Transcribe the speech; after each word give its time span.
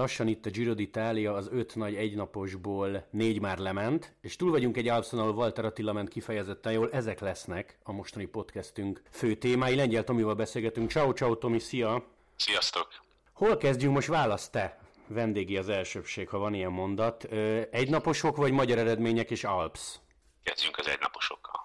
lassan 0.00 0.28
itt 0.28 0.46
a 0.46 0.50
Giro 0.50 0.72
d'Italia 0.76 1.34
az 1.34 1.48
öt 1.52 1.74
nagy 1.74 1.94
egynaposból 1.94 3.06
négy 3.10 3.40
már 3.40 3.58
lement, 3.58 4.14
és 4.20 4.36
túl 4.36 4.50
vagyunk 4.50 4.76
egy 4.76 4.88
Alpszon, 4.88 5.20
ahol 5.20 5.34
Walter 5.34 5.64
Attila 5.64 5.92
ment 5.92 6.08
kifejezetten 6.08 6.72
jól, 6.72 6.90
ezek 6.92 7.20
lesznek 7.20 7.78
a 7.82 7.92
mostani 7.92 8.24
podcastünk 8.24 9.02
fő 9.10 9.34
témái. 9.34 9.74
Lengyel 9.74 10.04
Tomival 10.04 10.34
beszélgetünk. 10.34 10.90
Ciao, 10.90 11.12
ciao 11.12 11.36
Tomi, 11.36 11.58
szia! 11.58 12.04
Sziasztok! 12.36 12.88
Hol 13.32 13.56
kezdjünk 13.56 13.94
most? 13.94 14.08
Választ 14.08 14.52
te! 14.52 14.80
Vendégi 15.06 15.56
az 15.56 15.68
elsőbség, 15.68 16.28
ha 16.28 16.38
van 16.38 16.54
ilyen 16.54 16.72
mondat. 16.72 17.24
Egynaposok 17.70 18.36
vagy 18.36 18.52
magyar 18.52 18.78
eredmények 18.78 19.30
és 19.30 19.44
Alps? 19.44 20.00
Kezdjünk 20.42 20.78
az 20.78 20.88
egynaposokkal. 20.88 21.59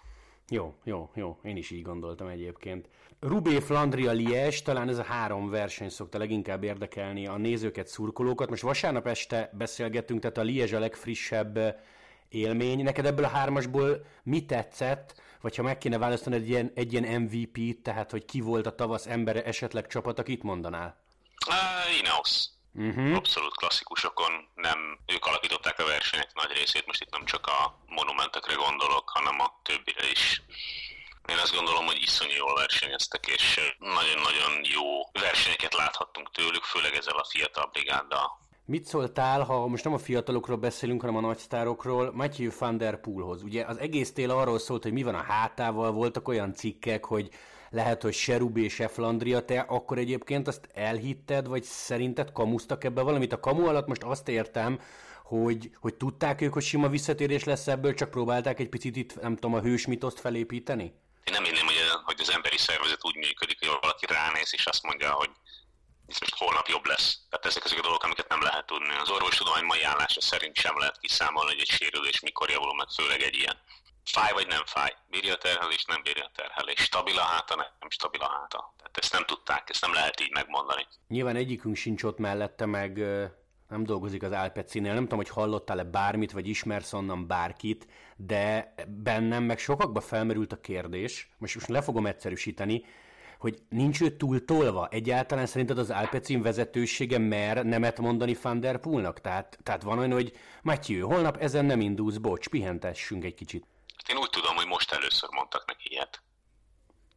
Jó, 0.49 0.73
jó, 0.83 1.09
jó. 1.13 1.37
Én 1.43 1.57
is 1.57 1.71
így 1.71 1.81
gondoltam 1.81 2.27
egyébként. 2.27 2.89
Rubé, 3.19 3.59
Flandria, 3.59 4.11
Lies, 4.11 4.61
talán 4.61 4.89
ez 4.89 4.97
a 4.97 5.03
három 5.03 5.49
verseny 5.49 5.89
szokta 5.89 6.17
leginkább 6.17 6.63
érdekelni 6.63 7.27
a 7.27 7.37
nézőket, 7.37 7.87
szurkolókat. 7.87 8.49
Most 8.49 8.61
vasárnap 8.61 9.07
este 9.07 9.49
beszélgettünk, 9.53 10.19
tehát 10.19 10.37
a 10.37 10.41
Lies 10.41 10.71
a 10.71 10.79
legfrissebb 10.79 11.59
élmény. 12.29 12.83
Neked 12.83 13.05
ebből 13.05 13.25
a 13.25 13.27
hármasból 13.29 14.05
mi 14.23 14.45
tetszett, 14.45 15.21
vagy 15.41 15.55
ha 15.55 15.63
meg 15.63 15.77
kéne 15.77 15.97
választani 15.97 16.35
egy 16.35 16.49
ilyen, 16.49 16.71
egy 16.75 16.93
ilyen 16.93 17.21
MVP-t, 17.21 17.83
tehát 17.83 18.11
hogy 18.11 18.25
ki 18.25 18.41
volt 18.41 18.65
a 18.65 18.75
tavasz 18.75 19.07
embere, 19.07 19.43
esetleg 19.43 19.87
csapat, 19.87 20.19
akit 20.19 20.43
mondanál? 20.43 20.97
Uh, 21.47 21.99
Ineos. 21.99 22.49
Uh-huh. 22.77 23.15
Abszolút 23.15 23.55
klasszikusokon 23.57 24.47
nem 24.55 24.99
ők 25.05 25.25
alakították 25.25 25.79
a 25.79 25.85
versenyek 25.85 26.33
nagy 26.33 26.51
részét, 26.51 26.85
most 26.85 27.01
itt 27.01 27.11
nem 27.11 27.25
csak 27.25 27.47
a 27.47 27.77
monumentekre 27.87 28.53
gondolok, 28.53 29.09
hanem 29.09 29.39
a 29.39 29.59
többire 29.63 30.09
is. 30.11 30.41
Én 31.27 31.37
azt 31.37 31.55
gondolom, 31.55 31.85
hogy 31.85 32.01
iszonyú 32.01 32.35
jól 32.35 32.55
versenyeztek, 32.55 33.27
és 33.27 33.75
nagyon-nagyon 33.79 34.53
jó 34.63 35.03
versenyeket 35.11 35.73
láthattunk 35.73 36.31
tőlük, 36.31 36.63
főleg 36.63 36.93
ezzel 36.95 37.17
a 37.17 37.25
fiatal 37.29 37.69
brigáddal. 37.71 38.39
Mit 38.65 38.85
szóltál, 38.85 39.43
ha 39.43 39.67
most 39.67 39.83
nem 39.83 39.93
a 39.93 39.97
fiatalokról 39.97 40.57
beszélünk, 40.57 41.01
hanem 41.01 41.15
a 41.15 41.27
nagysztárokról, 41.27 42.11
Matthew 42.13 42.51
van 42.59 42.77
der 42.77 42.99
Poelhoz? 42.99 43.43
Ugye 43.43 43.65
az 43.65 43.77
egész 43.77 44.13
tél 44.13 44.31
arról 44.31 44.59
szólt, 44.59 44.83
hogy 44.83 44.93
mi 44.93 45.03
van 45.03 45.15
a 45.15 45.23
hátával, 45.23 45.91
voltak 45.91 46.27
olyan 46.27 46.53
cikkek, 46.53 47.05
hogy 47.05 47.29
lehet, 47.69 48.01
hogy 48.01 48.13
se 48.13 48.37
Rubé, 48.37 48.67
se 48.67 48.87
Flandria, 48.87 49.45
te 49.45 49.59
akkor 49.59 49.97
egyébként 49.97 50.47
azt 50.47 50.69
elhitted, 50.73 51.47
vagy 51.47 51.63
szerinted 51.63 52.31
kamusztak 52.31 52.83
ebbe 52.83 53.01
valamit? 53.01 53.33
A 53.33 53.39
kamu 53.39 53.67
alatt 53.67 53.87
most 53.87 54.03
azt 54.03 54.27
értem, 54.27 54.79
hogy, 55.23 55.69
hogy 55.79 55.93
tudták 55.93 56.41
ők, 56.41 56.53
hogy 56.53 56.63
sima 56.63 56.87
visszatérés 56.87 57.43
lesz 57.43 57.67
ebből, 57.67 57.93
csak 57.93 58.11
próbálták 58.11 58.59
egy 58.59 58.69
picit 58.69 58.95
itt, 58.95 59.21
nem 59.21 59.33
tudom, 59.33 59.53
a 59.53 59.61
hős 59.61 59.85
mitoszt 59.85 60.19
felépíteni? 60.19 60.83
Én 61.23 61.33
nem 61.33 61.43
hinném, 61.43 61.65
hogy, 61.65 61.75
hogy 62.03 62.19
az 62.19 62.31
emberi 62.31 62.57
szervezet 62.57 63.05
úgy 63.05 63.15
működik, 63.15 63.59
hogy 63.59 63.77
valaki 63.81 64.05
ránéz, 64.05 64.49
és 64.53 64.65
azt 64.65 64.83
mondja, 64.83 65.11
hogy 65.11 65.29
ez 66.07 66.17
most 66.19 66.35
holnap 66.35 66.67
jobb 66.67 66.85
lesz. 66.85 67.19
Tehát 67.29 67.45
ezek 67.45 67.63
azok 67.63 67.77
a 67.77 67.81
dolgok, 67.81 68.03
amiket 68.03 68.29
nem 68.29 68.41
lehet 68.41 68.65
tudni. 68.65 68.95
Az 69.01 69.09
orvostudomány 69.09 69.63
mai 69.63 69.83
állása 69.83 70.21
szerint 70.21 70.55
sem 70.55 70.77
lehet 70.77 70.99
kiszámolni, 70.99 71.51
hogy 71.51 71.59
egy 71.59 71.75
sérülés 71.77 72.19
mikor 72.19 72.49
javul 72.49 72.75
meg, 72.75 72.87
főleg 72.89 73.21
egy 73.21 73.35
ilyen. 73.35 73.57
Fáj 74.05 74.31
vagy 74.33 74.47
nem 74.47 74.65
fáj, 74.65 74.95
bírja 75.09 75.33
a 75.33 75.37
terhelés, 75.37 75.85
nem 75.85 76.01
bírja 76.03 76.23
a 76.23 76.31
terhelés, 76.35 76.79
stabil 76.79 77.17
a 77.17 77.21
háta, 77.21 77.55
nem 77.55 77.89
stabil 77.89 78.21
a 78.21 78.29
háta. 78.29 78.73
Tehát 78.77 78.97
ezt 78.97 79.13
nem 79.13 79.25
tudták, 79.25 79.69
ezt 79.69 79.81
nem 79.81 79.93
lehet 79.93 80.21
így 80.21 80.31
megmondani. 80.31 80.87
Nyilván 81.07 81.35
egyikünk 81.35 81.75
sincs 81.75 82.03
ott 82.03 82.17
mellette, 82.17 82.65
meg 82.65 82.97
nem 83.69 83.83
dolgozik 83.83 84.23
az 84.23 84.31
Alpecinél, 84.31 84.93
nem 84.93 85.03
tudom, 85.03 85.17
hogy 85.17 85.29
hallottál-e 85.29 85.83
bármit, 85.83 86.31
vagy 86.31 86.47
ismersz 86.47 86.93
onnan 86.93 87.27
bárkit, 87.27 87.87
de 88.15 88.73
bennem 88.87 89.43
meg 89.43 89.59
sokakba 89.59 90.01
felmerült 90.01 90.51
a 90.51 90.61
kérdés, 90.61 91.29
most, 91.37 91.55
most 91.55 91.67
le 91.67 91.81
fogom 91.81 92.05
egyszerűsíteni, 92.05 92.85
hogy 93.39 93.61
nincs 93.69 94.01
ő 94.01 94.17
túl 94.17 94.45
tolva? 94.45 94.87
Egyáltalán 94.91 95.45
szerinted 95.45 95.77
az 95.77 95.89
Alpecin 95.89 96.41
vezetősége 96.41 97.17
mer 97.17 97.65
nemet 97.65 97.99
mondani 97.99 98.37
Van 98.41 98.59
der 98.59 98.77
Poolnak? 98.77 99.21
Tehát, 99.21 99.57
tehát 99.63 99.83
van 99.83 99.97
olyan, 99.97 100.11
hogy 100.11 100.33
Matthew, 100.61 101.07
holnap 101.07 101.37
ezen 101.37 101.65
nem 101.65 101.81
indulsz, 101.81 102.17
bocs, 102.17 102.47
pihentessünk 102.47 103.23
egy 103.23 103.33
kicsit. 103.33 103.65
Hát 104.05 104.15
én 104.15 104.23
úgy 104.23 104.29
tudom, 104.29 104.55
hogy 104.55 104.67
most 104.67 104.91
először 104.91 105.29
mondtak 105.29 105.65
neki 105.65 105.91
ilyet, 105.91 106.21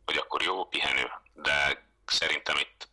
hogy 0.05 0.17
akkor 0.17 0.43
jó, 0.43 0.65
pihenő, 0.65 1.11
de 1.35 1.85
szerintem 2.07 2.57
itt 2.57 2.89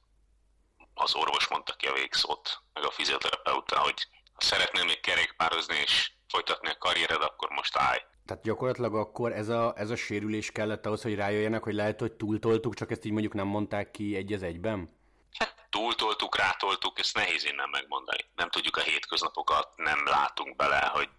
az 0.93 1.15
orvos 1.15 1.47
mondta 1.47 1.73
ki 1.73 1.87
a 1.87 1.93
végszót, 1.93 2.61
meg 2.73 2.83
a 2.83 2.91
fizioterapeuta, 2.91 3.79
hogy 3.79 4.07
ha 4.33 4.41
szeretnél 4.41 4.85
még 4.85 4.99
kerékpározni 4.99 5.75
és 5.75 6.11
folytatni 6.27 6.69
a 6.69 6.77
karriered, 6.77 7.21
akkor 7.21 7.49
most 7.49 7.77
állj. 7.77 7.99
Tehát 8.25 8.43
gyakorlatilag 8.43 8.95
akkor 8.95 9.31
ez 9.31 9.49
a, 9.49 9.73
ez 9.77 9.89
a 9.89 9.95
sérülés 9.95 10.51
kellett 10.51 10.85
ahhoz, 10.85 11.01
hogy 11.01 11.15
rájöjjenek, 11.15 11.63
hogy 11.63 11.73
lehet, 11.73 11.99
hogy 11.99 12.11
túltoltuk, 12.11 12.75
csak 12.75 12.91
ezt 12.91 13.05
így 13.05 13.11
mondjuk 13.11 13.33
nem 13.33 13.47
mondták 13.47 13.91
ki 13.91 14.15
egy 14.15 14.33
az 14.33 14.43
egyben? 14.43 14.97
Hát 15.37 15.67
túltoltuk, 15.69 16.37
rátoltuk, 16.37 16.99
ezt 16.99 17.15
nehéz 17.15 17.45
innen 17.45 17.69
megmondani. 17.69 18.25
Nem 18.35 18.49
tudjuk 18.49 18.77
a 18.77 18.81
hétköznapokat, 18.81 19.73
nem 19.75 20.05
látunk 20.05 20.55
bele, 20.55 20.91
hogy 20.93 21.09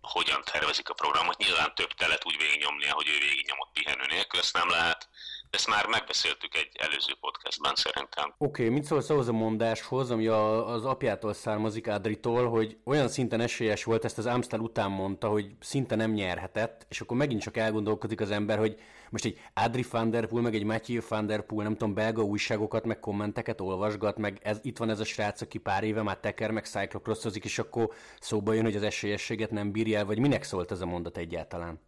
hogyan 0.00 0.42
tervezik 0.44 0.88
a 0.88 0.94
programot. 0.94 1.36
Nyilván 1.36 1.74
több 1.74 1.92
telet 1.92 2.26
úgy 2.26 2.36
végignyomni, 2.36 2.88
ahogy 2.88 3.08
ő 3.08 3.18
végignyomott 3.18 3.72
pihenő 3.72 4.06
nélkül, 4.06 4.40
ezt 4.40 4.52
nem 4.52 4.68
lehet. 4.68 5.08
Ezt 5.50 5.68
már 5.68 5.86
megbeszéltük 5.86 6.54
egy 6.54 6.70
előző 6.78 7.12
podcastban 7.20 7.74
szerintem. 7.74 8.34
Oké, 8.38 8.62
okay, 8.62 8.74
mit 8.74 8.84
szólsz 8.84 9.10
ahhoz 9.10 9.28
a 9.28 9.32
mondáshoz, 9.32 10.10
ami 10.10 10.26
a, 10.26 10.72
az 10.72 10.84
apjától 10.84 11.32
származik 11.32 11.88
Adritól, 11.88 12.48
hogy 12.48 12.76
olyan 12.84 13.08
szinten 13.08 13.40
esélyes 13.40 13.84
volt, 13.84 14.04
ezt 14.04 14.18
az 14.18 14.26
Amstel 14.26 14.60
után 14.60 14.90
mondta, 14.90 15.28
hogy 15.28 15.54
szinte 15.60 15.94
nem 15.94 16.12
nyerhetett, 16.12 16.86
és 16.88 17.00
akkor 17.00 17.16
megint 17.16 17.42
csak 17.42 17.56
elgondolkodik 17.56 18.20
az 18.20 18.30
ember, 18.30 18.58
hogy 18.58 18.80
most 19.10 19.24
egy 19.24 19.40
Adri 19.54 19.84
van 19.90 20.10
der 20.10 20.26
Poel, 20.26 20.42
meg 20.42 20.54
egy 20.54 20.64
Matthew 20.64 21.00
van 21.08 21.26
der 21.26 21.42
Poel, 21.42 21.64
nem 21.64 21.76
tudom, 21.76 21.94
belga 21.94 22.22
újságokat, 22.22 22.84
meg 22.84 23.00
kommenteket 23.00 23.60
olvasgat, 23.60 24.16
meg 24.18 24.38
ez, 24.42 24.58
itt 24.62 24.78
van 24.78 24.90
ez 24.90 25.00
a 25.00 25.04
srác, 25.04 25.40
aki 25.40 25.58
pár 25.58 25.84
éve 25.84 26.02
már 26.02 26.18
teker, 26.18 26.50
meg 26.50 26.66
cyclocrossozik, 26.66 27.44
és 27.44 27.58
akkor 27.58 27.92
szóba 28.20 28.52
jön, 28.52 28.64
hogy 28.64 28.76
az 28.76 28.82
esélyességet 28.82 29.50
nem 29.50 29.72
bírja 29.72 29.98
el, 29.98 30.04
vagy 30.04 30.18
minek 30.18 30.42
szólt 30.42 30.70
ez 30.70 30.80
a 30.80 30.86
mondat 30.86 31.16
egyáltalán? 31.16 31.80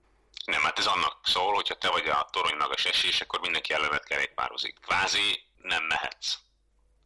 Nem, 0.51 0.63
hát 0.63 0.79
ez 0.79 0.87
annak 0.87 1.17
szól, 1.23 1.55
hogyha 1.55 1.75
te 1.75 1.91
vagy 1.91 2.09
a 2.09 2.29
torony 2.33 2.57
magas 2.57 2.85
esés, 2.85 3.21
akkor 3.21 3.41
mindenki 3.41 3.73
ellenet 3.73 4.05
kerékpározik. 4.05 4.79
Kvázi 4.81 5.43
nem 5.63 5.85
mehetsz. 5.85 6.35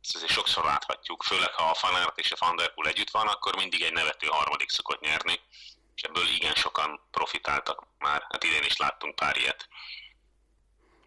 Ezt 0.03 0.15
azért 0.15 0.31
sokszor 0.31 0.65
láthatjuk, 0.65 1.23
főleg 1.23 1.53
ha 1.53 1.71
a 1.71 1.75
Fanart 1.75 2.19
és 2.19 2.33
a 2.33 2.37
Fanderpool 2.37 2.89
együtt 2.89 3.11
van, 3.11 3.27
akkor 3.27 3.57
mindig 3.57 3.83
egy 3.83 3.93
nevető 3.93 4.27
harmadik 4.27 4.71
szokott 4.71 5.01
nyerni, 5.01 5.41
és 5.95 6.03
ebből 6.03 6.29
igen 6.29 6.55
sokan 6.55 7.01
profitáltak 7.11 7.87
már. 7.99 8.27
Hát 8.31 8.45
idén 8.45 8.65
is 8.65 8.77
láttunk 8.77 9.15
pár 9.15 9.37
ilyet. 9.37 9.69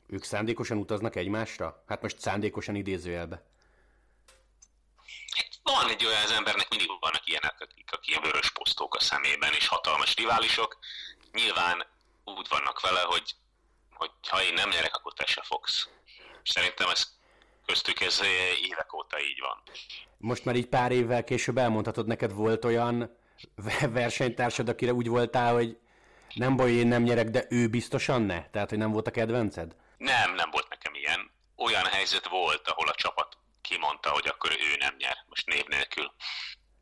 Ők 0.08 0.24
szándékosan 0.24 0.78
utaznak 0.78 1.16
egymásra? 1.16 1.84
Hát 1.88 2.02
most 2.02 2.20
szándékosan 2.20 2.76
idézőjelbe. 2.76 3.46
Van 5.64 5.90
egy 5.90 6.06
olyan 6.06 6.24
az 6.24 6.32
embernek, 6.32 6.70
mindig 6.70 6.88
vannak 7.00 7.28
ilyenek, 7.28 7.56
akik, 7.60 7.92
akik 7.92 8.10
ilyen 8.10 8.22
vörös 8.22 8.52
posztók 8.52 8.96
a 8.96 9.00
szemében, 9.00 9.54
és 9.54 9.68
hatalmas 9.68 10.16
riválisok. 10.16 10.78
Nyilván 11.32 11.86
úgy 12.36 12.48
vannak 12.50 12.80
vele, 12.80 13.00
hogy, 13.00 13.36
hogy 13.94 14.12
ha 14.30 14.44
én 14.44 14.54
nem 14.54 14.70
nyerek, 14.70 14.96
akkor 14.96 15.14
te 15.14 15.26
se 15.26 15.42
fogsz. 15.46 15.90
Szerintem 16.44 16.90
ez 16.90 17.16
köztük 17.66 18.02
ez 18.02 18.22
évek 18.62 18.94
óta 18.94 19.22
így 19.22 19.40
van. 19.40 19.62
Most 20.18 20.46
már 20.46 20.56
így 20.56 20.68
pár 20.68 20.92
évvel 20.92 21.24
később 21.24 21.58
elmondhatod, 21.58 22.08
neked 22.08 22.34
volt 22.34 22.66
olyan 22.66 23.18
versenytársad, 23.90 24.70
akire 24.70 24.94
úgy 24.94 25.08
voltál, 25.08 25.54
hogy 25.54 25.78
nem 26.34 26.56
baj, 26.56 26.72
én 26.72 26.88
nem 26.88 27.04
nyerek, 27.04 27.30
de 27.30 27.46
ő 27.50 27.68
biztosan 27.68 28.22
ne? 28.22 28.50
Tehát, 28.50 28.70
hogy 28.70 28.78
nem 28.78 28.92
volt 28.92 29.08
a 29.08 29.12
kedvenced? 29.12 29.76
Nem, 29.98 30.34
nem 30.34 30.50
volt 30.52 30.70
nekem 30.70 30.94
ilyen. 30.94 31.32
Olyan 31.56 31.86
helyzet 31.86 32.28
volt, 32.28 32.68
ahol 32.68 32.88
a 32.88 32.96
csapat 32.96 33.38
kimondta, 33.62 34.10
hogy 34.10 34.28
akkor 34.28 34.52
ő 34.52 34.76
nem 34.80 34.96
nyer, 34.98 35.18
most 35.30 35.48
név 35.48 35.66
nélkül 35.66 36.12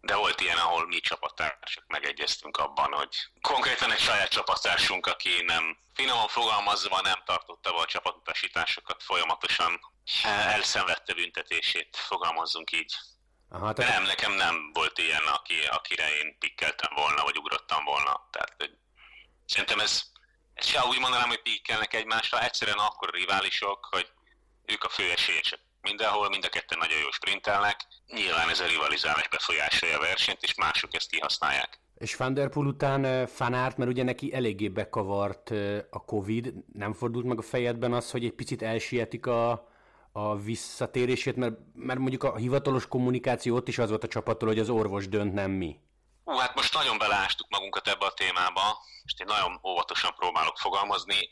de 0.05 0.15
volt 0.15 0.41
ilyen, 0.41 0.57
ahol 0.57 0.87
mi 0.87 0.99
csapattársak 0.99 1.83
megegyeztünk 1.87 2.57
abban, 2.57 2.91
hogy 2.91 3.15
konkrétan 3.41 3.91
egy 3.91 3.99
saját 3.99 4.29
csapattársunk, 4.29 5.05
aki 5.05 5.41
nem 5.45 5.77
finoman 5.93 6.27
fogalmazva 6.27 7.01
nem 7.01 7.23
tartotta 7.25 7.71
be 7.71 7.77
a 7.77 7.85
csapatutasításokat, 7.85 9.03
folyamatosan 9.03 9.79
elszenvedte 10.23 11.13
büntetését, 11.13 11.97
fogalmazzunk 11.97 12.71
így. 12.71 12.93
Aha, 13.49 13.73
de 13.73 13.87
nem, 13.87 14.03
nekem 14.03 14.33
nem 14.33 14.71
volt 14.73 14.97
ilyen, 14.97 15.23
aki, 15.23 15.55
akire 15.69 16.17
én 16.17 16.37
pikkeltem 16.39 16.91
volna, 16.95 17.23
vagy 17.23 17.37
ugrottam 17.37 17.83
volna. 17.83 18.27
Tehát 18.31 18.53
hogy 18.57 18.77
szerintem 19.45 19.79
ez, 19.79 20.03
ez 20.53 20.67
se 20.67 20.85
úgy 20.85 20.99
mondanám, 20.99 21.27
hogy 21.27 21.41
pikkelnek 21.41 21.93
egymásra, 21.93 22.43
egyszerűen 22.43 22.77
akkor 22.77 23.09
riválisok, 23.09 23.87
hogy 23.91 24.11
ők 24.65 24.83
a 24.83 24.89
fő 24.89 25.11
esélyesek 25.11 25.64
mindenhol, 25.89 26.29
mind 26.29 26.45
a 26.45 26.49
ketten 26.49 26.77
nagyon 26.77 26.99
jó 26.99 27.11
sprintelnek. 27.11 27.77
Nyilván 28.07 28.49
ez 28.49 28.59
a 28.59 28.67
rivalizálás 28.67 29.27
befolyásolja 29.27 29.97
a 29.97 30.01
versenyt, 30.01 30.43
és 30.43 30.55
mások 30.55 30.93
ezt 30.93 31.09
kihasználják. 31.09 31.79
És 31.97 32.15
Van 32.15 32.33
Der 32.33 32.49
Poel 32.49 32.67
után 32.67 33.27
Fanárt, 33.27 33.77
mert 33.77 33.91
ugye 33.91 34.03
neki 34.03 34.33
eléggé 34.33 34.67
bekavart 34.67 35.49
a 35.89 36.05
Covid, 36.05 36.53
nem 36.73 36.93
fordult 36.93 37.25
meg 37.25 37.37
a 37.37 37.41
fejedben 37.41 37.93
az, 37.93 38.11
hogy 38.11 38.25
egy 38.25 38.33
picit 38.33 38.61
elsietik 38.61 39.25
a, 39.25 39.67
a 40.11 40.35
visszatérését, 40.35 41.35
mert, 41.35 41.55
mert 41.73 41.99
mondjuk 41.99 42.23
a 42.23 42.35
hivatalos 42.35 42.87
kommunikáció 42.87 43.55
ott 43.55 43.67
is 43.67 43.77
az 43.77 43.89
volt 43.89 44.03
a 44.03 44.07
csapattól, 44.07 44.47
hogy 44.47 44.59
az 44.59 44.69
orvos 44.69 45.07
dönt, 45.07 45.33
nem 45.33 45.51
mi. 45.51 45.79
Hú, 46.23 46.35
hát 46.37 46.55
most 46.55 46.73
nagyon 46.73 46.97
beleástuk 46.97 47.47
magunkat 47.49 47.87
ebbe 47.87 48.05
a 48.05 48.13
témába, 48.13 48.77
és 49.03 49.13
én 49.17 49.25
nagyon 49.25 49.59
óvatosan 49.63 50.13
próbálok 50.15 50.57
fogalmazni. 50.57 51.29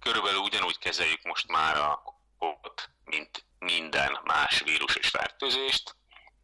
Körülbelül 0.00 0.40
ugyanúgy 0.40 0.78
kezeljük 0.78 1.22
most 1.22 1.48
már 1.48 1.76
a 1.76 2.02
mint 3.04 3.44
minden 3.62 4.18
más 4.24 4.60
vírusos 4.60 5.08
fertőzést, 5.08 5.96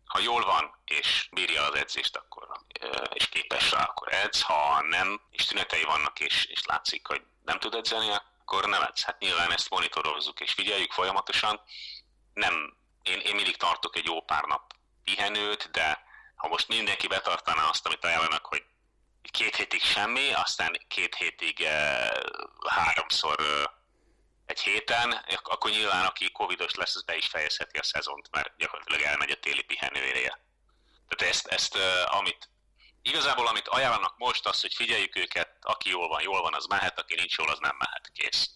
ha 0.05 0.19
jól 0.19 0.45
van, 0.45 0.83
és 0.85 1.29
bírja 1.31 1.63
az 1.63 1.75
edzést, 1.75 2.17
akkor, 2.17 2.49
és 3.13 3.29
képes 3.29 3.71
rá, 3.71 3.83
akkor 3.83 4.13
edz, 4.13 4.43
ha 4.43 4.83
nem, 4.83 5.21
és 5.31 5.45
tünetei 5.45 5.83
vannak, 5.85 6.21
és, 6.21 6.45
és 6.45 6.65
látszik, 6.65 7.07
hogy 7.07 7.23
nem 7.45 7.59
tud 7.59 7.75
edzeni, 7.75 8.11
akkor 8.11 8.69
nem 8.69 8.83
edz. 8.83 9.03
Hát 9.03 9.19
nyilván 9.19 9.53
ezt 9.53 9.71
monitorozzuk, 9.71 10.41
és 10.41 10.53
figyeljük 10.53 10.93
folyamatosan. 10.93 11.61
Nem, 12.35 12.77
én, 13.03 13.21
én 13.21 13.35
mindig 13.35 13.57
tartok 13.57 13.97
egy 13.97 14.07
jó 14.07 14.23
pár 14.23 14.45
nap 14.45 14.73
pihenőt, 15.05 15.71
de 15.71 16.07
ha 16.37 16.49
most 16.49 16.69
mindenki 16.69 17.07
betartaná 17.07 17.69
azt, 17.69 17.87
amit 17.87 18.05
ajánlanak, 18.05 18.47
hogy 18.47 18.65
két 19.31 19.57
hétig 19.57 19.83
semmi, 19.83 20.33
aztán 20.33 20.81
két 20.89 21.15
hétig 21.15 21.67
háromszor 22.69 23.37
egy 24.49 24.61
héten, 24.61 25.25
akkor 25.43 25.71
nyilván 25.71 26.05
aki 26.05 26.31
covidos 26.31 26.75
lesz, 26.75 26.97
az 26.97 27.03
be 27.03 27.17
is 27.17 27.27
fejezheti 27.27 27.79
a 27.79 27.83
szezont, 27.83 28.29
mert 28.31 28.57
gyakorlatilag 28.57 29.01
elmegy 29.01 29.31
a 29.31 29.41
téli 29.41 29.63
pihenőéreje. 29.63 30.41
Tehát 31.09 31.35
ezt, 31.35 31.47
ezt 31.47 31.79
amit 32.05 32.49
igazából 33.03 33.47
amit 33.47 33.69
ajánlanak 33.69 34.15
most, 34.19 34.47
az, 34.47 34.61
hogy 34.61 34.75
figyeljük 34.75 35.17
őket, 35.17 35.51
aki 35.61 35.89
jól 35.89 36.09
van, 36.09 36.23
jól 36.23 36.43
van, 36.43 36.55
az 36.55 36.67
mehet, 36.67 36.99
aki 36.99 37.15
nincs 37.15 37.37
jól, 37.37 37.51
az 37.51 37.59
nem 37.59 37.77
mehet, 37.79 38.11
kész. 38.13 38.51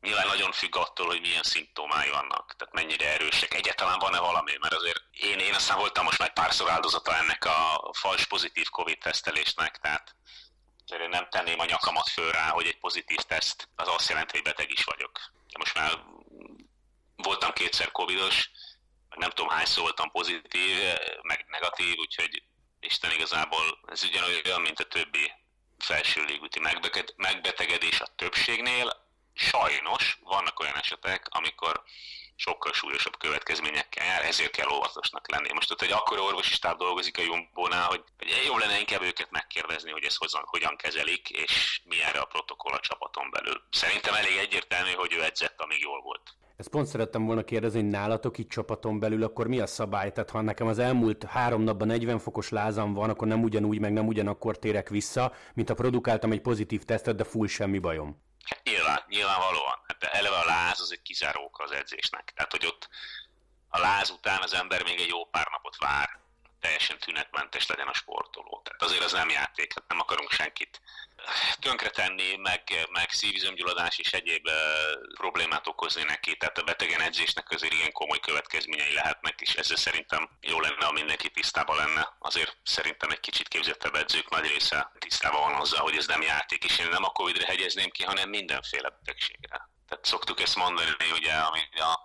Nyilván 0.00 0.26
nagyon 0.26 0.52
függ 0.52 0.76
attól, 0.76 1.06
hogy 1.06 1.20
milyen 1.20 1.42
szimptomái 1.42 2.10
vannak, 2.10 2.54
tehát 2.56 2.74
mennyire 2.74 3.12
erősek. 3.12 3.54
Egyáltalán 3.54 3.98
van-e 3.98 4.18
valami, 4.18 4.56
mert 4.60 4.74
azért 4.74 5.02
én, 5.10 5.38
én 5.38 5.54
aztán 5.54 5.78
voltam 5.78 6.04
most 6.04 6.18
már 6.18 6.32
párszor 6.32 6.70
áldozata 6.70 7.16
ennek 7.16 7.44
a 7.44 7.90
fals 7.92 8.26
pozitív 8.26 8.68
Covid 8.68 8.98
tesztelésnek, 8.98 9.78
tehát 9.78 10.14
én 10.90 11.08
nem 11.08 11.28
tenném 11.30 11.58
a 11.58 11.64
nyakamat 11.64 12.08
föl 12.08 12.32
rá, 12.32 12.48
hogy 12.48 12.66
egy 12.66 12.78
pozitív 12.78 13.16
teszt 13.16 13.68
az 13.76 13.88
azt 13.88 14.08
jelenti, 14.08 14.32
hogy 14.32 14.42
beteg 14.42 14.70
is 14.70 14.84
vagyok. 14.84 15.20
Most 15.58 15.74
már 15.74 15.98
voltam 17.16 17.52
kétszer 17.52 17.90
covidos, 17.90 18.50
nem 19.08 19.30
tudom 19.30 19.50
hányszor 19.50 19.82
voltam 19.82 20.10
pozitív, 20.10 20.78
meg 21.22 21.44
negatív, 21.48 21.96
úgyhogy 21.98 22.42
Isten 22.80 23.10
igazából 23.10 23.78
ez 23.86 24.02
ugyanolyan, 24.02 24.60
mint 24.60 24.80
a 24.80 24.84
többi 24.84 25.32
felső 25.78 26.24
légúti 26.24 26.60
megbetegedés 27.16 28.00
a 28.00 28.12
többségnél, 28.16 29.02
sajnos 29.34 30.18
vannak 30.22 30.60
olyan 30.60 30.76
esetek, 30.76 31.26
amikor 31.28 31.82
sokkal 32.36 32.72
súlyosabb 32.72 33.16
következményekkel 33.18 34.06
jár, 34.06 34.24
ezért 34.24 34.50
kell 34.50 34.70
óvatosnak 34.70 35.30
lenni. 35.30 35.52
Most 35.54 35.70
ott 35.70 35.82
egy 35.82 35.92
akkora 35.92 36.22
orvosi 36.22 36.52
stáb 36.52 36.78
dolgozik 36.78 37.18
a 37.18 37.22
Jumbónál, 37.22 37.86
hogy, 37.86 38.04
hogy 38.18 38.28
jobb 38.46 38.58
lenne 38.58 38.78
inkább 38.78 39.02
őket 39.02 39.30
megkérdezni, 39.30 39.90
hogy 39.90 40.04
ezt 40.04 40.18
hogyan, 40.18 40.42
hogyan 40.46 40.76
kezelik, 40.76 41.30
és 41.30 41.82
mi 41.84 42.02
erre 42.02 42.18
a 42.18 42.24
protokoll 42.24 42.72
a 42.72 42.80
csapaton 42.80 43.30
belül. 43.30 43.62
Szerintem 43.70 44.14
elég 44.14 44.36
egyértelmű, 44.36 44.92
hogy 44.92 45.12
ő 45.12 45.22
edzett, 45.22 45.60
amíg 45.60 45.80
jól 45.80 46.00
volt. 46.00 46.36
Ezt 46.56 46.68
pont 46.68 46.86
szerettem 46.86 47.26
volna 47.26 47.44
kérdezni, 47.44 47.80
hogy 47.80 47.90
nálatok 47.90 48.38
itt 48.38 48.50
csapaton 48.50 48.98
belül, 49.00 49.22
akkor 49.22 49.46
mi 49.46 49.60
a 49.60 49.66
szabály? 49.66 50.12
Tehát 50.12 50.30
ha 50.30 50.40
nekem 50.40 50.66
az 50.66 50.78
elmúlt 50.78 51.24
három 51.24 51.62
napban 51.62 51.86
40 51.86 52.18
fokos 52.18 52.48
lázam 52.48 52.92
van, 52.94 53.10
akkor 53.10 53.28
nem 53.28 53.42
ugyanúgy, 53.42 53.78
meg 53.78 53.92
nem 53.92 54.06
ugyanakkor 54.06 54.58
térek 54.58 54.88
vissza, 54.88 55.32
mint 55.54 55.68
ha 55.68 55.74
produkáltam 55.74 56.32
egy 56.32 56.40
pozitív 56.40 56.82
tesztet, 56.84 57.16
de 57.16 57.24
full 57.24 57.46
semmi 57.46 57.78
bajom. 57.78 58.22
Hát 58.44 58.60
nyilván, 58.64 59.00
nyilvánvalóan. 59.08 59.83
Hát 60.00 60.14
eleve 60.14 60.36
a 60.36 60.44
láz 60.44 60.80
az 60.80 60.92
egy 60.92 61.02
kizáró 61.02 61.50
az 61.52 61.70
edzésnek. 61.70 62.32
Tehát, 62.34 62.50
hogy 62.50 62.66
ott 62.66 62.88
a 63.68 63.78
láz 63.78 64.10
után 64.10 64.42
az 64.42 64.54
ember 64.54 64.82
még 64.82 65.00
egy 65.00 65.08
jó 65.08 65.24
pár 65.24 65.48
napot 65.50 65.76
vár, 65.76 66.22
teljesen 66.60 66.98
tünetmentes 66.98 67.66
legyen 67.66 67.88
a 67.88 67.94
sportoló. 67.94 68.60
Tehát 68.64 68.82
azért 68.82 69.04
az 69.04 69.12
nem 69.12 69.28
játék, 69.28 69.74
hát 69.74 69.88
nem 69.88 70.00
akarunk 70.00 70.30
senkit 70.30 70.80
tönkretenni, 71.60 72.36
meg, 72.36 72.62
meg 72.90 73.10
szívizomgyulladás 73.10 73.98
és 73.98 74.12
egyéb 74.12 74.46
uh, 74.46 74.54
problémát 75.14 75.66
okozni 75.66 76.02
neki, 76.02 76.36
tehát 76.36 76.58
a 76.58 76.62
betegen 76.62 77.00
edzésnek 77.00 77.50
azért 77.50 77.72
igen 77.72 77.92
komoly 77.92 78.20
következményei 78.20 78.92
lehetnek, 78.92 79.40
és 79.40 79.54
ezzel 79.54 79.76
szerintem 79.76 80.28
jó 80.40 80.60
lenne, 80.60 80.84
ha 80.84 80.92
mindenki 80.92 81.30
tisztában 81.30 81.76
lenne. 81.76 82.16
Azért 82.18 82.56
szerintem 82.62 83.10
egy 83.10 83.20
kicsit 83.20 83.48
képzettebb 83.48 83.94
edzők 83.94 84.30
nagy 84.30 84.46
része 84.46 84.92
tisztában 84.98 85.40
van 85.40 85.60
azzal, 85.60 85.82
hogy 85.82 85.96
ez 85.96 86.06
nem 86.06 86.22
játék, 86.22 86.64
és 86.64 86.78
én 86.78 86.88
nem 86.88 87.04
a 87.04 87.12
Covid-re 87.12 87.46
hegyezném 87.46 87.90
ki, 87.90 88.02
hanem 88.02 88.28
mindenféle 88.28 88.88
betegségre. 88.88 89.68
Tehát 89.88 90.04
szoktuk 90.04 90.40
ezt 90.40 90.56
mondani, 90.56 90.90
ugye, 91.12 91.32
ami 91.32 91.60
a, 91.72 92.00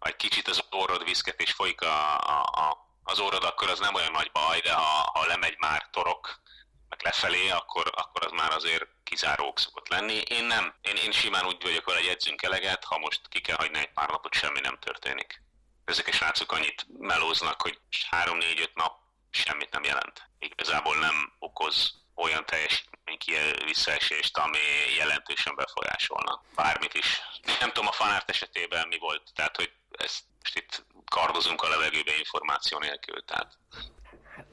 egy 0.00 0.16
kicsit 0.16 0.48
az 0.48 0.64
orrod 0.70 1.04
viszket 1.04 1.40
és 1.40 1.52
folyik 1.52 1.80
a, 1.80 2.18
a, 2.18 2.40
a 2.42 2.88
az 3.10 3.20
orrod, 3.20 3.44
akkor 3.44 3.70
az 3.70 3.78
nem 3.78 3.94
olyan 3.94 4.12
nagy 4.12 4.30
baj, 4.32 4.60
de 4.60 4.72
ha, 4.72 5.10
ha 5.12 5.26
lemegy 5.26 5.56
már 5.58 5.88
torok, 5.90 6.40
meg 6.88 7.02
lefelé, 7.02 7.48
akkor, 7.48 7.92
akkor 7.94 8.26
az 8.26 8.32
már 8.32 8.52
azért 8.52 8.86
kizárók 9.04 9.58
szokott 9.58 9.88
lenni. 9.88 10.22
Én 10.28 10.44
nem. 10.44 10.74
Én, 10.80 10.96
én 10.96 11.12
simán 11.12 11.46
úgy 11.46 11.62
vagyok 11.62 11.84
vele, 11.84 11.98
hogy 11.98 12.08
edzünk 12.08 12.42
eleget, 12.42 12.84
ha 12.84 12.98
most 12.98 13.28
ki 13.28 13.40
kell 13.40 13.56
hagyni 13.56 13.78
egy 13.78 13.92
pár 13.92 14.08
napot, 14.08 14.34
semmi 14.34 14.60
nem 14.60 14.78
történik. 14.78 15.42
Ezek 15.84 16.06
a 16.06 16.12
srácok 16.12 16.52
annyit 16.52 16.86
melóznak, 16.98 17.62
hogy 17.62 17.78
3-4-5 18.10 18.74
nap 18.74 18.98
semmit 19.30 19.70
nem 19.70 19.84
jelent. 19.84 20.22
Igazából 20.38 20.96
nem 20.96 21.32
okoz 21.38 21.94
olyan 22.20 22.44
teljesítmény 22.46 23.18
visszaesést, 23.64 24.36
ami 24.36 24.58
jelentősen 24.98 25.54
befolyásolna 25.54 26.42
bármit 26.54 26.94
is. 26.94 27.20
Nem 27.60 27.72
tudom 27.72 27.88
a 27.88 27.92
fanárt 27.92 28.30
esetében 28.30 28.88
mi 28.88 28.98
volt, 28.98 29.22
tehát 29.34 29.56
hogy 29.56 29.72
ezt 29.90 30.24
most 30.42 30.56
itt 30.56 30.84
kardozunk 31.04 31.62
a 31.62 31.68
levegőbe 31.68 32.16
információ 32.18 32.78
nélkül. 32.78 33.24
Tehát 33.24 33.58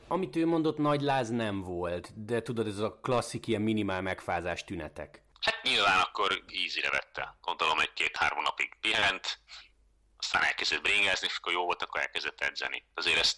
amit 0.07 0.35
ő 0.35 0.45
mondott, 0.45 0.77
nagy 0.77 1.01
láz 1.01 1.29
nem 1.29 1.61
volt, 1.61 2.25
de 2.25 2.41
tudod, 2.41 2.67
ez 2.67 2.77
a 2.77 2.99
klasszik 3.01 3.47
ilyen 3.47 3.61
minimál 3.61 4.01
megfázás 4.01 4.63
tünetek. 4.63 5.21
Hát 5.41 5.63
nyilván 5.63 5.99
akkor 5.99 6.43
ízire 6.51 6.89
vette. 6.89 7.37
Gondolom 7.41 7.79
egy-két-három 7.79 8.41
napig 8.43 8.77
pihent, 8.81 9.39
aztán 10.17 10.43
elkezdett 10.43 10.81
bringázni, 10.81 11.27
és 11.27 11.37
akkor 11.37 11.53
jó 11.53 11.63
volt, 11.63 11.81
akkor 11.83 12.01
elkezdett 12.01 12.41
edzeni. 12.41 12.85
Azért 12.93 13.19
ezt 13.19 13.37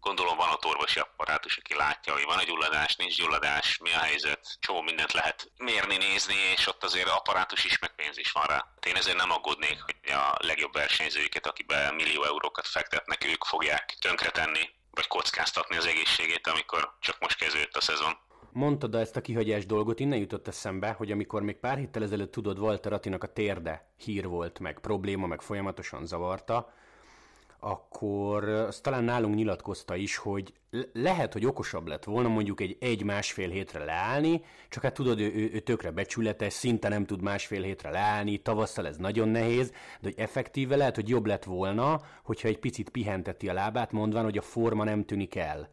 gondolom 0.00 0.36
van 0.36 0.48
ott 0.50 0.64
orvosi 0.64 0.98
apparátus, 0.98 1.56
aki 1.56 1.74
látja, 1.74 2.12
hogy 2.12 2.24
van 2.24 2.40
egy 2.40 2.46
gyulladás, 2.46 2.96
nincs 2.96 3.16
gyulladás, 3.16 3.78
mi 3.78 3.92
a 3.92 3.98
helyzet, 3.98 4.56
csomó 4.60 4.80
mindent 4.80 5.12
lehet 5.12 5.52
mérni, 5.56 5.96
nézni, 5.96 6.34
és 6.56 6.66
ott 6.66 6.84
azért 6.84 7.08
apparátus 7.08 7.64
is, 7.64 7.78
meg 7.78 7.94
pénz 7.94 8.18
is 8.18 8.32
van 8.32 8.46
rá. 8.46 8.66
Én 8.86 8.96
ezért 8.96 9.16
nem 9.16 9.30
aggódnék, 9.30 9.80
hogy 9.82 10.12
a 10.12 10.36
legjobb 10.38 10.72
versenyzőiket, 10.72 11.46
akibe 11.46 11.92
millió 11.92 12.24
eurókat 12.24 12.66
fektetnek, 12.66 13.24
ők 13.24 13.44
fogják 13.44 13.96
tönkretenni 14.00 14.70
vagy 14.90 15.06
kockáztatni 15.06 15.76
az 15.76 15.86
egészségét, 15.86 16.46
amikor 16.46 16.96
csak 17.00 17.16
most 17.20 17.36
kezdődött 17.36 17.76
a 17.76 17.80
szezon. 17.80 18.18
Mondtad 18.52 18.94
ezt 18.94 19.16
a 19.16 19.20
kihagyás 19.20 19.66
dolgot, 19.66 20.00
innen 20.00 20.18
jutott 20.18 20.48
eszembe, 20.48 20.90
hogy 20.90 21.10
amikor 21.10 21.42
még 21.42 21.56
pár 21.56 21.78
héttel 21.78 22.02
ezelőtt 22.02 22.32
tudod, 22.32 22.58
Walter 22.58 22.92
Attinak 22.92 23.22
a 23.22 23.32
térde 23.32 23.92
hír 23.96 24.26
volt, 24.26 24.58
meg 24.58 24.78
probléma, 24.80 25.26
meg 25.26 25.40
folyamatosan 25.40 26.06
zavarta, 26.06 26.72
akkor 27.60 28.48
azt 28.48 28.82
talán 28.82 29.04
nálunk 29.04 29.34
nyilatkozta 29.34 29.96
is, 29.96 30.16
hogy 30.16 30.52
lehet, 30.92 31.32
hogy 31.32 31.46
okosabb 31.46 31.86
lett 31.86 32.04
volna 32.04 32.28
mondjuk 32.28 32.60
egy 32.60 32.76
egy-másfél 32.80 33.48
hétre 33.48 33.84
leállni, 33.84 34.42
csak 34.68 34.82
hát 34.82 34.94
tudod, 34.94 35.20
ő, 35.20 35.32
ő, 35.34 35.50
ő 35.52 35.58
tökre 35.58 35.90
becsületes, 35.90 36.52
szinte 36.52 36.88
nem 36.88 37.04
tud 37.04 37.22
másfél 37.22 37.62
hétre 37.62 37.90
leállni, 37.90 38.38
tavasszal 38.38 38.86
ez 38.86 38.96
nagyon 38.96 39.28
nehéz, 39.28 39.70
de 39.70 39.76
hogy 40.00 40.14
effektíve 40.16 40.76
lehet, 40.76 40.94
hogy 40.94 41.08
jobb 41.08 41.26
lett 41.26 41.44
volna, 41.44 42.00
hogyha 42.22 42.48
egy 42.48 42.58
picit 42.58 42.90
pihenteti 42.90 43.48
a 43.48 43.52
lábát, 43.52 43.92
mondván, 43.92 44.24
hogy 44.24 44.38
a 44.38 44.42
forma 44.42 44.84
nem 44.84 45.04
tűnik 45.04 45.34
el. 45.34 45.68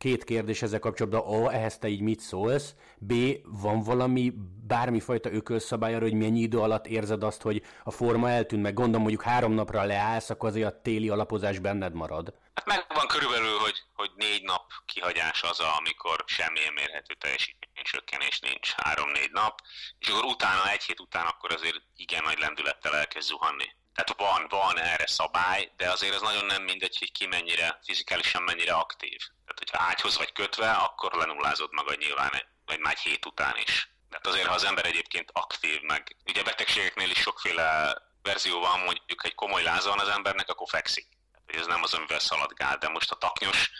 Két 0.00 0.24
kérdés 0.24 0.62
ezzel 0.62 0.78
kapcsolatban. 0.78 1.44
A, 1.44 1.52
ehhez 1.52 1.78
te 1.78 1.88
így 1.88 2.00
mit 2.00 2.20
szólsz? 2.20 2.74
B, 2.98 3.12
van 3.44 3.82
valami, 3.82 4.32
bármifajta 4.66 5.32
ökölszabály 5.32 5.94
arra, 5.94 6.02
hogy 6.02 6.14
mennyi 6.14 6.40
idő 6.40 6.58
alatt 6.58 6.86
érzed 6.86 7.22
azt, 7.22 7.42
hogy 7.42 7.62
a 7.84 7.90
forma 7.90 8.30
eltűnt, 8.30 8.62
meg 8.62 8.74
gondolom 8.74 9.00
mondjuk 9.00 9.22
három 9.22 9.52
napra 9.52 9.82
leállsz, 9.84 10.30
akkor 10.30 10.48
azért 10.48 10.66
a 10.66 10.80
téli 10.82 11.08
alapozás 11.08 11.58
benned 11.58 11.94
marad. 11.94 12.34
Hát 12.54 12.66
megvan 12.66 13.06
körülbelül, 13.06 13.58
hogy, 13.58 13.82
hogy 13.94 14.10
négy 14.16 14.42
nap 14.42 14.64
kihagyás 14.86 15.42
az, 15.42 15.60
amikor 15.78 16.24
semmilyen 16.26 16.72
mérhető 16.72 17.14
teljesítmény 17.14 17.84
csökkenés 17.84 18.40
nincs, 18.40 18.72
három-négy 18.76 19.30
nap, 19.32 19.60
és 19.98 20.08
akkor 20.08 20.24
utána, 20.24 20.70
egy 20.70 20.82
hét 20.82 21.00
után 21.00 21.26
akkor 21.26 21.52
azért 21.52 21.82
igen 21.96 22.22
nagy 22.24 22.38
lendülettel 22.38 22.94
elkezd 22.94 23.28
zuhanni. 23.28 23.68
Tehát 23.94 24.32
van, 24.32 24.46
van 24.48 24.78
erre 24.78 25.06
szabály, 25.06 25.72
de 25.76 25.90
azért 25.90 26.14
az 26.14 26.22
nagyon 26.22 26.44
nem 26.44 26.62
mindegy, 26.62 26.96
hogy 26.98 27.12
ki 27.12 27.26
mennyire, 27.26 27.80
fizikálisan 27.84 28.42
mennyire 28.42 28.72
aktív. 28.72 29.18
Tehát, 29.18 29.58
hogyha 29.58 29.82
ágyhoz 29.82 30.16
vagy 30.16 30.32
kötve, 30.32 30.70
akkor 30.70 31.12
lenullázod 31.12 31.72
magad 31.72 31.98
nyilván, 31.98 32.30
vagy 32.66 32.78
már 32.78 32.92
egy 32.92 33.00
hét 33.00 33.26
után 33.26 33.56
is. 33.56 33.90
Tehát 34.10 34.26
azért, 34.26 34.46
ha 34.46 34.54
az 34.54 34.64
ember 34.64 34.86
egyébként 34.86 35.30
aktív, 35.32 35.80
meg 35.80 36.16
ugye 36.26 36.42
betegségeknél 36.42 37.10
is 37.10 37.18
sokféle 37.18 37.96
verzió 38.22 38.60
van, 38.60 38.78
mondjuk 38.78 39.24
egy 39.24 39.34
komoly 39.34 39.62
láza 39.62 39.88
van 39.88 39.98
az 39.98 40.08
embernek, 40.08 40.48
akkor 40.48 40.68
fekszik. 40.68 41.08
Tehát, 41.46 41.62
ez 41.62 41.66
nem 41.66 41.82
az, 41.82 41.94
amivel 41.94 42.18
szaladgál, 42.18 42.78
de 42.78 42.88
most 42.88 43.10
a 43.10 43.16
taknyos 43.16 43.70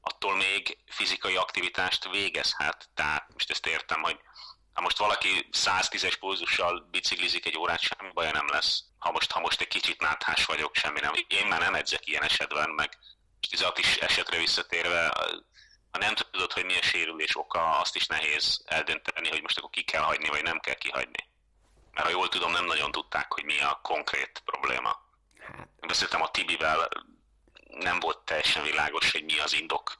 attól 0.00 0.36
még 0.36 0.78
fizikai 0.86 1.36
aktivitást 1.36 2.10
végezhet. 2.10 2.88
Tehát 2.94 3.26
most 3.32 3.50
ezt 3.50 3.66
értem, 3.66 4.02
hogy 4.02 4.20
ha 4.76 4.82
most 4.82 4.98
valaki 4.98 5.48
110-es 5.52 6.16
pulzussal 6.20 6.88
biciklizik 6.90 7.46
egy 7.46 7.58
órát, 7.58 7.80
semmi 7.80 8.12
baja 8.12 8.32
nem 8.32 8.48
lesz. 8.48 8.82
Ha 8.98 9.10
most, 9.10 9.30
ha 9.30 9.40
most 9.40 9.60
egy 9.60 9.68
kicsit 9.68 10.00
náthás 10.00 10.44
vagyok, 10.44 10.74
semmi 10.74 11.00
nem. 11.00 11.12
Én 11.28 11.46
már 11.46 11.60
nem 11.60 11.74
edzek 11.74 12.06
ilyen 12.06 12.22
esetben, 12.22 12.70
meg 12.70 12.98
16 13.40 13.78
is 13.78 13.96
esetre 13.96 14.38
visszatérve, 14.38 15.12
ha 15.90 15.98
nem 15.98 16.14
tudod, 16.14 16.52
hogy 16.52 16.64
milyen 16.64 16.82
sérülés 16.82 17.36
oka, 17.36 17.78
azt 17.78 17.96
is 17.96 18.06
nehéz 18.06 18.62
eldönteni, 18.66 19.28
hogy 19.28 19.42
most 19.42 19.58
akkor 19.58 19.70
ki 19.70 19.82
kell 19.82 20.02
hagyni, 20.02 20.28
vagy 20.28 20.42
nem 20.42 20.60
kell 20.60 20.74
kihagyni. 20.74 21.28
Mert 21.92 22.06
ha 22.06 22.12
jól 22.12 22.28
tudom, 22.28 22.52
nem 22.52 22.64
nagyon 22.64 22.90
tudták, 22.90 23.32
hogy 23.32 23.44
mi 23.44 23.60
a 23.60 23.80
konkrét 23.82 24.42
probléma. 24.44 25.00
Hát. 25.38 25.68
Beszéltem 25.86 26.22
a 26.22 26.30
Tibivel, 26.30 26.88
nem 27.68 28.00
volt 28.00 28.18
teljesen 28.18 28.62
világos, 28.62 29.10
hogy 29.12 29.24
mi 29.24 29.38
az 29.38 29.52
indok. 29.52 29.98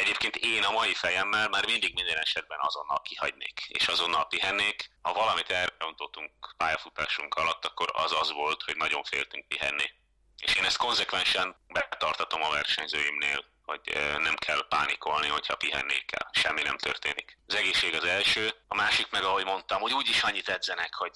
Egyébként 0.00 0.36
én 0.36 0.62
a 0.62 0.70
mai 0.70 0.94
fejemmel 0.94 1.48
már 1.48 1.66
mindig 1.66 1.94
minden 1.94 2.18
esetben 2.18 2.58
azonnal 2.60 3.00
kihagynék, 3.02 3.66
és 3.68 3.88
azonnal 3.88 4.26
pihennék. 4.26 4.90
Ha 5.02 5.12
valamit 5.12 5.50
elrontottunk 5.50 6.30
pályafutásunk 6.56 7.34
alatt, 7.34 7.64
akkor 7.64 7.90
az 7.92 8.12
az 8.12 8.32
volt, 8.32 8.62
hogy 8.62 8.76
nagyon 8.76 9.04
féltünk 9.04 9.48
pihenni. 9.48 9.90
És 10.36 10.54
én 10.54 10.64
ezt 10.64 10.76
konzekvensen 10.76 11.56
betartatom 11.68 12.42
a 12.42 12.50
versenyzőimnél, 12.50 13.44
hogy 13.64 13.80
nem 14.18 14.36
kell 14.36 14.66
pánikolni, 14.68 15.28
hogyha 15.28 15.56
pihennék 15.56 16.06
kell. 16.06 16.28
Semmi 16.32 16.62
nem 16.62 16.78
történik. 16.78 17.38
Az 17.46 17.54
egészség 17.54 17.94
az 17.94 18.04
első, 18.04 18.54
a 18.68 18.74
másik 18.74 19.10
meg, 19.10 19.24
ahogy 19.24 19.44
mondtam, 19.44 19.80
hogy 19.80 19.92
úgyis 19.92 20.22
annyit 20.22 20.48
edzenek, 20.48 20.94
hogy 20.94 21.12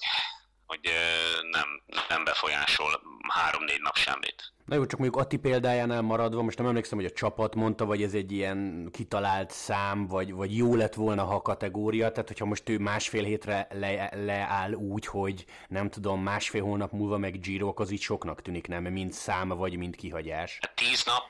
hogy 0.65 0.91
nem, 1.51 1.81
nem 2.09 2.23
befolyásol 2.23 3.01
három-négy 3.27 3.81
nap 3.81 3.95
semmit. 3.95 4.53
Na 4.65 4.75
jó, 4.75 4.85
csak 4.85 4.99
mondjuk 4.99 5.21
Atti 5.21 5.37
példájánál 5.37 6.01
maradva, 6.01 6.41
most 6.41 6.57
nem 6.57 6.67
emlékszem, 6.67 6.97
hogy 6.97 7.07
a 7.07 7.11
csapat 7.11 7.55
mondta, 7.55 7.85
vagy 7.85 8.03
ez 8.03 8.13
egy 8.13 8.31
ilyen 8.31 8.89
kitalált 8.91 9.51
szám, 9.51 10.07
vagy, 10.07 10.33
vagy 10.33 10.57
jó 10.57 10.75
lett 10.75 10.93
volna, 10.93 11.23
ha 11.23 11.35
a 11.35 11.41
kategória, 11.41 12.11
tehát 12.11 12.27
hogyha 12.27 12.45
most 12.45 12.69
ő 12.69 12.77
másfél 12.77 13.23
hétre 13.23 13.67
le, 13.71 14.09
leáll 14.13 14.73
úgy, 14.73 15.05
hogy 15.05 15.45
nem 15.67 15.89
tudom, 15.89 16.21
másfél 16.21 16.63
hónap 16.63 16.91
múlva 16.91 17.17
meg 17.17 17.39
Giro, 17.39 17.73
az 17.75 17.91
így 17.91 18.01
soknak 18.01 18.41
tűnik, 18.41 18.67
nem? 18.67 18.83
Mint 18.83 19.13
szám, 19.13 19.47
vagy 19.47 19.77
mint 19.77 19.95
kihagyás. 19.95 20.57
Hát 20.61 20.75
tíz 20.75 21.03
nap, 21.03 21.23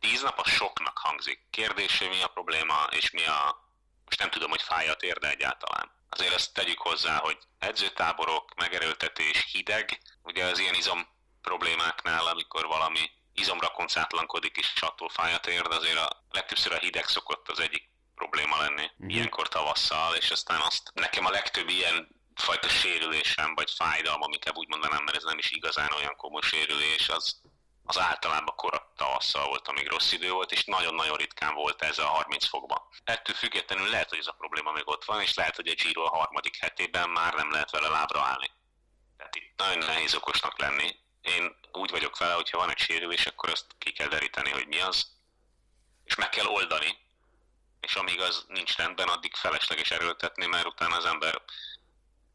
tíz 0.00 0.22
nap 0.22 0.38
a 0.38 0.48
soknak 0.48 0.98
hangzik. 0.98 1.40
Kérdés, 1.50 1.98
hogy 1.98 2.08
mi 2.08 2.22
a 2.22 2.28
probléma, 2.28 2.86
és 2.90 3.10
mi 3.10 3.24
a... 3.26 3.66
Most 4.04 4.20
nem 4.20 4.30
tudom, 4.30 4.50
hogy 4.50 4.62
fáj 4.62 4.88
a 4.88 4.94
térde 4.94 5.30
egyáltalán 5.30 5.96
azért 6.08 6.34
azt 6.34 6.54
tegyük 6.54 6.78
hozzá, 6.78 7.16
hogy 7.16 7.38
edzőtáborok, 7.58 8.54
megerőltetés, 8.54 9.46
hideg, 9.52 10.00
ugye 10.22 10.44
az 10.44 10.58
ilyen 10.58 10.74
izom 10.74 11.06
problémáknál, 11.42 12.26
amikor 12.26 12.66
valami 12.66 13.10
izomra 13.34 13.68
koncátlankodik 13.68 14.56
és 14.56 14.72
attól 14.80 15.08
fáj 15.08 15.34
a 15.34 15.38
térd, 15.38 15.72
azért 15.72 15.98
a 15.98 16.24
legtöbbször 16.30 16.72
a 16.72 16.78
hideg 16.78 17.04
szokott 17.04 17.48
az 17.48 17.60
egyik 17.60 17.90
probléma 18.14 18.58
lenni, 18.58 18.84
uh-huh. 18.84 19.14
ilyenkor 19.14 19.48
tavasszal, 19.48 20.14
és 20.14 20.30
aztán 20.30 20.60
azt 20.60 20.90
nekem 20.94 21.24
a 21.24 21.30
legtöbb 21.30 21.68
ilyen 21.68 22.08
fajta 22.34 22.68
sérülésem, 22.68 23.54
vagy 23.54 23.70
fájdalom, 23.70 24.32
inkább 24.32 24.56
úgy 24.56 24.68
mondanám, 24.68 25.02
mert 25.04 25.16
ez 25.16 25.24
nem 25.24 25.38
is 25.38 25.50
igazán 25.50 25.92
olyan 25.92 26.16
komoly 26.16 26.42
sérülés, 26.42 27.08
az 27.08 27.40
az 27.90 27.98
általában 27.98 28.54
korak 28.56 28.86
tavasszal 28.96 29.46
volt, 29.46 29.68
amíg 29.68 29.88
rossz 29.88 30.12
idő 30.12 30.30
volt, 30.30 30.52
és 30.52 30.64
nagyon-nagyon 30.64 31.16
ritkán 31.16 31.54
volt 31.54 31.82
ez 31.82 31.98
a 31.98 32.06
30 32.06 32.46
fokban. 32.46 32.82
Ettől 33.04 33.34
függetlenül 33.34 33.88
lehet, 33.88 34.08
hogy 34.08 34.18
ez 34.18 34.26
a 34.26 34.32
probléma 34.38 34.72
még 34.72 34.88
ott 34.88 35.04
van, 35.04 35.20
és 35.20 35.34
lehet, 35.34 35.56
hogy 35.56 35.68
a 35.68 35.74
Giro 35.74 36.04
a 36.04 36.16
harmadik 36.16 36.56
hetében 36.56 37.10
már 37.10 37.34
nem 37.34 37.50
lehet 37.50 37.70
vele 37.70 37.88
lábra 37.88 38.20
állni. 38.20 38.50
Tehát 39.16 39.36
itt 39.36 39.52
nagyon 39.56 39.78
nehéz 39.78 40.14
okosnak 40.14 40.58
lenni. 40.58 40.96
Én 41.22 41.56
úgy 41.72 41.90
vagyok 41.90 42.18
vele, 42.18 42.32
hogyha 42.32 42.58
van 42.58 42.70
egy 42.70 42.78
sérülés, 42.78 43.26
akkor 43.26 43.50
azt 43.50 43.66
ki 43.78 43.92
kell 43.92 44.08
deríteni, 44.08 44.50
hogy 44.50 44.66
mi 44.66 44.80
az, 44.80 45.06
és 46.04 46.14
meg 46.14 46.28
kell 46.28 46.46
oldani, 46.46 46.98
és 47.80 47.94
amíg 47.94 48.20
az 48.20 48.44
nincs 48.48 48.76
rendben, 48.76 49.08
addig 49.08 49.34
felesleges 49.34 49.90
erőltetni, 49.90 50.46
mert 50.46 50.66
utána 50.66 50.96
az 50.96 51.04
ember 51.04 51.42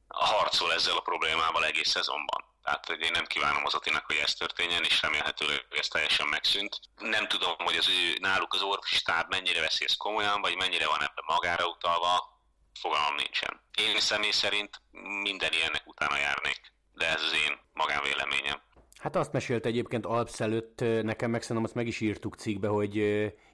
harcol 0.08 0.74
ezzel 0.74 0.98
a 0.98 1.02
problémával 1.02 1.66
egész 1.66 1.90
szezonban. 1.90 2.53
Tehát 2.64 2.90
én 2.90 3.12
nem 3.12 3.26
kívánom 3.26 3.66
az 3.66 3.74
Atinak, 3.74 4.06
hogy 4.06 4.16
ez 4.24 4.34
történjen, 4.34 4.84
és 4.84 5.02
remélhetőleg 5.02 5.66
ez 5.70 5.88
teljesen 5.88 6.28
megszűnt. 6.28 6.80
Nem 7.00 7.28
tudom, 7.28 7.56
hogy 7.58 7.76
az 7.76 7.88
ő 7.88 8.18
náluk 8.20 8.54
az 8.54 8.62
orvosi 8.62 8.96
stáb 8.96 9.30
mennyire 9.30 9.62
veszi 9.62 9.84
ezt 9.84 9.98
komolyan, 9.98 10.42
vagy 10.42 10.56
mennyire 10.56 10.88
van 10.88 11.02
ebben 11.02 11.26
magára 11.28 11.68
utalva, 11.68 12.42
fogalmam 12.80 13.16
nincsen. 13.16 13.62
Én 13.78 14.00
személy 14.00 14.32
szerint 14.32 14.82
minden 15.22 15.52
ilyennek 15.52 15.84
utána 15.86 16.18
járnék, 16.18 16.62
de 16.94 17.06
ez 17.08 17.22
az 17.22 17.34
én 17.34 17.58
magánvéleményem. 17.74 18.62
Hát 19.00 19.16
azt 19.16 19.32
mesélt 19.32 19.66
egyébként 19.66 20.06
Alps 20.06 20.40
előtt, 20.40 20.80
nekem 20.80 21.32
meg 21.32 21.42
szerintem 21.42 21.66
azt 21.66 21.76
meg 21.76 21.88
is 21.88 22.00
írtuk 22.00 22.36
cikkbe, 22.36 22.68
hogy 22.68 22.96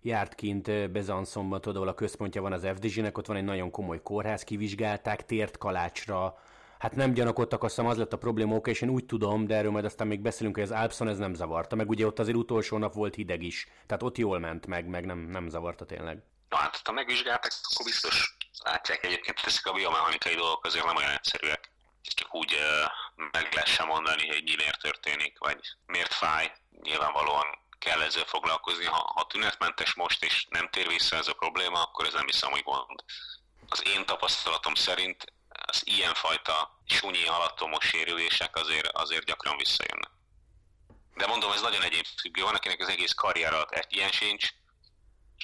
járt 0.01 0.35
kint 0.35 0.91
Bezanszonban, 0.91 1.61
tudod, 1.61 1.75
ahol 1.75 1.87
a 1.87 1.93
központja 1.93 2.41
van 2.41 2.53
az 2.53 2.67
FDZ-nek, 2.75 3.17
ott 3.17 3.25
van 3.25 3.37
egy 3.37 3.43
nagyon 3.43 3.71
komoly 3.71 4.01
kórház, 4.01 4.43
kivizsgálták, 4.43 5.25
tért 5.25 5.57
kalácsra, 5.57 6.37
hát 6.79 6.95
nem 6.95 7.13
gyanakodtak, 7.13 7.63
azt 7.63 7.75
hiszem 7.75 7.89
az 7.89 7.97
lett 7.97 8.13
a 8.13 8.17
probléma, 8.17 8.55
oké, 8.55 8.71
és 8.71 8.81
én 8.81 8.89
úgy 8.89 9.05
tudom, 9.05 9.47
de 9.47 9.55
erről 9.55 9.71
majd 9.71 9.85
aztán 9.85 10.07
még 10.07 10.21
beszélünk, 10.21 10.55
hogy 10.55 10.63
az 10.63 10.71
Alpson 10.71 11.07
ez 11.07 11.17
nem 11.17 11.33
zavarta, 11.33 11.75
meg 11.75 11.89
ugye 11.89 12.05
ott 12.05 12.19
azért 12.19 12.37
utolsó 12.37 12.77
nap 12.77 12.93
volt 12.93 13.15
hideg 13.15 13.43
is, 13.43 13.67
tehát 13.87 14.03
ott 14.03 14.17
jól 14.17 14.39
ment 14.39 14.65
meg, 14.65 14.87
meg 14.87 15.05
nem, 15.05 15.19
nem 15.19 15.49
zavarta 15.49 15.85
tényleg. 15.85 16.23
Na 16.49 16.57
hát, 16.57 16.81
ha 16.83 16.91
megvizsgáltak, 16.91 17.51
akkor 17.63 17.85
biztos 17.85 18.35
látják 18.63 19.03
egyébként, 19.03 19.39
ezek 19.45 19.65
a 19.65 19.73
biomechanikai 19.73 20.35
dolgok 20.35 20.65
azért 20.65 20.85
nem 20.85 20.95
olyan 20.95 21.11
egyszerűek. 21.11 21.71
Csak 22.01 22.35
úgy 22.35 22.53
uh, 22.53 23.27
meg 23.31 23.53
lehessen 23.53 23.87
mondani, 23.87 24.27
hogy 24.27 24.43
mi 24.43 24.55
miért 24.57 24.81
történik, 24.81 25.37
vagy 25.37 25.59
miért 25.85 26.13
fáj. 26.13 26.51
Nyilvánvalóan 26.81 27.45
kell 27.79 28.01
ezzel 28.01 28.23
foglalkozni. 28.23 28.85
Ha, 28.85 29.11
ha 29.15 29.27
tünetmentes 29.27 29.93
most 29.93 30.23
és 30.23 30.47
nem 30.49 30.69
tér 30.69 30.87
vissza 30.87 31.15
ez 31.15 31.27
a 31.27 31.33
probléma, 31.33 31.81
akkor 31.81 32.05
ez 32.05 32.13
nem 32.13 32.25
hiszem, 32.25 32.51
hogy 32.51 32.63
gond. 32.63 33.03
Az 33.67 33.83
én 33.87 34.05
tapasztalatom 34.05 34.75
szerint 34.75 35.33
az 35.69 35.81
ilyenfajta 35.85 36.79
sunyi 36.85 37.27
alattomos 37.27 37.85
sérülések 37.85 38.55
azért, 38.55 38.87
azért 38.87 39.25
gyakran 39.25 39.57
visszajönnek. 39.57 40.11
De 41.15 41.27
mondom, 41.27 41.51
ez 41.51 41.61
nagyon 41.61 41.83
egyébfüggő. 41.83 42.41
Van, 42.43 42.55
akinek 42.55 42.81
az 42.81 42.89
egész 42.89 43.13
karrier 43.13 43.53
alatt 43.53 43.71
egy 43.71 43.95
ilyen 43.95 44.11
sincs, 44.11 44.47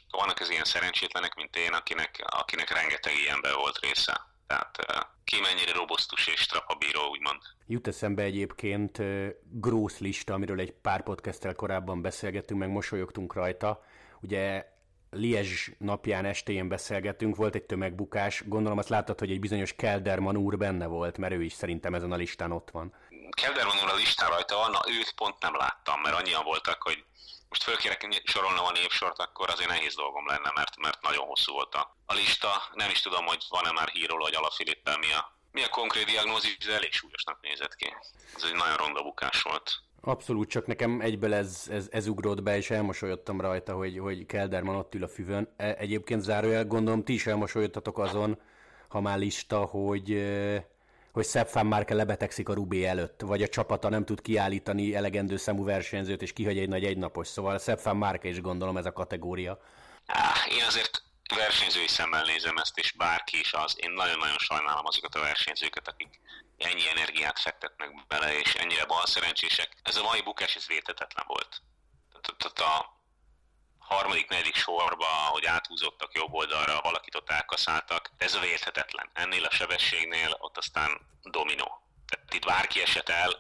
vannak 0.09 0.39
az 0.39 0.49
ilyen 0.49 0.63
szerencsétlenek, 0.63 1.35
mint 1.35 1.55
én, 1.55 1.73
akinek, 1.73 2.23
akinek 2.25 2.69
rengeteg 2.69 3.13
ilyenben 3.15 3.55
volt 3.55 3.79
része. 3.79 4.21
Tehát 4.47 4.77
ki 5.23 5.39
mennyire 5.39 5.73
robosztus 5.73 6.27
és 6.27 6.45
trapabíró, 6.45 7.09
úgymond. 7.09 7.41
Jut 7.67 7.87
eszembe 7.87 8.23
egyébként 8.23 9.01
Grósz 9.41 9.97
lista, 9.97 10.33
amiről 10.33 10.59
egy 10.59 10.71
pár 10.71 11.03
podcasttel 11.03 11.53
korábban 11.53 12.01
beszélgettünk, 12.01 12.59
meg 12.59 12.69
mosolyogtunk 12.69 13.33
rajta. 13.33 13.83
Ugye 14.21 14.65
Liezs 15.11 15.69
napján 15.77 16.25
estén 16.25 16.67
beszélgettünk, 16.67 17.35
volt 17.35 17.55
egy 17.55 17.63
tömegbukás, 17.63 18.43
gondolom 18.45 18.77
azt 18.77 18.89
láttad, 18.89 19.19
hogy 19.19 19.31
egy 19.31 19.39
bizonyos 19.39 19.73
Kelderman 19.73 20.37
úr 20.37 20.57
benne 20.57 20.85
volt, 20.85 21.17
mert 21.17 21.33
ő 21.33 21.43
is 21.43 21.53
szerintem 21.53 21.93
ezen 21.93 22.11
a 22.11 22.15
listán 22.15 22.51
ott 22.51 22.69
van. 22.71 22.93
Kelderman 23.29 23.75
úr 23.83 23.89
a 23.89 23.95
listán 23.95 24.29
rajta 24.29 24.55
van, 24.55 24.71
na 24.71 24.81
őt 24.87 25.13
pont 25.15 25.41
nem 25.41 25.55
láttam, 25.55 26.01
mert 26.01 26.15
annyian 26.15 26.43
voltak, 26.43 26.81
hogy 26.81 27.05
most 27.49 27.63
fölkérek 27.63 28.21
sorolnom 28.23 28.65
a 28.65 28.71
névsort, 28.71 29.19
akkor 29.19 29.49
azért 29.49 29.69
nehéz 29.69 29.95
dolgom 29.95 30.27
lenne, 30.27 30.51
mert, 30.55 30.77
mert 30.77 31.01
nagyon 31.01 31.25
hosszú 31.25 31.53
volt 31.53 31.75
a, 31.75 31.95
a 32.05 32.13
lista. 32.13 32.63
Nem 32.73 32.89
is 32.89 33.01
tudom, 33.01 33.25
hogy 33.25 33.45
van-e 33.49 33.71
már 33.71 33.87
hírról, 33.87 34.19
hogy 34.19 34.35
Alafilippel 34.35 34.97
mi 34.97 35.13
a, 35.13 35.37
mi 35.51 35.63
a 35.63 35.69
konkrét 35.69 36.05
diagnózis, 36.05 36.57
de 36.57 36.73
elég 36.73 36.91
súlyosnak 36.91 37.41
nézett 37.41 37.75
ki. 37.75 37.93
Ez 38.35 38.43
egy 38.43 38.55
nagyon 38.55 38.77
ronda 38.77 39.01
bukás 39.01 39.41
volt. 39.41 39.71
Abszolút, 40.07 40.49
csak 40.49 40.67
nekem 40.67 41.01
egyből 41.01 41.33
ez, 41.33 41.67
ez, 41.69 41.87
ez 41.91 42.07
ugrott 42.07 42.43
be, 42.43 42.57
és 42.57 42.69
elmosolyodtam 42.69 43.41
rajta, 43.41 43.73
hogy, 43.73 43.99
hogy 43.99 44.25
Kelderman 44.25 44.75
ott 44.75 44.95
ül 44.95 45.03
a 45.03 45.07
füvön. 45.07 45.53
E, 45.57 45.75
egyébként 45.77 46.21
zárójel 46.21 46.65
gondolom, 46.65 47.03
ti 47.03 47.13
is 47.13 47.27
elmosolyodtatok 47.27 47.99
azon, 47.99 48.39
ha 48.87 49.01
már 49.01 49.17
lista, 49.17 49.59
hogy, 49.59 50.25
hogy 51.11 51.25
van 51.51 51.65
Márke 51.65 51.93
lebetegszik 51.93 52.49
a 52.49 52.53
Rubé 52.53 52.85
előtt, 52.85 53.21
vagy 53.21 53.41
a 53.41 53.47
csapata 53.47 53.89
nem 53.89 54.05
tud 54.05 54.21
kiállítani 54.21 54.95
elegendő 54.95 55.37
számú 55.37 55.63
versenyzőt, 55.63 56.21
és 56.21 56.33
kihagy 56.33 56.57
egy 56.57 56.69
nagy 56.69 56.83
egynapos. 56.83 57.27
Szóval 57.27 57.59
van 57.83 57.97
Márke 57.97 58.27
is 58.27 58.41
gondolom 58.41 58.77
ez 58.77 58.85
a 58.85 58.93
kategória. 58.93 59.59
Én 60.49 60.63
azért 60.67 61.03
versenyzői 61.35 61.87
szemmel 61.87 62.25
nézem 62.25 62.57
ezt, 62.57 62.77
és 62.77 62.91
bárki 62.91 63.39
is 63.39 63.53
az. 63.53 63.75
Én 63.77 63.91
nagyon-nagyon 63.91 64.37
sajnálom 64.37 64.85
azokat 64.85 65.15
a 65.15 65.19
versenyzőket, 65.19 65.87
akik 65.87 66.19
ennyi 66.57 66.89
energiát 66.89 67.39
fektetnek 67.39 68.07
bele, 68.07 68.39
és 68.39 68.55
ennyire 68.55 68.85
bal 68.85 69.05
szerencsések. 69.05 69.77
Ez 69.83 69.95
a 69.95 70.03
mai 70.03 70.21
bukás, 70.21 70.55
ez 70.55 70.67
vétetetlen 70.67 71.25
volt. 71.27 71.61
Tehát 72.21 72.59
a 72.59 72.95
harmadik, 73.77 74.29
negyedik 74.29 74.55
sorba, 74.55 75.05
hogy 75.05 75.45
áthúzottak 75.45 76.13
jobb 76.13 76.33
oldalra, 76.33 76.81
valakit 76.81 77.15
ott 77.15 77.29
elkaszáltak, 77.29 78.11
ez 78.17 78.33
a 78.33 78.39
vérthetetlen. 78.39 79.09
Ennél 79.13 79.45
a 79.45 79.51
sebességnél 79.51 80.35
ott 80.39 80.57
aztán 80.57 81.01
dominó. 81.23 81.81
Tehát 82.07 82.33
itt 82.33 82.45
bárki 82.45 82.81
esett 82.81 83.09
el, 83.09 83.37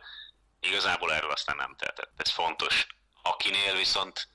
igazából 0.59 1.13
erről 1.13 1.31
aztán 1.31 1.55
nem 1.55 1.75
tehetett. 1.75 2.11
Ez 2.17 2.31
fontos. 2.31 2.87
Akinél 3.21 3.75
viszont 3.75 4.29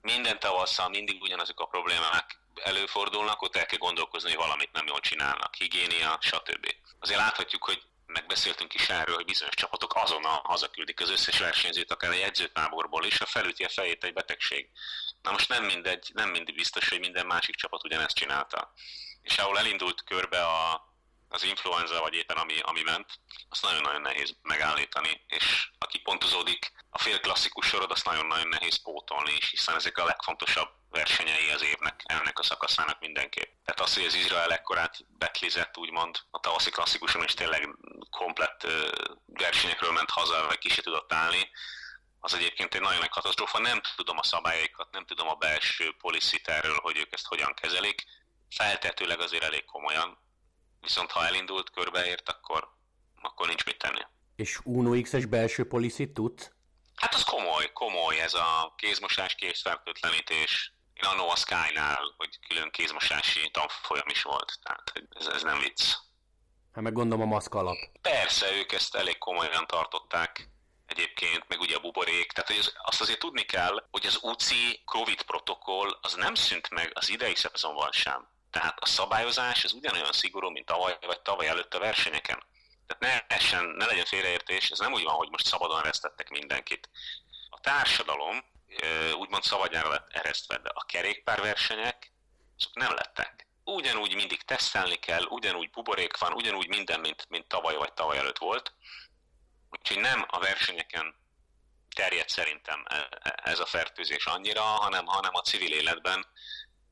minden 0.00 0.38
tavasszal 0.38 0.88
mindig 0.88 1.22
ugyanazok 1.22 1.60
a 1.60 1.66
problémák 1.66 2.38
előfordulnak, 2.54 3.42
ott 3.42 3.56
el 3.56 3.66
kell 3.66 3.78
gondolkozni, 3.78 4.28
hogy 4.28 4.38
valamit 4.38 4.72
nem 4.72 4.86
jól 4.86 5.00
csinálnak, 5.00 5.54
higiénia, 5.54 6.18
stb. 6.20 6.74
Azért 6.98 7.18
láthatjuk, 7.18 7.64
hogy 7.64 7.82
megbeszéltünk 8.06 8.74
is 8.74 8.88
erről, 8.88 9.14
hogy 9.14 9.24
bizonyos 9.24 9.54
csapatok 9.54 9.94
azonnal 9.94 10.40
hazaküldik 10.44 11.00
az 11.00 11.10
összes 11.10 11.38
versenyzőt, 11.38 11.92
akár 11.92 12.12
egy 12.12 12.20
edzőtáborból 12.20 13.04
is, 13.04 13.18
ha 13.18 13.26
felüti 13.26 13.64
a 13.64 13.68
fejét 13.68 14.04
egy 14.04 14.12
betegség. 14.12 14.68
Na 15.22 15.30
most 15.30 15.48
nem 15.48 15.64
mindegy, 15.64 16.10
nem 16.14 16.30
mindig 16.30 16.54
biztos, 16.54 16.88
hogy 16.88 17.00
minden 17.00 17.26
másik 17.26 17.54
csapat 17.54 17.84
ugyanezt 17.84 18.16
csinálta. 18.16 18.72
És 19.22 19.38
ahol 19.38 19.58
elindult 19.58 20.04
körbe 20.04 20.46
a, 20.46 20.84
az 21.28 21.42
influenza, 21.42 22.00
vagy 22.00 22.14
éppen 22.14 22.36
ami, 22.36 22.58
ami 22.60 22.82
ment, 22.82 23.20
azt 23.48 23.62
nagyon-nagyon 23.62 24.00
nehéz 24.00 24.36
megállítani, 24.42 25.24
és 25.26 25.70
aki 25.78 25.98
pontozódik, 25.98 26.72
a 26.90 26.98
fél 26.98 27.20
klasszikus 27.20 27.66
sorod 27.66 27.90
azt 27.90 28.04
nagyon-nagyon 28.04 28.48
nehéz 28.48 28.82
pótolni 28.82 29.32
is, 29.32 29.50
hiszen 29.50 29.74
ezek 29.74 29.98
a 29.98 30.04
legfontosabb 30.04 30.68
versenyei 30.90 31.50
az 31.50 31.62
évnek, 31.62 32.02
ennek 32.04 32.38
a 32.38 32.42
szakaszának 32.42 33.00
mindenképp. 33.00 33.52
Tehát 33.64 33.80
az, 33.80 33.94
hogy 33.94 34.04
az 34.04 34.14
Izrael 34.14 34.52
ekkorát 34.52 34.96
betlizett, 35.18 35.76
úgymond, 35.78 36.18
a 36.30 36.40
tavaszi 36.40 36.70
klasszikuson 36.70 37.24
is 37.24 37.34
tényleg 37.34 37.68
komplett 38.10 38.66
versenyekről 39.26 39.92
ment 39.92 40.10
haza, 40.10 40.46
vagy 40.46 40.58
ki 40.58 40.68
se 40.68 40.82
tudott 40.82 41.12
állni, 41.12 41.50
az 42.20 42.34
egyébként 42.34 42.74
egy 42.74 42.80
nagyon 42.80 42.98
nagy 42.98 43.08
katasztrófa. 43.08 43.58
Nem 43.58 43.80
tudom 43.96 44.18
a 44.18 44.22
szabályaikat, 44.22 44.90
nem 44.90 45.04
tudom 45.04 45.28
a 45.28 45.34
belső 45.34 45.94
policit 45.98 46.48
erről, 46.48 46.78
hogy 46.82 46.96
ők 46.96 47.12
ezt 47.12 47.26
hogyan 47.26 47.54
kezelik. 47.54 48.04
Feltetőleg 48.56 49.20
azért 49.20 49.42
elég 49.42 49.64
komolyan. 49.64 50.18
Viszont 50.86 51.10
ha 51.10 51.26
elindult, 51.26 51.70
körbeért, 51.70 52.28
akkor, 52.28 52.68
akkor 53.22 53.46
nincs 53.46 53.64
mit 53.64 53.78
tenni. 53.78 54.00
És 54.36 54.58
Uno 54.64 55.00
X-es 55.00 55.24
belső 55.24 55.66
policit 55.68 56.14
tud? 56.14 56.52
Hát 56.94 57.14
az 57.14 57.22
komoly, 57.22 57.72
komoly 57.72 58.20
ez 58.20 58.34
a 58.34 58.74
kézmosás, 58.76 59.34
kézfertőtlenítés. 59.34 60.72
Én 60.94 61.04
a 61.04 61.30
a 61.30 61.36
Sky-nál, 61.36 62.14
hogy 62.16 62.38
külön 62.48 62.70
kézmosási 62.70 63.50
tanfolyam 63.50 64.08
is 64.08 64.22
volt, 64.22 64.58
tehát 64.62 64.92
ez, 65.10 65.26
ez 65.26 65.42
nem 65.42 65.58
vicc. 65.58 65.94
Hát 66.72 66.84
meg 66.84 66.92
gondolom 66.92 67.24
a 67.24 67.34
maszk 67.34 67.54
alap. 67.54 67.76
Persze, 68.02 68.52
ők 68.52 68.72
ezt 68.72 68.94
elég 68.94 69.18
komolyan 69.18 69.66
tartották 69.66 70.48
egyébként, 70.86 71.48
meg 71.48 71.60
ugye 71.60 71.76
a 71.76 71.80
buborék. 71.80 72.32
Tehát 72.32 72.50
hogy 72.50 72.58
az, 72.58 72.72
azt 72.82 73.00
azért 73.00 73.18
tudni 73.18 73.42
kell, 73.42 73.86
hogy 73.90 74.06
az 74.06 74.18
UCI 74.22 74.82
COVID 74.84 75.22
protokoll 75.22 75.98
az 76.00 76.14
nem 76.14 76.34
szűnt 76.34 76.70
meg 76.70 76.90
az 76.94 77.08
idei 77.10 77.34
szezonban 77.34 77.92
sem. 77.92 78.28
Tehát 78.58 78.80
a 78.80 78.86
szabályozás 78.86 79.64
az 79.64 79.72
ugyanolyan 79.72 80.12
szigorú, 80.12 80.50
mint 80.50 80.66
tavaly 80.66 80.98
vagy 81.00 81.20
tavaly 81.20 81.46
előtt 81.46 81.74
a 81.74 81.78
versenyeken. 81.78 82.42
Tehát 82.86 83.26
ne, 83.28 83.36
essen, 83.36 83.64
ne 83.64 83.84
legyen 83.84 84.04
félreértés, 84.04 84.70
ez 84.70 84.78
nem 84.78 84.92
úgy 84.92 85.02
van, 85.02 85.14
hogy 85.14 85.30
most 85.30 85.46
szabadon 85.46 85.78
eresztettek 85.78 86.28
mindenkit. 86.30 86.88
A 87.50 87.60
társadalom 87.60 88.44
úgymond 89.14 89.42
szabadjára 89.42 89.88
lett 89.88 90.12
eresztve, 90.12 90.58
de 90.58 90.68
a 90.74 90.84
kerékpárversenyek 90.84 92.12
azok 92.58 92.74
nem 92.74 92.94
lettek. 92.94 93.46
Ugyanúgy 93.64 94.14
mindig 94.14 94.42
tesztelni 94.42 94.96
kell, 94.96 95.22
ugyanúgy 95.22 95.70
buborék 95.70 96.18
van, 96.18 96.32
ugyanúgy 96.32 96.68
minden, 96.68 97.00
mint, 97.00 97.26
mint 97.28 97.48
tavaly 97.48 97.76
vagy 97.76 97.92
tavaly 97.92 98.18
előtt 98.18 98.38
volt. 98.38 98.72
Úgyhogy 99.70 99.98
nem 99.98 100.26
a 100.28 100.38
versenyeken 100.38 101.14
terjed 101.94 102.28
szerintem 102.28 102.84
e, 102.88 103.08
e, 103.22 103.40
ez 103.44 103.58
a 103.58 103.66
fertőzés 103.66 104.26
annyira, 104.26 104.62
hanem, 104.62 105.06
hanem 105.06 105.34
a 105.34 105.40
civil 105.40 105.72
életben 105.72 106.26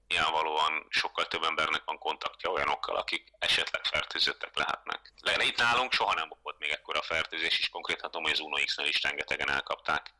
nyilvánvalóan 0.08 0.86
sokkal 0.88 1.26
több 1.26 1.42
embernek 1.42 1.82
van 1.84 1.98
kontaktja 1.98 2.50
olyanokkal, 2.50 2.96
akik 2.96 3.28
esetleg 3.38 3.84
fertőzöttek 3.84 4.56
lehetnek. 4.56 5.12
Le, 5.20 5.44
itt 5.44 5.58
nálunk 5.58 5.92
soha 5.92 6.14
nem 6.14 6.32
volt 6.42 6.58
még 6.58 6.70
ekkora 6.70 7.02
fertőzés, 7.02 7.58
és 7.58 7.68
konkrétan 7.68 8.10
tudom, 8.10 8.22
hogy 8.22 8.32
az 8.32 8.40
Uno 8.40 8.64
X-nél 8.64 8.86
is 8.86 9.02
rengetegen 9.02 9.50
elkapták 9.50 10.14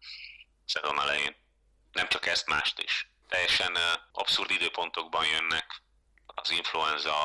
szezon 0.66 1.00
elején. 1.00 1.36
Nem 1.92 2.08
csak 2.08 2.26
ezt, 2.26 2.46
mást 2.46 2.78
is. 2.78 3.08
Teljesen 3.28 3.76
abszurd 4.12 4.50
időpontokban 4.50 5.26
jönnek 5.26 5.82
az 6.26 6.50
influenza 6.50 7.16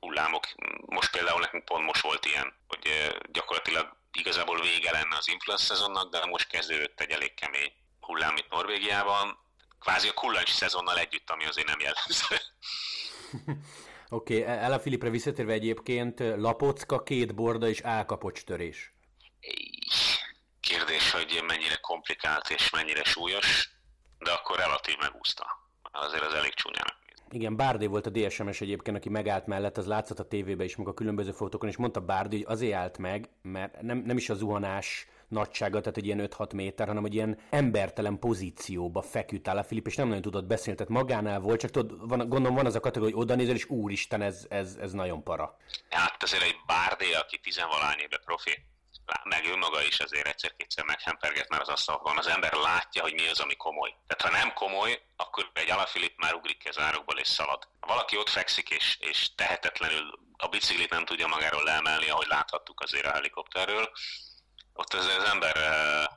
hullámok. 0.00 0.46
Most 0.86 1.10
például 1.10 1.40
nekünk 1.40 1.64
pont 1.64 1.84
most 1.84 2.02
volt 2.02 2.26
ilyen, 2.26 2.54
hogy 2.68 3.16
gyakorlatilag 3.32 3.96
igazából 4.12 4.60
vége 4.60 4.90
lenne 4.90 5.16
az 5.16 5.28
influenza 5.28 5.64
szezonnak, 5.64 6.10
de 6.10 6.26
most 6.26 6.48
kezdődött 6.48 7.00
egy 7.00 7.10
elég 7.10 7.34
kemény 7.34 7.72
hullám 8.00 8.36
itt 8.36 8.48
Norvégiában, 8.50 9.38
kvázi 9.80 10.08
a 10.08 10.12
kullancs 10.12 10.50
szezonnal 10.50 10.98
együtt, 10.98 11.30
ami 11.30 11.44
azért 11.44 11.66
nem 11.66 11.80
jellemző. 11.80 12.36
Oké, 14.08 14.40
okay, 14.40 14.54
Ella 14.54 14.80
Filipre 14.80 15.10
visszatérve 15.10 15.52
egyébként 15.52 16.18
lapocka, 16.18 17.02
két 17.02 17.34
borda 17.34 17.68
és 17.68 17.80
álkapocs 17.80 18.44
törés. 18.44 18.92
Kérdés, 20.60 21.10
hogy 21.10 21.42
mennyire 21.46 21.76
komplikált 21.76 22.50
és 22.50 22.70
mennyire 22.70 23.04
súlyos, 23.04 23.70
de 24.18 24.30
akkor 24.30 24.56
relatív 24.56 24.96
megúszta. 25.00 25.46
Azért 25.82 26.24
az 26.24 26.34
elég 26.34 26.54
csúnyának 26.54 27.00
igen, 27.32 27.56
Bárdé 27.56 27.86
volt 27.86 28.06
a 28.06 28.10
DSMS 28.10 28.60
egyébként, 28.60 28.96
aki 28.96 29.08
megállt 29.08 29.46
mellett, 29.46 29.76
az 29.76 29.86
látszott 29.86 30.18
a 30.18 30.28
tévében 30.28 30.66
is, 30.66 30.76
meg 30.76 30.88
a 30.88 30.94
különböző 30.94 31.32
fotókon, 31.32 31.68
és 31.68 31.76
mondta 31.76 32.00
Bárdé, 32.00 32.36
hogy 32.36 32.46
azért 32.48 32.74
állt 32.74 32.98
meg, 32.98 33.28
mert 33.42 33.82
nem, 33.82 33.98
nem 33.98 34.16
is 34.16 34.30
a 34.30 34.34
zuhanás 34.34 35.08
nagysága, 35.30 35.80
tehát 35.80 35.96
egy 35.96 36.06
ilyen 36.06 36.28
5-6 36.36 36.54
méter, 36.54 36.86
hanem 36.86 37.04
egy 37.04 37.14
ilyen 37.14 37.38
embertelen 37.50 38.18
pozícióba 38.18 39.02
feküdt 39.02 39.48
áll 39.48 39.58
a 39.58 39.64
Filip, 39.64 39.86
és 39.86 39.96
nem 39.96 40.06
nagyon 40.06 40.22
tudott 40.22 40.44
beszélni, 40.44 40.78
tehát 40.78 40.92
magánál 40.92 41.40
volt, 41.40 41.60
csak 41.60 41.70
tudod, 41.70 42.08
van, 42.08 42.18
gondolom 42.18 42.54
van 42.54 42.66
az 42.66 42.74
a 42.74 42.80
kategória, 42.80 43.14
hogy 43.14 43.24
oda 43.24 43.34
nézel, 43.34 43.54
és 43.54 43.68
úristen, 43.68 44.22
ez, 44.22 44.46
ez, 44.48 44.76
ez 44.80 44.92
nagyon 44.92 45.22
para. 45.22 45.56
Hát 45.90 46.22
azért 46.22 46.42
egy 46.42 46.56
Bárdé, 46.66 47.12
aki 47.12 47.38
tizenvalány 47.38 47.98
éve 47.98 48.18
profi, 48.24 48.64
meg 49.24 49.46
ő 49.46 49.56
maga 49.56 49.82
is 49.82 49.98
azért 50.00 50.26
egyszer-kétszer 50.26 50.84
meghemperget 50.84 51.48
már 51.48 51.60
az 51.60 51.68
asztalban, 51.68 52.18
az 52.18 52.26
ember 52.26 52.52
látja, 52.52 53.02
hogy 53.02 53.14
mi 53.14 53.28
az, 53.28 53.40
ami 53.40 53.56
komoly. 53.56 53.94
Tehát 54.06 54.22
ha 54.22 54.44
nem 54.44 54.52
komoly, 54.54 55.02
akkor 55.16 55.50
egy 55.52 55.70
Alafilip 55.70 56.14
már 56.16 56.34
ugrik 56.34 56.58
ki 56.58 56.68
az 56.68 56.78
árokból 56.78 57.18
és 57.18 57.28
szalad. 57.28 57.68
Ha 57.80 57.86
valaki 57.86 58.16
ott 58.16 58.28
fekszik 58.28 58.70
és, 58.70 58.96
és 59.00 59.34
tehetetlenül 59.34 60.18
a 60.36 60.48
biciklit 60.48 60.90
nem 60.90 61.04
tudja 61.04 61.26
magáról 61.26 61.62
leemelni, 61.62 62.08
ahogy 62.08 62.26
láthattuk 62.26 62.80
azért 62.80 63.06
a 63.06 63.12
helikopterről, 63.12 63.90
ott 64.74 64.92
az, 64.92 65.06
az 65.06 65.30
ember 65.32 65.56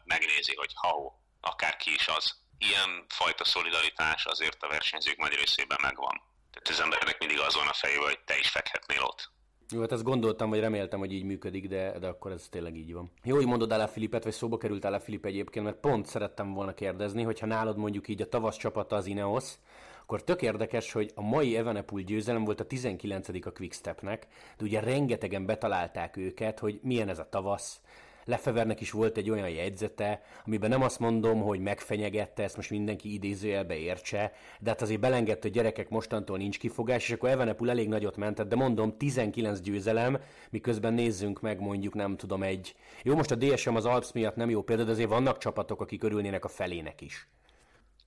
megnézi, 0.04 0.56
hogy 0.56 0.72
ha 0.76 1.20
akár 1.42 1.78
is 1.86 2.08
az. 2.08 2.42
Ilyen 2.58 3.06
fajta 3.08 3.46
szolidaritás 3.46 4.26
azért 4.26 4.63
a 4.63 4.68
versenyzők 4.68 5.18
nagy 5.18 5.34
részében 5.34 5.78
megvan. 5.82 6.22
Tehát 6.52 6.70
az 6.70 6.80
embernek 6.80 7.20
mindig 7.20 7.39
az 7.39 7.56
van 7.56 7.68
a 7.68 7.74
fejében, 7.74 8.04
hogy 8.04 8.20
te 8.26 8.38
is 8.38 8.50
fekhetnél 8.50 9.02
ott. 9.02 9.32
Jó, 9.70 9.80
hát 9.80 9.92
azt 9.92 10.04
gondoltam, 10.04 10.50
vagy 10.50 10.60
reméltem, 10.60 11.00
hogy 11.00 11.13
így 11.13 11.24
működik, 11.24 11.68
de, 11.68 12.00
de 12.00 12.08
akkor 12.08 12.32
ez 12.32 12.48
tényleg 12.50 12.76
így 12.76 12.94
van. 12.94 13.12
Jó, 13.24 13.36
hogy 13.36 13.46
mondod 13.46 13.72
el 13.72 13.88
Filipet, 13.88 14.24
vagy 14.24 14.34
szóba 14.34 14.58
került 14.58 14.86
el 14.86 15.00
Filip 15.00 15.26
egyébként, 15.26 15.66
mert 15.66 15.78
pont 15.80 16.06
szerettem 16.06 16.54
volna 16.54 16.74
kérdezni, 16.74 17.24
hogyha 17.24 17.46
nálad 17.46 17.78
mondjuk 17.78 18.08
így 18.08 18.22
a 18.22 18.30
tavasz 18.30 18.58
csapata 18.58 18.96
az 18.96 19.06
Ineos, 19.06 19.54
akkor 20.02 20.24
tök 20.24 20.42
érdekes, 20.42 20.92
hogy 20.92 21.12
a 21.16 21.22
mai 21.22 21.58
Evenepul 21.58 22.02
győzelem 22.02 22.44
volt 22.44 22.60
a 22.60 22.66
19. 22.66 23.28
a 23.46 23.52
Quickstepnek, 23.52 24.28
de 24.58 24.63
ugye 24.63 24.80
rengetegen 24.80 25.46
betalálták 25.46 26.18
őket, 26.18 26.60
hogy 26.60 26.80
milyen 26.82 27.10
ez 27.10 27.20
a 27.20 27.30
tavasz, 27.30 27.82
Lefevernek 28.25 28.81
is 28.81 28.91
volt 28.91 29.17
egy 29.17 29.29
olyan 29.29 29.49
jegyzete, 29.49 30.21
amiben 30.45 30.69
nem 30.69 30.81
azt 30.81 30.99
mondom, 30.99 31.41
hogy 31.41 31.59
megfenyegette, 31.59 32.43
ezt 32.43 32.55
most 32.55 32.69
mindenki 32.69 33.13
idézőjelbe 33.13 33.75
értse, 33.75 34.33
de 34.59 34.69
hát 34.69 34.81
azért 34.81 34.99
belengedte, 34.99 35.41
hogy 35.41 35.51
gyerekek 35.51 35.89
mostantól 35.89 36.38
nincs 36.38 36.59
kifogás, 36.59 37.03
és 37.03 37.12
akkor 37.12 37.29
Evenepul 37.29 37.69
elég 37.69 37.88
nagyot 37.88 38.17
mentett, 38.17 38.47
de 38.47 38.55
mondom, 38.55 38.97
19 38.97 39.59
győzelem, 39.59 40.21
miközben 40.49 40.93
nézzünk 40.93 41.41
meg 41.41 41.59
mondjuk, 41.59 41.93
nem 41.93 42.17
tudom, 42.17 42.43
egy... 42.43 42.75
Jó, 43.03 43.15
most 43.15 43.31
a 43.31 43.36
DSM 43.36 43.75
az 43.75 43.86
Alps 43.86 44.12
miatt 44.12 44.36
nem 44.36 44.49
jó 44.49 44.63
példa, 44.63 44.83
de 44.83 44.91
azért 44.91 45.09
vannak 45.09 45.38
csapatok, 45.38 45.81
akik 45.81 46.03
örülnének 46.03 46.45
a 46.45 46.49
felének 46.49 47.01
is. 47.01 47.27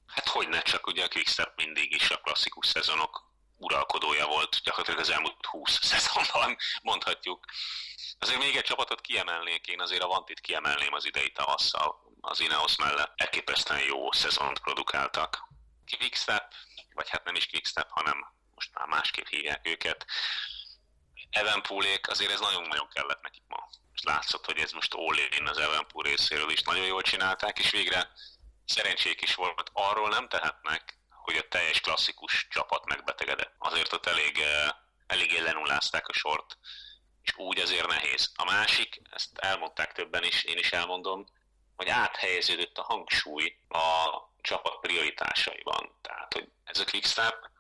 Hát 0.07 0.29
hogy 0.29 0.49
ne 0.49 0.61
csak, 0.61 0.87
ugye 0.87 1.05
a 1.05 1.09
Quickstep 1.09 1.53
mindig 1.57 1.95
is 1.95 2.11
a 2.11 2.17
klasszikus 2.17 2.67
szezonok 2.67 3.27
uralkodója 3.59 4.27
volt 4.27 4.61
gyakorlatilag 4.65 5.01
az 5.01 5.11
elmúlt 5.11 5.47
20 5.47 5.79
szezonban, 5.93 6.57
mondhatjuk. 6.83 7.45
Azért 8.19 8.39
még 8.39 8.57
egy 8.57 8.65
csapatot 8.65 9.01
kiemelnék, 9.01 9.67
én 9.67 9.81
azért 9.81 10.03
a 10.03 10.07
Vantit 10.07 10.41
kiemelném 10.41 10.93
az 10.93 11.05
idei 11.05 11.33
tavasszal, 11.33 12.15
az 12.21 12.41
Ineos 12.41 12.77
mellett. 12.77 13.13
Elképesztően 13.17 13.81
jó 13.81 14.13
szezont 14.13 14.59
produkáltak. 14.59 15.49
Quickstep, 15.99 16.53
vagy 16.95 17.09
hát 17.09 17.25
nem 17.25 17.35
is 17.35 17.47
Quickstep, 17.47 17.89
hanem 17.91 18.35
most 18.55 18.75
már 18.75 18.87
másképp 18.87 19.27
hívják 19.27 19.69
őket. 19.69 20.07
Evenpoolék, 21.31 22.09
azért 22.09 22.33
ez 22.33 22.41
nagyon-nagyon 22.41 22.89
kellett 22.89 23.23
nekik 23.23 23.43
ma. 23.49 23.69
És 23.95 24.03
látszott, 24.03 24.45
hogy 24.45 24.59
ez 24.59 24.73
most 24.73 24.95
all 24.95 25.47
az 25.47 25.59
Evenpool 25.59 26.05
részéről 26.05 26.51
is 26.51 26.63
nagyon 26.63 26.87
jól 26.87 27.03
csinálták, 27.03 27.59
és 27.59 27.71
végre 27.71 28.11
szerencsék 28.65 29.23
is 29.23 29.35
volt. 29.35 29.71
Arról 29.73 30.09
nem 30.09 30.29
tehetnek, 30.29 30.99
hogy 31.11 31.37
a 31.37 31.49
teljes 31.49 31.81
klasszikus 31.81 32.47
csapat 32.51 32.85
megbetegedett. 32.85 33.55
Azért 33.59 33.93
ott 33.93 34.07
elég, 34.07 34.39
eh, 34.39 34.69
elég 35.07 35.41
lenullázták 35.41 36.09
a 36.09 36.13
sort, 36.13 36.59
és 37.27 37.33
úgy 37.37 37.59
azért 37.59 37.87
nehéz. 37.87 38.33
A 38.37 38.45
másik, 38.45 39.01
ezt 39.11 39.39
elmondták 39.39 39.93
többen 39.93 40.25
is, 40.25 40.45
én 40.45 40.59
is 40.59 40.73
elmondom, 40.73 41.27
hogy 41.77 41.89
áthelyeződött 41.89 42.79
a 42.79 42.83
hangsúly 42.83 43.59
a 43.69 44.17
csapat 44.41 44.81
prioritásaiban. 44.81 45.99
Tehát, 46.01 46.33
hogy 46.33 46.49
ez 46.65 46.81
a 46.81 46.85
Quickstep, 46.85 47.51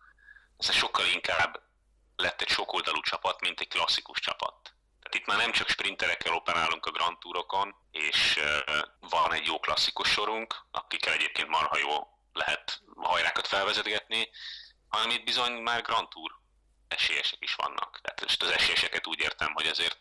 ez 0.59 0.73
sokkal 0.73 1.07
inkább 1.07 1.63
lett 2.17 2.41
egy 2.41 2.49
sokoldalú 2.49 3.01
csapat, 3.01 3.41
mint 3.41 3.61
egy 3.61 3.69
klasszikus 3.69 4.21
csapat. 4.21 4.75
Tehát 5.01 5.15
itt 5.15 5.27
már 5.27 5.37
nem 5.37 5.53
csak 5.53 5.69
sprinterekkel 5.69 6.35
operálunk 6.35 6.87
a 6.87 6.91
Grand 6.91 7.19
Tourokon, 7.19 7.75
és 7.91 8.41
van 9.01 9.33
egy 9.33 9.47
jó 9.47 9.61
klasszikus 9.61 10.09
sorunk, 10.09 10.67
akikkel 10.71 11.13
egyébként 11.13 11.49
marha 11.49 11.79
jó 11.79 12.09
lehet 12.33 12.83
hajrákat 12.97 13.47
felvezetgetni, 13.47 14.31
hanem 14.89 15.11
itt 15.11 15.25
bizony 15.25 15.53
már 15.53 15.83
Grand 15.83 16.09
Tour 16.09 16.33
esélyesek 16.89 17.39
is 17.41 17.55
vannak. 17.55 18.01
Tehát 18.03 18.21
most 18.21 18.43
az 18.43 18.51
esélyeseket 18.51 19.07
úgy 19.07 19.21
értem, 19.21 19.53
hogy 19.53 19.67
azért 19.67 19.99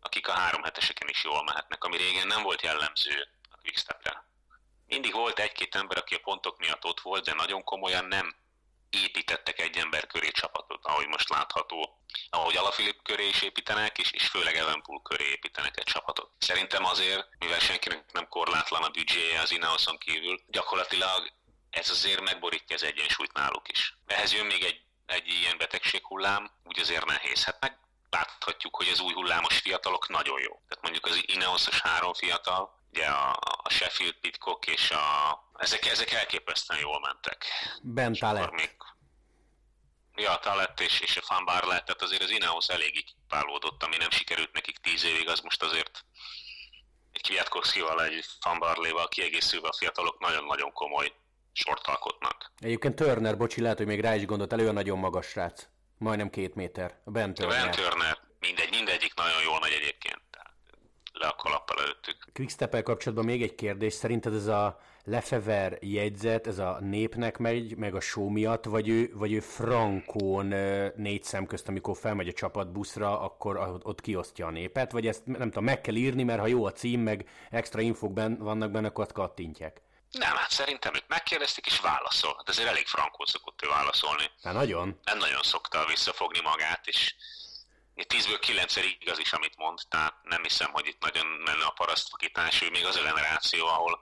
akik 0.00 0.28
a 0.28 0.32
három 0.32 0.62
heteseken 0.62 1.08
is 1.08 1.24
jól 1.24 1.44
mehetnek, 1.44 1.84
ami 1.84 1.96
régen 1.96 2.26
nem 2.26 2.42
volt 2.42 2.62
jellemző 2.62 3.28
a 3.50 3.56
Quickstepre. 3.56 4.24
Mindig 4.86 5.12
volt 5.12 5.38
egy-két 5.38 5.74
ember, 5.74 5.98
aki 5.98 6.14
a 6.14 6.18
pontok 6.18 6.58
miatt 6.58 6.84
ott 6.84 7.00
volt, 7.00 7.24
de 7.24 7.34
nagyon 7.34 7.64
komolyan 7.64 8.04
nem 8.04 8.36
építettek 8.90 9.60
egy 9.60 9.76
ember 9.76 10.06
köré 10.06 10.30
csapatot, 10.30 10.84
ahogy 10.84 11.06
most 11.06 11.28
látható, 11.28 12.00
ahogy 12.30 12.56
Alafilip 12.56 13.02
köré 13.02 13.28
is 13.28 13.42
építenek, 13.42 13.98
és, 13.98 14.10
és 14.12 14.26
főleg 14.28 14.56
Evenpool 14.56 15.02
köré 15.02 15.24
építenek 15.30 15.78
egy 15.78 15.84
csapatot. 15.84 16.30
Szerintem 16.38 16.84
azért, 16.84 17.28
mivel 17.38 17.58
senkinek 17.58 18.12
nem 18.12 18.28
korlátlan 18.28 18.82
a 18.82 18.88
büdzséje 18.88 19.40
az 19.40 19.52
Ineoson 19.52 19.98
kívül, 19.98 20.40
gyakorlatilag 20.46 21.32
ez 21.70 21.90
azért 21.90 22.20
megborítja 22.20 22.76
az 22.76 22.82
egyensúlyt 22.82 23.32
náluk 23.32 23.68
is. 23.68 23.94
Ehhez 24.06 24.32
jön 24.32 24.46
még 24.46 24.62
egy, 24.64 24.80
egy 25.06 25.28
ilyen 25.28 25.58
betegséghullám, 25.58 26.50
úgy 26.64 26.78
azért 26.78 27.04
nehéz. 27.04 27.44
Hát 27.44 27.60
meg 27.60 27.78
láthatjuk, 28.10 28.76
hogy 28.76 28.88
az 28.88 29.00
új 29.00 29.12
hullámos 29.12 29.58
fiatalok 29.58 30.08
nagyon 30.08 30.40
jó. 30.40 30.60
Tehát 30.68 30.82
mondjuk 30.82 31.06
az 31.06 31.22
Ineosos 31.26 31.80
három 31.80 32.14
fiatal 32.14 32.74
ugye 32.90 33.06
a, 33.06 33.30
a 33.62 33.68
Sheffield 33.68 34.14
Pitcock 34.14 34.66
és 34.66 34.90
a, 34.90 35.38
ezek, 35.58 35.86
ezek 35.86 36.12
elképesztően 36.12 36.80
jól 36.80 37.00
mentek. 37.00 37.44
Ben 37.82 38.12
Talett. 38.12 38.50
Még, 38.50 38.76
ja, 40.14 40.38
Talett 40.38 40.80
és, 40.80 41.00
és 41.00 41.16
a 41.16 41.22
Fan 41.22 41.44
Barlett, 41.44 41.84
tehát 41.84 42.02
azért 42.02 42.22
az 42.22 42.30
Ineos 42.30 42.68
eléggé 42.68 43.00
kipálódott, 43.00 43.82
ami 43.82 43.96
nem 43.96 44.10
sikerült 44.10 44.52
nekik 44.52 44.78
tíz 44.78 45.04
évig, 45.04 45.28
az 45.28 45.40
most 45.40 45.62
azért 45.62 46.04
egy 47.12 47.22
Kwiatkowskival, 47.22 48.02
egy 48.04 48.24
Barléval 48.58 49.08
kiegészülve 49.08 49.68
a 49.68 49.72
fiatalok 49.72 50.18
nagyon-nagyon 50.18 50.72
komoly 50.72 51.12
sort 51.56 51.86
alkotnak. 51.86 52.52
Egyébként 52.58 52.94
Turner, 52.94 53.36
bocsi, 53.36 53.60
lehet, 53.60 53.76
hogy 53.76 53.86
még 53.86 54.00
rá 54.00 54.14
is 54.14 54.24
gondolt 54.24 54.52
elő, 54.52 54.68
a 54.68 54.72
nagyon 54.72 54.98
magas 54.98 55.26
srác. 55.26 55.68
Majdnem 55.98 56.30
két 56.30 56.54
méter. 56.54 56.98
A 57.04 57.10
Ben 57.10 57.34
Turner. 57.34 57.60
Ben 57.60 57.70
Turner. 57.70 58.18
Mindegy, 58.40 58.70
mindegyik 58.70 59.14
nagyon 59.14 59.42
jól 59.44 59.58
megy 59.60 59.72
egyébként. 59.72 60.20
Tehát 60.30 60.54
le 61.12 61.26
a 61.26 61.34
kalappal 61.34 61.76
előttük. 61.80 62.16
quickstep 62.32 62.82
kapcsolatban 62.82 63.24
még 63.24 63.42
egy 63.42 63.54
kérdés. 63.54 63.92
Szerinted 63.92 64.34
ez 64.34 64.46
a 64.46 64.80
Lefever 65.04 65.78
jegyzet, 65.80 66.46
ez 66.46 66.58
a 66.58 66.78
népnek 66.80 67.38
megy, 67.38 67.76
meg 67.76 67.94
a 67.94 68.00
show 68.00 68.28
miatt, 68.28 68.64
vagy 68.64 68.88
ő, 68.88 69.10
vagy 69.14 69.32
ő 69.32 69.40
frankón 69.40 70.46
négy 70.96 71.22
szem 71.22 71.46
közt, 71.46 71.68
amikor 71.68 71.96
felmegy 71.96 72.28
a 72.28 72.32
csapatbuszra, 72.32 73.20
akkor 73.20 73.80
ott 73.82 74.00
kiosztja 74.00 74.46
a 74.46 74.50
népet, 74.50 74.92
vagy 74.92 75.06
ezt 75.06 75.26
nem 75.26 75.50
tudom, 75.50 75.64
meg 75.64 75.80
kell 75.80 75.94
írni, 75.94 76.22
mert 76.22 76.40
ha 76.40 76.46
jó 76.46 76.64
a 76.64 76.72
cím, 76.72 77.00
meg 77.00 77.28
extra 77.50 77.80
infok 77.80 78.12
ben, 78.12 78.38
vannak 78.38 78.70
benne, 78.70 78.86
akkor 78.86 79.06
kattintják. 79.06 79.82
Nem, 80.18 80.36
hát 80.36 80.50
szerintem 80.50 80.94
őt 80.94 81.08
megkérdezték, 81.08 81.66
és 81.66 81.80
válaszol. 81.80 82.34
Hát 82.36 82.48
ezért 82.48 82.68
elég 82.68 82.86
frankul 82.86 83.26
szokott 83.26 83.62
ő 83.62 83.68
válaszolni. 83.68 84.30
Hát 84.42 84.54
nagyon. 84.54 85.00
Nem 85.04 85.18
nagyon 85.18 85.42
szokta 85.42 85.86
visszafogni 85.86 86.40
magát, 86.40 86.86
és 86.86 87.14
tízből 88.06 88.38
kilencszer 88.38 88.84
igaz 88.84 89.18
is, 89.18 89.32
amit 89.32 89.56
mond, 89.56 89.78
tehát 89.88 90.14
nem 90.22 90.42
hiszem, 90.42 90.72
hogy 90.72 90.86
itt 90.86 91.02
nagyon 91.02 91.26
menne 91.26 91.64
a 91.64 91.70
parasztvakítás, 91.70 92.62
ő 92.62 92.70
még 92.70 92.84
az 92.84 92.96
a 92.96 93.02
generáció, 93.02 93.66
ahol 93.66 94.00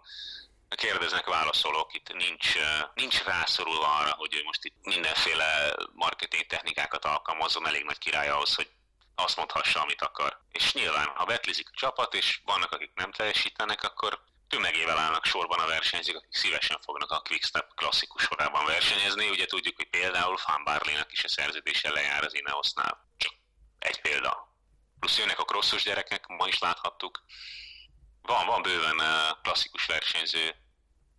kérdeznek, 0.69 1.27
válaszolok, 1.27 1.95
itt 1.95 2.13
nincs, 2.13 2.55
nincs 2.95 3.23
rászorulva 3.23 3.97
arra, 3.97 4.13
hogy 4.13 4.35
ő 4.35 4.43
most 4.45 4.65
itt 4.65 4.77
mindenféle 4.83 5.75
marketing 5.93 6.47
technikákat 6.47 7.05
alkalmazzon, 7.05 7.67
elég 7.67 7.85
nagy 7.85 7.99
király 7.99 8.29
ahhoz, 8.29 8.55
hogy 8.55 8.71
azt 9.15 9.37
mondhassa, 9.37 9.81
amit 9.81 10.03
akar. 10.03 10.41
És 10.51 10.73
nyilván, 10.73 11.07
ha 11.15 11.25
betlizik 11.25 11.69
a 11.69 11.77
csapat, 11.77 12.15
és 12.15 12.41
vannak, 12.45 12.73
akik 12.73 12.91
nem 12.95 13.13
teljesítenek, 13.13 13.83
akkor 13.83 14.21
tömegével 14.49 14.99
állnak 14.99 15.25
sorban 15.25 15.59
a 15.59 15.67
versenyzők, 15.67 16.17
akik 16.17 16.35
szívesen 16.35 16.81
fognak 16.81 17.11
a 17.11 17.21
Quickstep 17.21 17.75
klasszikus 17.75 18.23
sorában 18.23 18.65
versenyezni. 18.65 19.29
Ugye 19.29 19.47
tudjuk, 19.47 19.77
hogy 19.77 19.89
például 19.89 20.37
Fan 20.37 20.65
Barley-nak 20.65 21.13
is 21.13 21.25
a 21.25 21.29
szerződése 21.29 21.91
lejár 21.91 22.25
az 22.25 22.35
Ineosnál. 22.35 23.09
Csak 23.17 23.33
egy 23.79 24.01
példa. 24.01 24.53
Plusz 25.01 25.19
jönnek 25.19 25.39
a 25.39 25.45
crossos 25.45 25.83
gyerekek, 25.83 26.27
ma 26.27 26.47
is 26.47 26.59
láthattuk. 26.59 27.23
Van, 28.23 28.47
van 28.47 28.63
bőven 28.63 29.01
klasszikus 29.43 29.87
versenyző, 29.87 30.55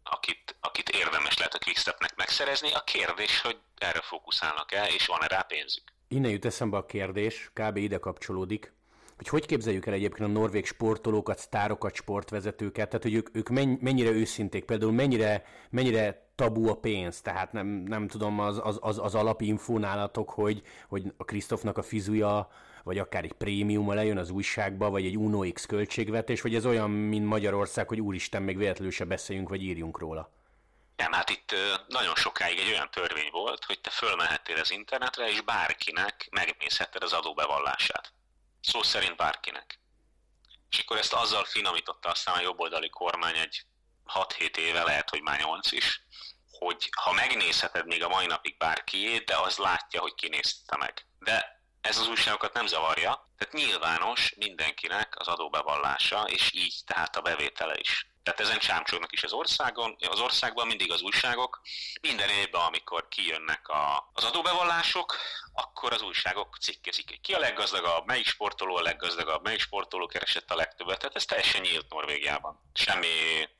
akit, 0.04 0.56
akit 0.60 0.90
érdemes 0.90 1.38
lehet 1.38 1.54
a 1.54 1.60
Quickstepnek 1.60 2.16
megszerezni. 2.16 2.74
A 2.74 2.84
kérdés, 2.84 3.42
hogy 3.42 3.58
erre 3.78 4.02
fókuszálnak-e, 4.02 4.88
és 4.88 5.06
van-e 5.06 5.28
rá 5.28 5.42
pénzük. 5.42 5.94
Innen 6.08 6.32
jut 6.32 6.46
eszembe 6.46 6.78
a 6.78 6.86
kérdés, 6.86 7.50
kb. 7.54 7.78
ide 7.78 7.98
kapcsolódik 7.98 8.74
hogy 9.18 9.28
hogy 9.28 9.46
képzeljük 9.46 9.86
el 9.86 9.94
egyébként 9.94 10.30
a 10.30 10.32
norvég 10.32 10.66
sportolókat, 10.66 11.40
sztárokat, 11.40 11.96
sportvezetőket, 11.96 12.88
tehát 12.88 13.04
hogy 13.04 13.14
ők, 13.14 13.30
ők 13.34 13.50
mennyire 13.80 14.10
őszinték, 14.10 14.66
például 14.66 14.92
mennyire, 14.92 15.46
mennyire 15.70 16.28
tabu 16.36 16.70
a 16.70 16.76
pénz, 16.76 17.22
tehát 17.22 17.52
nem, 17.52 17.68
nem 17.68 18.08
tudom, 18.08 18.40
az, 18.40 18.60
az, 18.64 18.78
az, 18.82 19.00
az 19.00 19.16
alapinfó 19.16 19.78
nálatok, 19.78 20.30
hogy, 20.30 20.62
hogy 20.88 21.14
a 21.18 21.24
Krisztofnak 21.24 21.78
a 21.78 21.84
fizuja, 21.84 22.50
vagy 22.84 22.98
akár 22.98 23.24
egy 23.24 23.34
prémiuma 23.34 23.94
lejön 23.94 24.18
az 24.18 24.30
újságba, 24.30 24.90
vagy 24.90 25.06
egy 25.06 25.18
Uno 25.18 25.52
X 25.52 25.66
költségvetés, 25.66 26.42
vagy 26.42 26.56
ez 26.56 26.66
olyan, 26.66 26.90
mint 26.90 27.26
Magyarország, 27.26 27.88
hogy 27.88 28.02
úristen, 28.02 28.42
még 28.42 28.58
véletlenül 28.58 28.92
se 28.92 29.06
beszéljünk, 29.06 29.50
vagy 29.50 29.64
írjunk 29.64 30.00
róla. 30.00 30.32
Nem, 30.96 31.12
hát 31.12 31.30
itt 31.30 31.56
nagyon 31.88 32.16
sokáig 32.16 32.60
egy 32.60 32.72
olyan 32.72 32.90
törvény 32.92 33.30
volt, 33.32 33.66
hogy 33.66 33.80
te 33.82 33.90
fölmehettél 33.90 34.60
az 34.60 34.72
internetre, 34.72 35.30
és 35.30 35.42
bárkinek 35.42 36.28
megnézhetted 36.32 37.04
az 37.04 37.14
adóbevallását 37.14 38.14
szó 38.66 38.84
szerint 38.84 39.16
bárkinek. 39.16 39.80
És 40.70 40.80
akkor 40.80 40.98
ezt 40.98 41.14
azzal 41.14 41.46
finomította 41.46 42.10
aztán 42.10 42.36
a 42.36 42.42
jobboldali 42.42 42.90
kormány 42.90 43.38
egy 43.38 43.66
6-7 44.14 44.58
éve, 44.58 44.84
lehet, 44.84 45.10
hogy 45.10 45.22
már 45.22 45.40
8 45.40 45.72
is, 45.72 46.02
hogy 46.52 46.90
ha 47.02 47.12
megnézheted 47.12 47.86
még 47.86 48.04
a 48.04 48.08
mai 48.08 48.26
napig 48.26 48.58
bárkiét, 48.58 49.26
de 49.26 49.38
az 49.38 49.58
látja, 49.58 50.02
hogy 50.02 50.14
kinézte 50.14 50.78
meg. 50.78 51.06
De 51.20 51.62
ez 51.82 51.98
az 51.98 52.08
újságokat 52.08 52.54
nem 52.54 52.68
zavarja, 52.68 53.34
tehát 53.38 53.54
nyilvános 53.54 54.34
mindenkinek 54.36 55.20
az 55.20 55.28
adóbevallása, 55.28 56.24
és 56.24 56.54
így 56.54 56.76
tehát 56.86 57.16
a 57.16 57.22
bevétele 57.22 57.80
is. 57.80 58.08
Tehát 58.26 58.40
ezen 58.40 58.60
csámcsognak 58.60 59.12
is 59.12 59.24
az 59.24 59.34
országon, 59.34 59.96
az 60.10 60.20
országban 60.20 60.68
mindig 60.68 60.92
az 60.92 61.02
újságok. 61.02 61.62
Minden 62.02 62.30
évben, 62.30 62.62
amikor 62.62 63.08
kijönnek 63.08 63.68
a, 63.68 64.10
az 64.14 64.24
adóbevallások, 64.24 65.18
akkor 65.54 65.94
az 65.94 66.02
újságok 66.02 66.58
cikkezik. 66.62 67.20
Ki 67.22 67.34
a 67.34 67.40
leggazdagabb, 67.40 68.06
melyik 68.06 68.28
sportoló 68.28 68.76
a 68.76 68.82
leggazdagabb, 68.82 69.44
melyik 69.44 69.60
sportoló 69.60 70.06
keresett 70.08 70.52
a 70.52 70.56
legtöbbet. 70.56 71.00
Tehát 71.00 71.16
ez 71.16 71.26
teljesen 71.26 71.62
nyílt 71.62 71.90
Norvégiában. 71.90 72.62
Semmi 72.74 73.08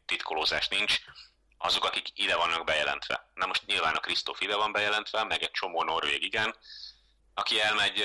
titkolózás 0.06 0.68
nincs 0.68 1.00
azok, 1.58 1.86
akik 1.86 2.08
ide 2.14 2.36
vannak 2.36 2.66
bejelentve. 2.66 3.32
Na 3.34 3.46
most 3.46 3.66
nyilván 3.66 3.96
a 3.96 4.00
Krisztóf 4.00 4.42
ide 4.42 4.56
van 4.56 4.72
bejelentve, 4.72 5.24
meg 5.24 5.44
egy 5.44 5.52
csomó 5.52 5.84
norvég 5.84 6.24
igen, 6.24 6.56
aki 7.36 7.62
elmegy 7.62 8.04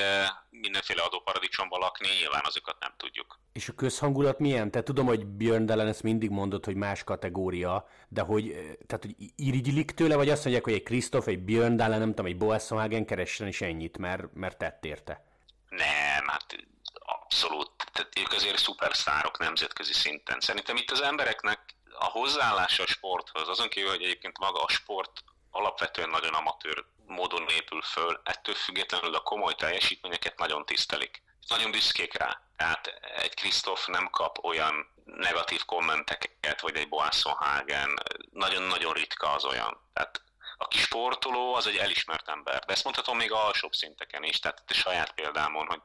mindenféle 0.50 1.02
adóparadicsomba 1.02 1.78
lakni, 1.78 2.08
nyilván 2.18 2.42
azokat 2.44 2.76
nem 2.80 2.92
tudjuk. 2.96 3.38
És 3.52 3.68
a 3.68 3.72
közhangulat 3.72 4.38
milyen? 4.38 4.70
Te 4.70 4.82
tudom, 4.82 5.06
hogy 5.06 5.26
Björn 5.26 5.66
Dellen 5.66 5.86
ezt 5.86 6.02
mindig 6.02 6.30
mondott, 6.30 6.64
hogy 6.64 6.74
más 6.74 7.04
kategória, 7.04 7.88
de 8.08 8.20
hogy, 8.20 8.50
tehát, 8.86 9.04
hogy 9.04 9.14
irigylik 9.36 9.90
tőle, 9.90 10.16
vagy 10.16 10.28
azt 10.28 10.42
mondják, 10.42 10.64
hogy 10.64 10.72
egy 10.72 10.82
Krisztof, 10.82 11.26
egy 11.26 11.38
Björn 11.38 11.76
Dellen, 11.76 11.98
nem 11.98 12.08
tudom, 12.08 12.26
egy 12.26 12.36
Boasson 12.36 13.04
keressen 13.04 13.46
is 13.46 13.60
ennyit, 13.60 13.98
mert, 13.98 14.34
mert 14.34 14.58
tett 14.58 14.84
érte. 14.84 15.24
Nem, 15.68 16.26
hát 16.26 16.56
abszolút. 16.94 17.70
Tehát 17.92 18.18
ők 18.18 18.32
azért 18.32 18.58
szuperszárok 18.58 19.38
nemzetközi 19.38 19.92
szinten. 19.92 20.40
Szerintem 20.40 20.76
itt 20.76 20.90
az 20.90 21.02
embereknek 21.02 21.74
a 21.98 22.04
hozzáállása 22.04 22.82
a 22.82 22.86
sporthoz, 22.86 23.48
azon 23.48 23.68
kívül, 23.68 23.90
hogy 23.90 24.02
egyébként 24.02 24.38
maga 24.38 24.62
a 24.62 24.68
sport 24.68 25.24
alapvetően 25.50 26.08
nagyon 26.08 26.34
amatőr 26.34 26.84
módon 27.06 27.48
épül 27.48 27.82
föl, 27.82 28.20
ettől 28.24 28.54
függetlenül 28.54 29.14
a 29.14 29.22
komoly 29.22 29.54
teljesítményeket 29.54 30.38
nagyon 30.38 30.66
tisztelik. 30.66 31.22
Nagyon 31.48 31.70
büszkék 31.70 32.14
rá. 32.14 32.40
Tehát 32.56 32.86
egy 33.16 33.34
Krisztof 33.34 33.86
nem 33.86 34.10
kap 34.10 34.44
olyan 34.44 34.92
negatív 35.04 35.64
kommenteket, 35.64 36.60
vagy 36.60 36.76
egy 36.76 36.88
Boasson 36.88 37.32
Hagen, 37.32 38.02
nagyon-nagyon 38.32 38.92
ritka 38.92 39.32
az 39.32 39.44
olyan. 39.44 39.80
Tehát 39.92 40.22
aki 40.56 40.78
sportoló, 40.78 41.54
az 41.54 41.66
egy 41.66 41.76
elismert 41.76 42.28
ember. 42.28 42.64
De 42.64 42.72
ezt 42.72 42.84
mondhatom 42.84 43.16
még 43.16 43.32
alsóbb 43.32 43.72
szinteken 43.72 44.24
is, 44.24 44.38
tehát 44.38 44.62
a 44.68 44.74
saját 44.74 45.12
példámon, 45.12 45.66
hogy 45.66 45.80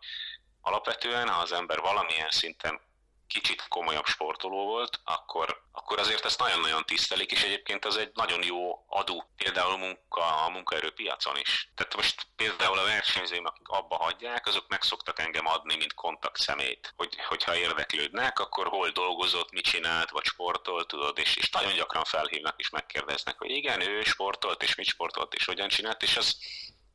alapvetően, 0.61 1.29
ha 1.29 1.41
az 1.41 1.51
ember 1.51 1.79
valamilyen 1.79 2.29
szinten 2.29 2.81
kicsit 3.27 3.67
komolyabb 3.67 4.05
sportoló 4.05 4.65
volt, 4.65 4.99
akkor, 5.03 5.61
akkor 5.71 5.99
azért 5.99 6.25
ezt 6.25 6.39
nagyon-nagyon 6.39 6.85
tisztelik, 6.85 7.31
és 7.31 7.43
egyébként 7.43 7.85
az 7.85 7.97
egy 7.97 8.11
nagyon 8.13 8.43
jó 8.43 8.85
adó, 8.87 9.23
például 9.37 9.77
munka, 9.77 10.43
a 10.45 10.49
munkaerőpiacon 10.49 11.37
is. 11.37 11.71
Tehát 11.75 11.95
most 11.95 12.27
például 12.35 12.77
a 12.77 12.83
versenyzőim, 12.83 13.45
akik 13.45 13.67
abba 13.67 13.95
hagyják, 13.95 14.47
azok 14.47 14.65
meg 14.67 14.81
szoktak 14.81 15.19
engem 15.19 15.47
adni, 15.47 15.75
mint 15.75 15.93
kontakt 15.93 16.39
szemét, 16.39 16.93
hogy, 16.95 17.15
hogyha 17.27 17.55
érdeklődnek, 17.55 18.39
akkor 18.39 18.67
hol 18.67 18.89
dolgozott, 18.89 19.51
mit 19.51 19.63
csinált, 19.63 20.09
vagy 20.09 20.23
sportolt, 20.23 20.87
tudod, 20.87 21.17
és, 21.17 21.35
és 21.35 21.49
nagyon 21.49 21.73
gyakran 21.73 22.03
felhívnak 22.03 22.59
és 22.59 22.69
megkérdeznek, 22.69 23.37
hogy 23.37 23.49
igen, 23.49 23.81
ő 23.81 24.03
sportolt, 24.03 24.63
és 24.63 24.75
mit 24.75 24.87
sportolt, 24.87 25.33
és 25.33 25.45
hogyan 25.45 25.67
csinált, 25.67 26.03
és 26.03 26.17
az, 26.17 26.37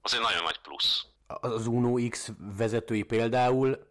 az 0.03 0.15
egy 0.15 0.21
nagyon 0.21 0.43
nagy 0.43 0.59
plusz. 0.59 1.05
Az 1.27 1.67
Uno 1.67 2.09
X 2.09 2.29
vezetői 2.39 3.03
például 3.03 3.90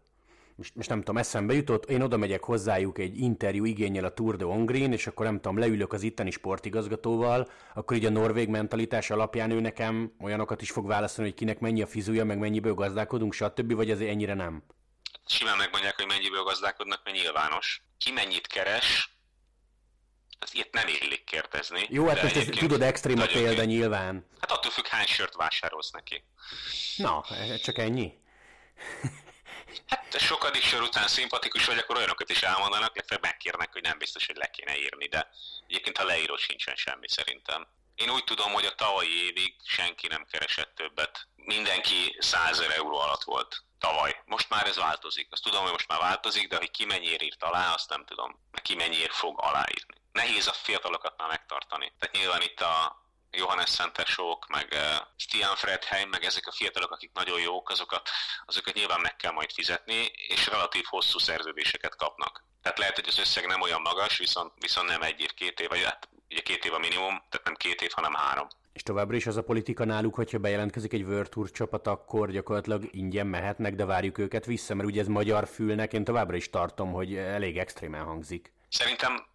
most, 0.60 0.74
most 0.74 0.88
nem 0.88 0.98
tudom, 0.98 1.16
eszembe 1.16 1.54
jutott, 1.54 1.90
én 1.90 2.02
oda 2.02 2.16
megyek 2.16 2.42
hozzájuk 2.44 2.98
egy 2.98 3.18
interjú 3.18 3.64
igényel 3.64 4.04
a 4.04 4.14
Tour 4.14 4.36
de 4.36 4.44
Hongrin, 4.44 4.92
és 4.92 5.06
akkor 5.06 5.26
nem 5.26 5.34
tudom, 5.34 5.58
leülök 5.58 5.92
az 5.92 6.02
itteni 6.02 6.30
sportigazgatóval, 6.30 7.50
akkor 7.74 7.96
így 7.96 8.04
a 8.04 8.10
norvég 8.10 8.48
mentalitás 8.48 9.10
alapján 9.10 9.50
ő 9.50 9.60
nekem 9.60 10.12
olyanokat 10.20 10.62
is 10.62 10.70
fog 10.70 10.86
válaszolni, 10.86 11.30
hogy 11.30 11.38
kinek 11.38 11.58
mennyi 11.58 11.82
a 11.82 11.86
fizúja, 11.86 12.24
meg 12.24 12.38
mennyiből 12.38 12.74
gazdálkodunk, 12.74 13.32
stb., 13.32 13.74
vagy 13.74 13.90
azért 13.90 14.10
ennyire 14.10 14.34
nem? 14.34 14.62
Simán 15.26 15.56
megmondják, 15.56 15.96
hogy 15.96 16.06
mennyiből 16.06 16.42
gazdálkodnak, 16.42 17.00
mert 17.04 17.16
nyilvános. 17.16 17.82
Ki 17.98 18.12
mennyit 18.12 18.46
keres, 18.46 19.18
ezt 20.38 20.54
ilyet 20.54 20.72
nem 20.72 20.88
illik 20.88 21.24
kérdezni. 21.24 21.86
Jó, 21.88 22.06
hát 22.06 22.22
most 22.22 22.36
ezt 22.36 22.50
tudod 22.50 22.82
extrém 22.82 23.20
a 23.20 23.26
példa 23.26 23.64
nyilván. 23.64 24.26
Hát 24.40 24.50
attól 24.50 24.70
függ, 24.70 24.86
hány 24.86 25.06
sört 25.06 25.34
vásárolsz 25.34 25.90
neki. 25.90 26.24
Na, 26.96 27.24
csak 27.62 27.78
ennyi. 27.78 28.18
Hát 29.86 30.18
sokadik 30.18 30.62
sor 30.62 30.82
után 30.82 31.08
szimpatikus 31.08 31.64
vagy, 31.64 31.78
akkor 31.78 31.96
olyanokat 31.96 32.30
is 32.30 32.42
elmondanak, 32.42 32.94
illetve 32.94 33.18
megkérnek, 33.20 33.72
hogy 33.72 33.82
nem 33.82 33.98
biztos, 33.98 34.26
hogy 34.26 34.36
le 34.36 34.46
kéne 34.46 34.78
írni, 34.78 35.08
de 35.08 35.30
egyébként 35.66 35.96
ha 35.96 36.04
leíró 36.04 36.36
sincsen 36.36 36.76
semmi 36.76 37.08
szerintem. 37.08 37.66
Én 37.94 38.10
úgy 38.10 38.24
tudom, 38.24 38.52
hogy 38.52 38.64
a 38.64 38.74
tavalyi 38.74 39.24
évig 39.26 39.54
senki 39.64 40.06
nem 40.06 40.26
keresett 40.30 40.74
többet. 40.74 41.26
Mindenki 41.36 42.16
100 42.18 42.60
euró 42.60 42.98
alatt 42.98 43.22
volt. 43.22 43.62
tavaly. 43.78 44.22
Most 44.24 44.48
már 44.48 44.66
ez 44.66 44.76
változik. 44.76 45.28
Azt 45.30 45.42
tudom, 45.42 45.62
hogy 45.62 45.72
most 45.72 45.88
már 45.88 45.98
változik, 45.98 46.48
de 46.48 46.56
hogy 46.56 46.70
ki 46.70 46.84
mennyiért 46.84 47.22
írt 47.22 47.42
alá, 47.42 47.72
azt 47.74 47.88
nem 47.88 48.04
tudom. 48.04 48.40
Ki 48.62 48.74
mennyiért 48.74 49.14
fog 49.14 49.40
aláírni. 49.40 49.94
Nehéz 50.12 50.46
a 50.46 50.52
fiatalokat 50.52 51.14
már 51.16 51.28
megtartani. 51.28 51.92
Tehát 51.98 52.14
nyilván 52.16 52.42
itt 52.42 52.60
a 52.60 53.02
Johannes 53.30 53.68
Szentesók, 53.68 54.46
meg 54.48 54.68
uh, 54.72 55.06
Stian 55.16 55.56
Fredheim, 55.56 56.08
meg 56.08 56.24
ezek 56.24 56.46
a 56.46 56.52
fiatalok, 56.52 56.90
akik 56.90 57.10
nagyon 57.14 57.40
jók, 57.40 57.70
azokat, 57.70 58.08
azokat 58.46 58.74
nyilván 58.74 59.00
meg 59.00 59.16
kell 59.16 59.32
majd 59.32 59.52
fizetni, 59.52 60.10
és 60.28 60.46
relatív 60.46 60.84
hosszú 60.88 61.18
szerződéseket 61.18 61.96
kapnak. 61.96 62.44
Tehát 62.62 62.78
lehet, 62.78 62.94
hogy 62.94 63.08
az 63.08 63.18
összeg 63.18 63.46
nem 63.46 63.60
olyan 63.60 63.80
magas, 63.80 64.18
viszont, 64.18 64.52
viszont 64.58 64.88
nem 64.88 65.02
egy 65.02 65.20
év, 65.20 65.34
két 65.34 65.60
év, 65.60 65.68
vagy 65.68 65.82
hát 65.82 66.08
ugye 66.30 66.40
két 66.40 66.64
év 66.64 66.72
a 66.72 66.78
minimum, 66.78 67.22
tehát 67.28 67.44
nem 67.44 67.54
két 67.54 67.82
év, 67.82 67.90
hanem 67.94 68.14
három. 68.14 68.46
És 68.72 68.82
továbbra 68.82 69.16
is 69.16 69.26
az 69.26 69.36
a 69.36 69.42
politika 69.42 69.84
náluk, 69.84 70.14
hogyha 70.14 70.38
bejelentkezik 70.38 70.92
egy 70.92 71.02
World 71.02 71.28
Tour 71.28 71.50
csapat, 71.50 71.86
akkor 71.86 72.30
gyakorlatilag 72.30 72.88
ingyen 72.90 73.26
mehetnek, 73.26 73.74
de 73.74 73.84
várjuk 73.84 74.18
őket 74.18 74.44
vissza, 74.44 74.74
mert 74.74 74.88
ugye 74.88 75.00
ez 75.00 75.06
magyar 75.06 75.48
fülnek, 75.48 75.92
én 75.92 76.04
továbbra 76.04 76.36
is 76.36 76.50
tartom, 76.50 76.92
hogy 76.92 77.16
elég 77.16 77.58
extrémen 77.58 78.04
hangzik. 78.04 78.52
Szerintem 78.68 79.26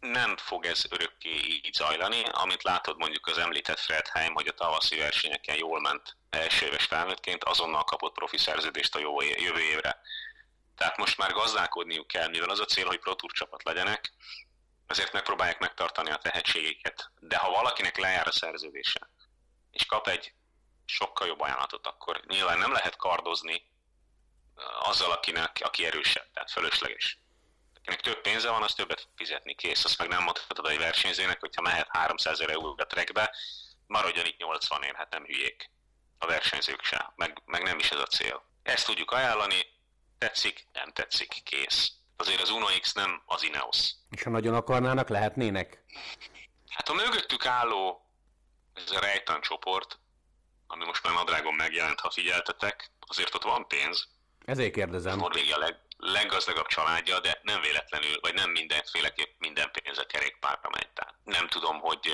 nem 0.00 0.36
fog 0.36 0.64
ez 0.64 0.84
örökké 0.90 1.30
így 1.30 1.72
zajlani. 1.72 2.22
Amit 2.24 2.62
látod 2.62 2.96
mondjuk 2.98 3.26
az 3.26 3.38
említett 3.38 3.78
Fredheim, 3.78 4.34
hogy 4.34 4.48
a 4.48 4.52
tavaszi 4.52 4.96
versenyeken 4.96 5.56
jól 5.56 5.80
ment 5.80 6.16
első 6.30 6.66
éves 6.66 6.84
felnőttként, 6.84 7.44
azonnal 7.44 7.84
kapott 7.84 8.14
profi 8.14 8.38
szerződést 8.38 8.94
a 8.94 9.22
jövő 9.36 9.60
évre. 9.60 10.00
Tehát 10.76 10.96
most 10.96 11.18
már 11.18 11.32
gazdálkodniuk 11.32 12.06
kell, 12.06 12.28
mivel 12.28 12.50
az 12.50 12.60
a 12.60 12.64
cél, 12.64 12.86
hogy 12.86 12.98
Pro 12.98 13.14
Tour 13.14 13.32
csapat 13.32 13.62
legyenek, 13.62 14.12
ezért 14.86 15.12
megpróbálják 15.12 15.58
megtartani 15.58 16.10
a 16.10 16.16
tehetségeket. 16.16 17.10
De 17.20 17.36
ha 17.36 17.50
valakinek 17.50 17.96
lejár 17.96 18.26
a 18.26 18.32
szerződése, 18.32 19.10
és 19.70 19.86
kap 19.86 20.08
egy 20.08 20.32
sokkal 20.84 21.26
jobb 21.26 21.40
ajánlatot, 21.40 21.86
akkor 21.86 22.22
nyilván 22.26 22.58
nem 22.58 22.72
lehet 22.72 22.96
kardozni 22.96 23.70
azzal, 24.80 25.12
akinek, 25.12 25.60
aki 25.64 25.86
erősebb, 25.86 26.30
tehát 26.32 26.50
fölösleges. 26.50 27.18
Akinek 27.88 28.04
több 28.04 28.20
pénze 28.22 28.50
van, 28.50 28.62
az 28.62 28.74
többet 28.74 29.08
fizetni 29.16 29.54
kész. 29.54 29.84
Azt 29.84 29.98
meg 29.98 30.08
nem 30.08 30.22
mondhatod 30.22 30.66
egy 30.66 30.78
versenyzőnek, 30.78 31.40
hogyha 31.40 31.62
mehet 31.62 31.88
300 31.90 32.32
ezer 32.32 32.50
euró 32.50 32.74
a 32.78 32.86
trackbe, 32.86 33.34
maradjon 33.86 34.26
itt 34.26 34.38
80 34.38 34.82
ér, 34.82 34.94
hát 34.94 35.10
nem 35.10 35.24
hülyék 35.24 35.70
a 36.18 36.26
versenyzők 36.26 36.82
se, 36.82 37.12
meg, 37.16 37.42
meg 37.44 37.62
nem 37.62 37.78
is 37.78 37.90
ez 37.90 38.00
a 38.00 38.06
cél. 38.06 38.44
Ezt 38.62 38.86
tudjuk 38.86 39.10
ajánlani, 39.10 39.66
tetszik, 40.18 40.66
nem 40.72 40.92
tetszik, 40.92 41.42
kész 41.44 41.92
azért 42.16 42.40
az 42.40 42.50
Uno 42.50 42.66
X 42.80 42.92
nem 42.92 43.22
az 43.26 43.42
Ineos. 43.42 43.90
És 44.10 44.22
ha 44.22 44.30
nagyon 44.30 44.54
akarnának, 44.54 45.08
lehetnének? 45.08 45.84
Hát 46.68 46.88
a 46.88 46.94
mögöttük 46.94 47.46
álló, 47.46 48.00
ez 48.74 48.90
a 48.90 49.00
rejtan 49.00 49.40
csoport, 49.40 49.98
ami 50.66 50.84
most 50.84 51.02
már 51.02 51.14
nadrágon 51.14 51.54
megjelent, 51.54 52.00
ha 52.00 52.10
figyeltetek, 52.10 52.90
azért 53.00 53.34
ott 53.34 53.42
van 53.42 53.66
pénz. 53.66 54.08
Ezért 54.44 54.72
kérdezem. 54.72 55.18
Norvégia 55.18 55.58
leg, 55.58 55.80
leggazdagabb 55.98 56.66
családja, 56.66 57.20
de 57.20 57.40
nem 57.42 57.60
véletlenül, 57.60 58.14
vagy 58.20 58.34
nem 58.34 58.50
mindenféleképp 58.50 59.38
minden 59.38 59.70
pénz 59.70 59.98
a 59.98 60.06
kerékpárra 60.06 60.68
megy. 60.72 60.90
Tehát 60.94 61.14
nem 61.24 61.48
tudom, 61.48 61.80
hogy 61.80 62.04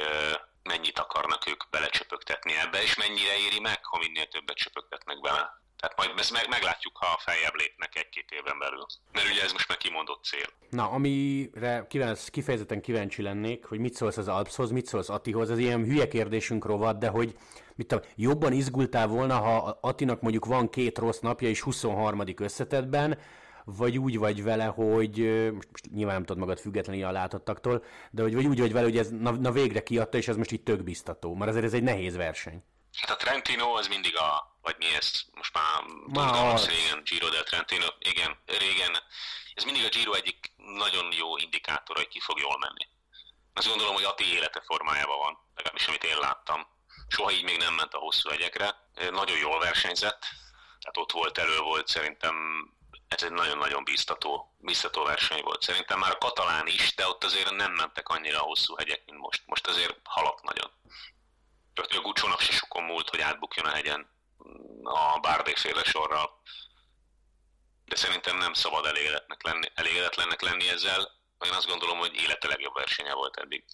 mennyit 0.62 0.98
akarnak 0.98 1.46
ők 1.46 1.70
belecsöpögtetni 1.70 2.52
ebbe, 2.56 2.82
és 2.82 2.94
mennyire 2.94 3.36
éri 3.46 3.60
meg, 3.60 3.84
ha 3.84 3.98
minél 3.98 4.26
többet 4.26 4.56
csöpögtetnek 4.56 5.20
bele. 5.20 5.62
Tehát 5.78 5.96
majd 5.96 6.18
ezt 6.18 6.32
meg, 6.32 6.48
meglátjuk, 6.48 6.96
ha 6.96 7.18
feljebb 7.18 7.54
lépnek 7.54 7.96
egy-két 7.96 8.30
éven 8.30 8.58
belül. 8.58 8.86
Mert 9.12 9.30
ugye 9.30 9.42
ez 9.42 9.52
most 9.52 9.68
már 9.68 9.78
kimondott 9.78 10.24
cél. 10.24 10.46
Na, 10.70 10.90
amire 10.90 11.86
kívánsz, 11.88 12.28
kifejezetten 12.28 12.80
kíváncsi 12.80 13.22
lennék, 13.22 13.64
hogy 13.64 13.78
mit 13.78 13.94
szólsz 13.94 14.16
az 14.16 14.28
Alpshoz, 14.28 14.70
mit 14.70 14.86
szólsz 14.86 15.08
Atihoz, 15.08 15.50
ez 15.50 15.58
ilyen 15.58 15.84
hülye 15.84 16.08
kérdésünk 16.08 16.64
rovat, 16.64 16.98
de 16.98 17.08
hogy 17.08 17.36
mit 17.74 17.86
tudom, 17.86 18.04
jobban 18.16 18.52
izgultál 18.52 19.06
volna, 19.06 19.38
ha 19.38 19.78
Atinak 19.80 20.20
mondjuk 20.20 20.44
van 20.44 20.70
két 20.70 20.98
rossz 20.98 21.18
napja 21.18 21.48
és 21.48 21.60
23. 21.60 22.22
összetetben, 22.36 23.18
vagy 23.64 23.98
úgy 23.98 24.18
vagy 24.18 24.42
vele, 24.42 24.64
hogy 24.64 25.18
most, 25.52 25.68
most 25.70 25.90
nyilván 25.90 26.14
nem 26.14 26.24
tudod 26.24 26.42
magad 26.42 26.58
függetlenül 26.58 27.04
a 27.04 27.10
látottaktól, 27.10 27.84
de 28.10 28.22
hogy 28.22 28.34
vagy 28.34 28.46
úgy 28.46 28.60
vagy 28.60 28.72
vele, 28.72 28.84
hogy 28.84 28.98
ez 28.98 29.08
na, 29.10 29.30
na 29.30 29.50
végre 29.50 29.82
kiadta, 29.82 30.16
és 30.16 30.28
ez 30.28 30.36
most 30.36 30.52
így 30.52 30.62
tök 30.62 30.82
biztató, 30.82 31.34
mert 31.34 31.50
azért 31.50 31.64
ez 31.64 31.72
egy 31.72 31.82
nehéz 31.82 32.16
verseny. 32.16 32.64
Hát 32.96 33.10
a 33.10 33.16
Trentino 33.16 33.74
az 33.76 33.88
mindig 33.88 34.16
a, 34.16 34.58
vagy 34.62 34.76
mi 34.78 34.86
ez, 34.94 35.22
most 35.34 35.54
már 35.54 35.82
tudom, 36.06 36.56
régen, 36.56 37.02
Giro 37.04 37.28
del 37.28 37.42
Trentino, 37.42 37.86
igen, 37.98 38.36
régen, 38.46 38.92
ez 39.54 39.64
mindig 39.64 39.84
a 39.84 39.88
Giro 39.88 40.12
egyik 40.12 40.52
nagyon 40.56 41.12
jó 41.18 41.36
indikátor, 41.36 41.96
hogy 41.96 42.08
ki 42.08 42.20
fog 42.20 42.38
jól 42.38 42.58
menni. 42.58 42.86
Azt 43.54 43.68
gondolom, 43.68 43.94
hogy 43.94 44.04
Ati 44.04 44.24
élete 44.34 44.60
formájában 44.64 45.18
van, 45.18 45.38
legalábbis 45.54 45.86
amit 45.86 46.04
én 46.04 46.18
láttam. 46.18 46.66
Soha 47.08 47.30
így 47.30 47.44
még 47.44 47.58
nem 47.58 47.74
ment 47.74 47.94
a 47.94 47.98
hosszú 47.98 48.30
egyekre. 48.30 48.74
Nagyon 49.10 49.38
jól 49.38 49.58
versenyzett, 49.58 50.20
tehát 50.80 50.96
ott 50.96 51.12
volt, 51.12 51.38
elő 51.38 51.58
volt, 51.58 51.88
szerintem 51.88 52.34
ez 53.08 53.22
egy 53.22 53.32
nagyon-nagyon 53.32 53.84
biztató, 53.84 54.54
biztató 54.58 55.04
verseny 55.04 55.42
volt. 55.42 55.62
Szerintem 55.62 55.98
már 55.98 56.10
a 56.10 56.18
katalán 56.18 56.66
is, 56.66 56.94
de 56.94 57.06
ott 57.06 57.24
azért 57.24 57.56
nem 57.56 57.72
mentek 57.72 58.08
annyira 58.08 58.38
hosszú 58.38 58.74
hegyek, 58.76 59.02
mint 59.06 59.18
most. 59.18 59.42
Most 59.46 59.66
azért 59.66 60.00
halak 60.02 60.42
nagyon. 60.42 60.70
A 61.74 62.00
Gucsónak 62.02 62.40
se 62.40 62.52
sokon 62.52 62.84
múlt, 62.84 63.08
hogy 63.08 63.20
átbukjon 63.20 63.66
a 63.66 63.70
hegyen 63.70 64.06
a 64.82 65.20
Bárdék 65.20 65.56
féle 65.56 65.84
sorral. 65.84 66.42
De 67.84 67.96
szerintem 67.96 68.36
nem 68.36 68.52
szabad 68.52 68.86
elégedetnek 68.86 69.42
lenni, 69.42 69.66
elégedetlennek 69.74 70.40
lenni 70.40 70.68
ezzel. 70.68 71.10
Én 71.44 71.52
azt 71.52 71.68
gondolom, 71.68 71.98
hogy 71.98 72.14
élete 72.14 72.48
legjobb 72.48 72.74
versenye 72.74 73.14
volt 73.14 73.36
eddig. 73.36 73.64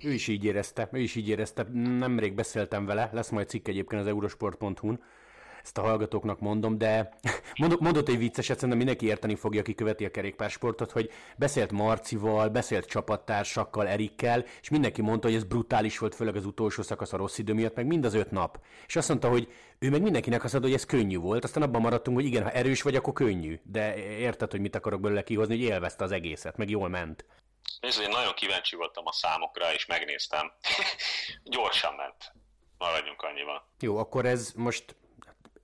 Ő 0.00 0.12
is 0.12 0.28
így 0.28 0.44
érezte, 0.44 0.88
ő 0.92 1.00
is 1.00 1.14
így 1.14 1.28
érezte. 1.28 1.62
Nemrég 1.72 2.34
beszéltem 2.34 2.86
vele, 2.86 3.10
lesz 3.12 3.28
majd 3.28 3.48
cikk 3.48 3.68
egyébként 3.68 4.00
az 4.00 4.06
eurosport.hu-n, 4.06 5.04
ezt 5.68 5.78
a 5.78 5.82
hallgatóknak 5.82 6.40
mondom, 6.40 6.78
de 6.78 7.18
mondott, 7.60 7.80
mondott 7.80 8.08
egy 8.08 8.18
vicceset, 8.18 8.54
szerintem 8.54 8.78
mindenki 8.78 9.06
érteni 9.06 9.34
fogja, 9.34 9.60
aki 9.60 9.74
követi 9.74 10.04
a 10.04 10.10
kerékpársportot, 10.10 10.90
hogy 10.90 11.10
beszélt 11.36 11.72
Marcival, 11.72 12.48
beszélt 12.48 12.86
csapattársakkal, 12.86 13.88
Erikkel, 13.88 14.44
és 14.60 14.68
mindenki 14.68 15.02
mondta, 15.02 15.26
hogy 15.26 15.36
ez 15.36 15.44
brutális 15.44 15.98
volt, 15.98 16.14
főleg 16.14 16.36
az 16.36 16.46
utolsó 16.46 16.82
szakasz 16.82 17.12
a 17.12 17.16
rossz 17.16 17.38
idő 17.38 17.52
miatt, 17.52 17.74
meg 17.74 17.86
mind 17.86 18.04
az 18.04 18.14
öt 18.14 18.30
nap. 18.30 18.60
És 18.86 18.96
azt 18.96 19.08
mondta, 19.08 19.28
hogy 19.28 19.52
ő 19.78 19.90
meg 19.90 20.02
mindenkinek 20.02 20.44
azt 20.44 20.52
mondta, 20.52 20.70
hogy 20.70 20.80
ez 20.80 20.86
könnyű 20.86 21.18
volt, 21.18 21.44
aztán 21.44 21.62
abban 21.62 21.80
maradtunk, 21.80 22.16
hogy 22.16 22.26
igen, 22.26 22.42
ha 22.42 22.50
erős 22.50 22.82
vagy, 22.82 22.96
akkor 22.96 23.12
könnyű. 23.12 23.60
De 23.62 23.96
érted, 24.18 24.50
hogy 24.50 24.60
mit 24.60 24.74
akarok 24.74 25.00
belőle 25.00 25.22
kihozni, 25.22 25.56
hogy 25.56 25.64
élvezte 25.64 26.04
az 26.04 26.12
egészet, 26.12 26.56
meg 26.56 26.70
jól 26.70 26.88
ment. 26.88 27.24
Nézd, 27.80 28.00
én 28.00 28.08
nagyon 28.08 28.34
kíváncsi 28.34 28.76
voltam 28.76 29.06
a 29.06 29.12
számokra, 29.12 29.72
és 29.74 29.86
megnéztem. 29.86 30.52
Gyorsan 31.54 31.94
ment. 31.94 32.32
Maradjunk 32.78 33.22
annyiban. 33.22 33.62
Jó, 33.80 33.96
akkor 33.96 34.26
ez 34.26 34.52
most 34.56 34.96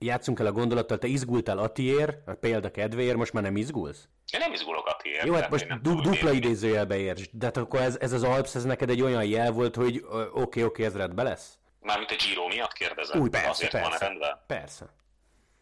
játszunk 0.05 0.39
el 0.39 0.45
a 0.45 0.51
gondolattal, 0.51 0.97
te 0.97 1.07
izgultál 1.07 1.57
Atiér, 1.57 2.17
a 2.25 2.31
példa 2.31 2.71
kedvéért, 2.71 3.15
most 3.15 3.33
már 3.33 3.43
nem 3.43 3.55
izgulsz? 3.55 4.07
Én 4.33 4.39
nem 4.39 4.53
izgulok 4.53 4.87
Atiér. 4.87 5.25
Jó, 5.25 5.33
hát 5.33 5.49
most 5.49 5.81
du- 5.81 6.01
dupla 6.01 6.31
idézőjelbe 6.31 6.97
érts. 6.97 7.23
De 7.31 7.45
hát 7.45 7.57
akkor 7.57 7.79
ez, 7.79 7.97
ez 7.99 8.11
az 8.11 8.23
Alps, 8.23 8.55
ez 8.55 8.63
neked 8.63 8.89
egy 8.89 9.01
olyan 9.01 9.25
jel 9.25 9.51
volt, 9.51 9.75
hogy 9.75 9.95
oké, 9.95 10.17
oké, 10.17 10.41
okay, 10.41 10.63
okay, 10.63 10.85
ez 10.85 10.95
rendben 10.95 11.25
lesz? 11.25 11.57
Mármint 11.79 12.11
a 12.11 12.15
Giro 12.15 12.47
miatt 12.47 12.73
kérdezem. 12.73 13.21
Úgy, 13.21 13.29
persze, 13.29 13.49
Azért 13.49 13.71
persze, 13.71 13.89
van 13.89 13.97
rendben? 13.97 14.43
Persze. 14.47 14.85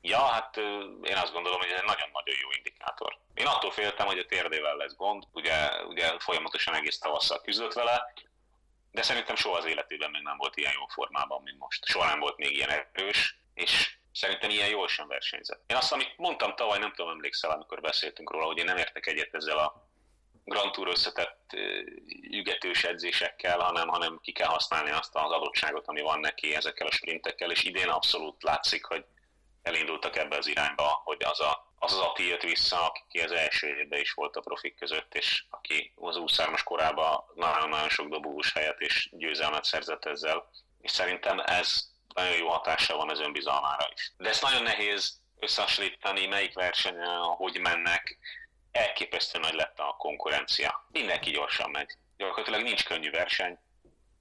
Ja, 0.01 0.19
hát 0.19 0.58
én 1.03 1.15
azt 1.15 1.34
gondolom, 1.34 1.60
hogy 1.60 1.69
ez 1.69 1.79
egy 1.79 1.91
nagyon-nagyon 1.93 2.36
jó 2.41 2.49
indikátor. 2.58 3.17
Én 3.34 3.45
attól 3.45 3.71
féltem, 3.71 4.06
hogy 4.06 4.17
a 4.17 4.25
térdével 4.25 4.75
lesz 4.75 4.95
gond, 4.95 5.23
ugye, 5.34 5.56
ugye 5.88 6.19
folyamatosan 6.19 6.75
egész 6.75 6.97
tavasszal 6.97 7.41
küzdött 7.41 7.73
vele, 7.73 8.13
de 8.91 9.01
szerintem 9.01 9.36
soha 9.36 9.58
az 9.58 9.65
életében 9.65 10.12
még 10.12 10.21
nem 10.21 10.38
volt 10.38 10.58
ilyen 10.58 10.73
jó 10.75 10.86
formában, 10.88 11.41
mint 11.43 11.60
most. 11.60 11.86
Soha 11.86 12.06
nem 12.06 12.19
volt 12.19 12.38
még 12.38 12.51
ilyen 12.56 12.69
erős, 12.69 13.39
és 13.53 13.97
Szerintem 14.13 14.49
ilyen 14.49 14.69
jól 14.69 14.88
sem 14.88 15.08
versenyzett. 15.08 15.63
Én 15.67 15.78
azt, 15.78 15.91
amit 15.91 16.17
mondtam 16.17 16.56
tavaly, 16.56 16.80
nem 16.80 16.93
tudom, 16.93 17.12
emlékszel, 17.12 17.52
amikor 17.52 17.82
beszéltünk 17.82 18.32
róla, 18.32 18.45
hogy 18.45 18.58
én 18.58 18.65
nem 18.65 18.78
értek 18.78 19.08
egyet 19.08 19.34
ezzel 19.34 19.58
a 19.58 19.88
Grand 20.45 20.71
Tour 20.71 20.88
összetett 20.88 21.56
ügetős 22.32 22.84
edzésekkel, 22.84 23.60
hanem, 23.60 23.88
hanem 23.88 24.19
ki 24.21 24.32
kell 24.32 24.47
használni 24.47 24.91
azt 24.91 25.15
az 25.15 25.32
adottságot, 25.32 25.88
ami 25.88 26.02
van 26.02 26.19
neki 26.19 26.56
ezekkel 26.56 26.88
a 26.88 26.91
sprintekkel, 26.91 27.52
és 27.52 27.63
idén 27.63 27.89
abszolút 27.89 28.43
látszik, 28.43 28.86
hogy 28.86 29.06
elindultak 29.62 30.15
ebbe 30.15 30.38
az 30.38 30.47
irányba, 30.47 31.02
hogy 31.04 31.23
az 31.23 31.39
a, 31.39 31.73
az, 31.80 31.93
az 31.93 31.99
Ati 31.99 32.28
jött 32.28 32.41
vissza, 32.41 32.86
aki 32.86 33.19
az 33.19 33.32
első 33.32 33.67
évben 33.67 33.99
is 33.99 34.12
volt 34.12 34.36
a 34.36 34.41
profik 34.41 34.76
között, 34.76 35.15
és 35.15 35.45
aki 35.49 35.93
az 35.95 36.15
23 36.15 36.56
korában 36.63 37.23
nagyon-nagyon 37.36 37.89
sok 37.89 38.10
dobogós 38.10 38.54
helyet 38.54 38.80
és 38.80 39.10
győzelmet 39.12 39.63
szerzett 39.63 40.06
ezzel. 40.06 40.49
És 40.82 40.91
szerintem 40.91 41.39
ez 41.39 41.91
nagyon 42.13 42.38
jó 42.38 42.49
hatása 42.49 42.97
van 42.97 43.10
az 43.10 43.19
önbizalmára 43.19 43.89
is. 43.95 44.13
De 44.17 44.30
ezt 44.30 44.41
nagyon 44.41 44.63
nehéz 44.63 45.21
összehasonlítani, 45.39 46.26
melyik 46.26 46.54
versenyen, 46.54 47.17
hogy 47.17 47.60
mennek. 47.60 48.17
Elképesztő 48.71 49.39
nagy 49.39 49.54
lett 49.54 49.80
a 49.80 49.95
konkurencia. 49.97 50.88
Mindenki 50.91 51.32
gyorsan 51.32 51.69
megy. 51.69 51.91
Gyakorlatilag 52.17 52.62
nincs 52.62 52.86
könnyű 52.86 53.10
verseny. 53.10 53.60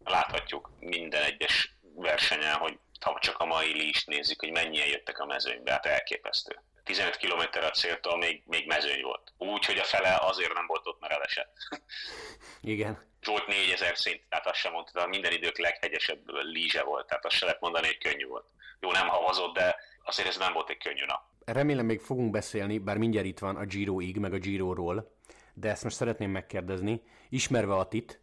Láthatjuk 0.04 0.70
minden 0.78 1.22
egyes 1.22 1.76
versenyen, 1.94 2.54
hogy 2.54 2.78
ha 3.00 3.18
csak 3.20 3.38
a 3.38 3.44
mai 3.44 3.72
list 3.72 4.06
nézzük, 4.06 4.40
hogy 4.40 4.50
mennyien 4.50 4.86
jöttek 4.86 5.18
a 5.18 5.26
mezőnybe, 5.26 5.70
hát 5.70 5.86
elképesztő. 5.86 6.62
15 6.84 7.16
km 7.16 7.58
a 7.58 7.70
céltól 7.70 8.16
még, 8.16 8.42
még 8.46 8.66
mezőny 8.66 9.02
volt. 9.02 9.32
Úgy, 9.38 9.64
hogy 9.64 9.78
a 9.78 9.84
fele 9.84 10.18
azért 10.20 10.52
nem 10.54 10.66
volt 10.66 10.86
ott, 10.86 11.00
mert 11.00 11.12
elesett. 11.12 11.56
Igen. 12.60 13.10
Zsolt 13.22 13.46
4000 13.46 13.96
szint, 13.96 14.20
tehát 14.28 14.46
azt 14.46 14.58
sem 14.58 14.72
mondta, 14.72 15.06
minden 15.06 15.32
idők 15.32 15.58
leghegyesebb 15.58 16.28
lízse 16.28 16.82
volt, 16.82 17.06
tehát 17.06 17.24
azt 17.24 17.36
se 17.36 17.44
lehet 17.44 17.60
mondani, 17.60 17.86
hogy 17.86 17.98
könnyű 17.98 18.26
volt. 18.26 18.46
Jó, 18.80 18.90
nem 18.90 19.08
havazott, 19.08 19.54
de 19.54 19.76
azért 20.04 20.28
ez 20.28 20.36
nem 20.36 20.52
volt 20.52 20.70
egy 20.70 20.78
könnyű 20.78 21.04
nap. 21.06 21.22
Remélem 21.44 21.86
még 21.86 22.00
fogunk 22.00 22.30
beszélni, 22.30 22.78
bár 22.78 22.96
mindjárt 22.96 23.26
itt 23.26 23.38
van 23.38 23.56
a 23.56 23.64
Giro-ig, 23.64 24.16
meg 24.16 24.32
a 24.32 24.38
Giro-ról, 24.38 25.16
de 25.54 25.70
ezt 25.70 25.82
most 25.82 25.96
szeretném 25.96 26.30
megkérdezni, 26.30 27.02
ismerve 27.28 27.74
Atit, 27.74 28.21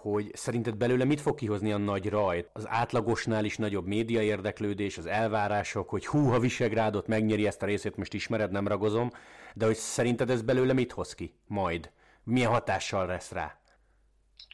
hogy 0.00 0.30
szerinted 0.34 0.76
belőle 0.76 1.04
mit 1.04 1.20
fog 1.20 1.34
kihozni 1.34 1.72
a 1.72 1.76
nagy 1.76 2.08
rajt? 2.08 2.50
Az 2.52 2.68
átlagosnál 2.68 3.44
is 3.44 3.56
nagyobb 3.56 3.86
média 3.86 4.22
érdeklődés, 4.22 4.98
az 4.98 5.06
elvárások, 5.06 5.88
hogy 5.88 6.06
hú, 6.06 6.28
ha 6.28 6.38
Visegrádot 6.38 7.06
megnyeri 7.06 7.46
ezt 7.46 7.62
a 7.62 7.66
részét, 7.66 7.96
most 7.96 8.14
ismered, 8.14 8.50
nem 8.50 8.68
ragozom, 8.68 9.10
de 9.54 9.64
hogy 9.64 9.76
szerinted 9.76 10.30
ez 10.30 10.42
belőle 10.42 10.72
mit 10.72 10.92
hoz 10.92 11.14
ki 11.14 11.34
majd? 11.46 11.90
Milyen 12.24 12.50
hatással 12.50 13.06
lesz 13.06 13.30
rá? 13.32 13.60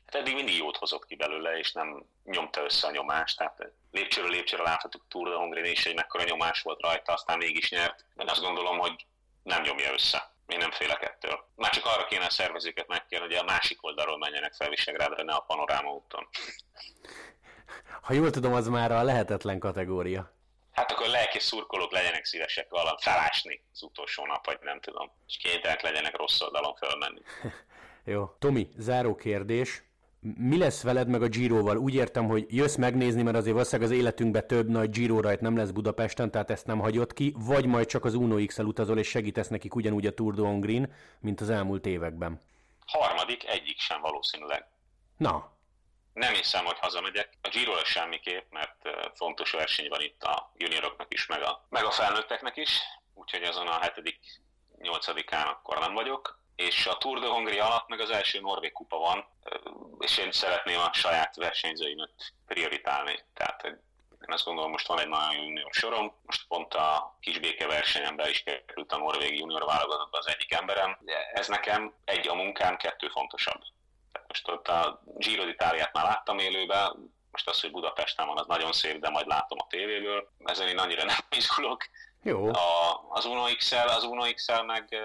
Hát 0.07 0.15
eddig 0.15 0.35
mindig 0.35 0.57
jót 0.57 0.77
hozott 0.77 1.07
ki 1.07 1.17
belőle, 1.17 1.59
és 1.59 1.73
nem 1.73 2.07
nyomta 2.25 2.65
össze 2.65 2.87
a 2.87 2.91
nyomást. 2.91 3.39
Tehát 3.39 3.73
lépcsőről 3.91 4.31
lépcsőre 4.31 4.63
láthatjuk 4.63 5.05
Tour 5.09 5.29
de 5.29 5.35
Hongrie 5.35 5.71
is, 5.71 5.85
hogy 5.85 5.95
mekkora 5.95 6.25
nyomás 6.25 6.63
volt 6.63 6.81
rajta, 6.81 7.13
aztán 7.13 7.39
mégis 7.39 7.71
nyert. 7.71 8.05
De 8.15 8.31
azt 8.31 8.43
gondolom, 8.43 8.79
hogy 8.79 9.07
nem 9.43 9.63
nyomja 9.63 9.93
össze. 9.93 10.35
Én 10.47 10.59
nem 10.59 10.71
félek 10.71 11.03
ettől. 11.03 11.49
Már 11.55 11.71
csak 11.71 11.85
arra 11.85 12.07
kéne 12.07 12.25
a 12.25 12.31
szervezőket 12.31 12.89
megkérni, 12.89 13.27
hogy 13.27 13.35
a 13.35 13.45
másik 13.45 13.85
oldalról 13.85 14.19
menjenek 14.19 14.53
fel 14.53 14.69
Visegrádra, 14.69 15.23
ne 15.25 15.33
a 15.33 15.41
panoráma 15.41 15.93
úton. 15.93 16.29
Ha 18.03 18.13
jól 18.13 18.31
tudom, 18.31 18.53
az 18.53 18.69
már 18.69 18.93
a 18.93 19.03
lehetetlen 19.03 19.59
kategória. 19.59 20.35
Hát 20.73 20.91
akkor 20.93 21.07
lelki 21.07 21.39
szurkolók 21.39 21.93
legyenek 21.93 22.25
szívesek 22.25 22.69
valami 22.69 22.97
felásni 23.01 23.65
az 23.73 23.83
utolsó 23.83 24.27
nap, 24.27 24.47
vagy 24.47 24.59
nem 24.61 24.81
tudom. 24.81 25.13
És 25.27 25.37
kénytelenek 25.37 25.83
legyenek 25.83 26.17
rossz 26.17 26.41
oldalon 26.41 26.75
fölmenni. 26.75 27.21
Jó. 28.05 28.27
Tomi, 28.39 28.69
záró 28.77 29.15
kérdés 29.15 29.83
mi 30.35 30.59
lesz 30.59 30.83
veled 30.83 31.09
meg 31.09 31.23
a 31.23 31.29
Giroval? 31.29 31.77
Úgy 31.77 31.95
értem, 31.95 32.27
hogy 32.27 32.47
jössz 32.49 32.77
megnézni, 32.77 33.23
mert 33.23 33.37
azért 33.37 33.55
valószínűleg 33.55 33.91
az 33.91 33.99
életünkben 33.99 34.47
több 34.47 34.69
nagy 34.69 34.91
Giro 34.91 35.21
rajt 35.21 35.41
nem 35.41 35.57
lesz 35.57 35.71
Budapesten, 35.71 36.31
tehát 36.31 36.51
ezt 36.51 36.67
nem 36.67 36.79
hagyod 36.79 37.13
ki, 37.13 37.35
vagy 37.39 37.67
majd 37.67 37.87
csak 37.87 38.05
az 38.05 38.15
Uno 38.15 38.45
X-el 38.45 38.67
utazol 38.67 38.99
és 38.99 39.09
segítesz 39.09 39.49
nekik 39.49 39.75
ugyanúgy 39.75 40.07
a 40.07 40.15
Tour 40.15 40.35
de 40.35 40.43
Hongrin, 40.43 40.95
mint 41.21 41.41
az 41.41 41.51
elmúlt 41.51 41.87
években. 41.87 42.41
Harmadik, 42.87 43.49
egyik 43.49 43.79
sem 43.79 44.01
valószínűleg. 44.01 44.67
Na. 45.17 45.55
Nem 46.13 46.35
hiszem, 46.35 46.65
hogy 46.65 46.79
hazamegyek. 46.79 47.29
A 47.43 47.49
giro 47.49 47.85
semmiképp, 47.85 48.51
mert 48.51 48.77
fontos 49.15 49.51
verseny 49.51 49.89
van 49.89 50.01
itt 50.01 50.23
a 50.23 50.53
junioroknak 50.57 51.13
is, 51.13 51.27
meg 51.27 51.43
a, 51.43 51.67
meg 51.69 51.85
a 51.85 51.91
felnőtteknek 51.91 52.57
is, 52.57 52.81
úgyhogy 53.15 53.43
azon 53.43 53.67
a 53.67 53.79
hetedik, 53.81 54.19
nyolcadikán 54.79 55.47
akkor 55.47 55.79
nem 55.79 55.95
vagyok 55.95 56.39
és 56.57 56.87
a 56.87 56.99
Tour 56.99 57.21
de 57.21 57.27
Hongria 57.27 57.65
alatt 57.65 57.89
meg 57.89 58.01
az 58.01 58.11
első 58.11 58.41
Norvég 58.41 58.73
kupa 58.73 58.99
van, 58.99 59.25
és 59.99 60.19
én 60.19 60.33
szeretném 60.33 60.81
a 60.81 60.93
saját 60.93 61.37
versenyzőimet 61.37 62.33
prioritálni. 62.47 63.19
Tehát 63.35 63.65
én 63.65 64.33
azt 64.33 64.45
gondolom, 64.45 64.71
most 64.71 64.87
van 64.87 65.01
egy 65.01 65.09
nagyon 65.09 65.35
jó 65.35 65.43
junior 65.43 65.73
sorom, 65.73 66.15
most 66.27 66.47
pont 66.49 66.75
a 66.75 67.17
kisbéke 67.21 67.67
versenyemben 67.67 68.31
is 68.31 68.43
került 68.43 68.93
a 68.93 68.99
Norvég 68.99 69.39
junior 69.39 69.65
válogatottba 69.65 70.19
az 70.19 70.29
egyik 70.29 70.53
emberem. 70.53 70.99
Ez 71.33 71.49
nekem 71.49 71.95
egy 72.05 72.29
a 72.29 72.35
munkám, 72.35 72.77
kettő 72.77 73.09
fontosabb. 73.09 73.63
Tehát 74.13 74.29
most 74.29 74.49
ott 74.49 74.69
a 74.69 75.03
Giro 75.17 75.45
d'Italiát 75.45 75.93
már 75.93 76.05
láttam 76.05 76.39
élőben, 76.39 77.15
most 77.31 77.49
az, 77.49 77.61
hogy 77.61 77.71
Budapesten 77.71 78.27
van, 78.27 78.39
az 78.39 78.47
nagyon 78.47 78.73
szép, 78.73 79.01
de 79.01 79.11
majd 79.11 79.27
látom 79.27 79.59
a 79.61 79.67
tévéből. 79.67 80.29
Ezen 80.45 80.69
én 80.69 80.79
annyira 80.79 81.05
nem 81.05 81.17
izgulok. 81.37 81.85
Jó. 82.23 82.47
A, 82.47 83.05
az 83.09 83.25
Uno 83.25 83.45
XL, 83.45 83.89
az 83.89 84.05
Uno 84.05 84.33
XL 84.33 84.63
meg 84.63 84.97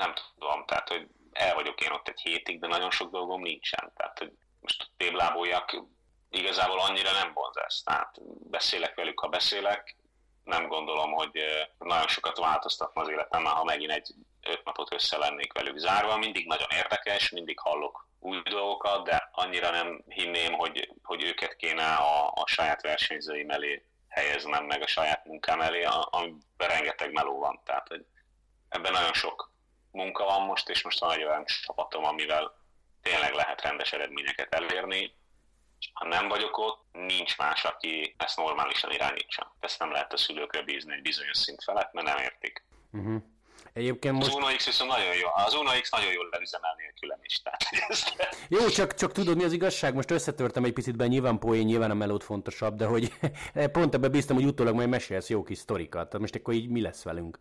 nem 0.00 0.14
tudom, 0.38 0.64
tehát 0.64 0.88
hogy 0.88 1.06
el 1.32 1.54
vagyok 1.54 1.80
én 1.80 1.90
ott 1.90 2.08
egy 2.08 2.20
hétig, 2.20 2.60
de 2.60 2.66
nagyon 2.66 2.90
sok 2.90 3.10
dolgom 3.10 3.40
nincsen. 3.40 3.92
Tehát, 3.96 4.18
hogy 4.18 4.32
most 4.60 4.90
tébláboljak, 4.96 5.82
igazából 6.30 6.80
annyira 6.80 7.12
nem 7.12 7.32
vonzás. 7.32 7.82
Tehát 7.82 8.16
beszélek 8.50 8.94
velük, 8.94 9.20
ha 9.20 9.28
beszélek, 9.28 9.96
nem 10.44 10.68
gondolom, 10.68 11.12
hogy 11.12 11.44
nagyon 11.78 12.08
sokat 12.08 12.38
változtatna 12.38 13.00
az 13.00 13.08
életemben, 13.08 13.52
ha 13.52 13.64
megint 13.64 13.90
egy 13.90 14.14
öt 14.42 14.64
napot 14.64 14.94
össze 14.94 15.16
lennék 15.18 15.52
velük 15.52 15.76
zárva. 15.78 16.16
Mindig 16.16 16.46
nagyon 16.46 16.68
érdekes, 16.70 17.30
mindig 17.30 17.58
hallok 17.58 18.08
új 18.18 18.42
dolgokat, 18.42 19.04
de 19.04 19.28
annyira 19.32 19.70
nem 19.70 20.04
hinném, 20.08 20.52
hogy, 20.52 20.92
hogy 21.02 21.24
őket 21.24 21.56
kéne 21.56 21.94
a, 21.94 22.26
a 22.26 22.46
saját 22.46 22.82
versenyzőim 22.82 23.50
elé 23.50 23.84
helyeznem, 24.08 24.64
meg 24.64 24.82
a 24.82 24.86
saját 24.86 25.24
munkám 25.24 25.60
elé, 25.60 25.84
amiben 26.10 26.68
rengeteg 26.68 27.12
meló 27.12 27.38
van. 27.38 27.60
Tehát 27.64 27.88
hogy 27.88 28.04
ebben 28.68 28.92
nagyon 28.92 29.12
sok 29.12 29.50
munka 29.90 30.24
van 30.24 30.42
most, 30.42 30.68
és 30.68 30.82
most 30.82 31.00
van 31.00 31.12
egy 31.12 31.24
olyan 31.24 31.44
csapatom, 31.44 32.04
amivel 32.04 32.58
tényleg 33.02 33.32
lehet 33.32 33.62
rendes 33.62 33.92
eredményeket 33.92 34.54
elérni. 34.54 35.18
Ha 35.92 36.08
nem 36.08 36.28
vagyok 36.28 36.58
ott, 36.58 36.84
nincs 36.92 37.38
más, 37.38 37.64
aki 37.64 38.14
ezt 38.18 38.36
normálisan 38.36 38.90
irányítsa. 38.90 39.56
Ezt 39.60 39.78
nem 39.78 39.92
lehet 39.92 40.12
a 40.12 40.16
szülőkre 40.16 40.62
bízni 40.62 40.92
egy 40.92 41.02
bizonyos 41.02 41.36
szint 41.36 41.62
felett, 41.62 41.92
mert 41.92 42.06
nem 42.06 42.18
értik. 42.18 42.64
Uh-huh. 42.92 43.22
Egyébként 43.72 44.14
most... 44.14 44.28
Az 44.28 44.34
Uno 44.34 44.46
X 44.56 44.64
viszont 44.66 44.90
nagyon 44.90 45.14
jó. 45.14 45.28
Az 45.46 45.54
Uno 45.54 45.70
X 45.80 45.90
nagyon 45.90 46.12
jól 46.12 46.28
leüzemel 46.30 46.74
nélkülem 46.76 47.18
is. 47.22 47.42
Tehát 47.42 47.60
Jó, 48.48 48.68
csak, 48.68 48.94
csak 48.94 49.12
tudod 49.12 49.36
mi 49.36 49.44
az 49.44 49.52
igazság? 49.52 49.94
Most 49.94 50.10
összetörtem 50.10 50.64
egy 50.64 50.72
picit 50.72 50.96
be, 50.96 51.06
nyilván 51.06 51.38
poén, 51.38 51.64
nyilván 51.64 51.90
a 51.90 51.94
melód 51.94 52.22
fontosabb, 52.22 52.76
de 52.76 52.86
hogy 52.86 53.12
pont 53.72 53.94
ebbe 53.94 54.08
bíztam, 54.08 54.36
hogy 54.36 54.44
utólag 54.44 54.74
majd 54.74 54.88
mesélsz 54.88 55.28
jó 55.28 55.42
kis 55.42 55.58
sztorikat. 55.58 56.06
Tehát 56.06 56.20
most 56.20 56.34
akkor 56.34 56.54
így 56.54 56.68
mi 56.68 56.80
lesz 56.80 57.02
velünk? 57.02 57.38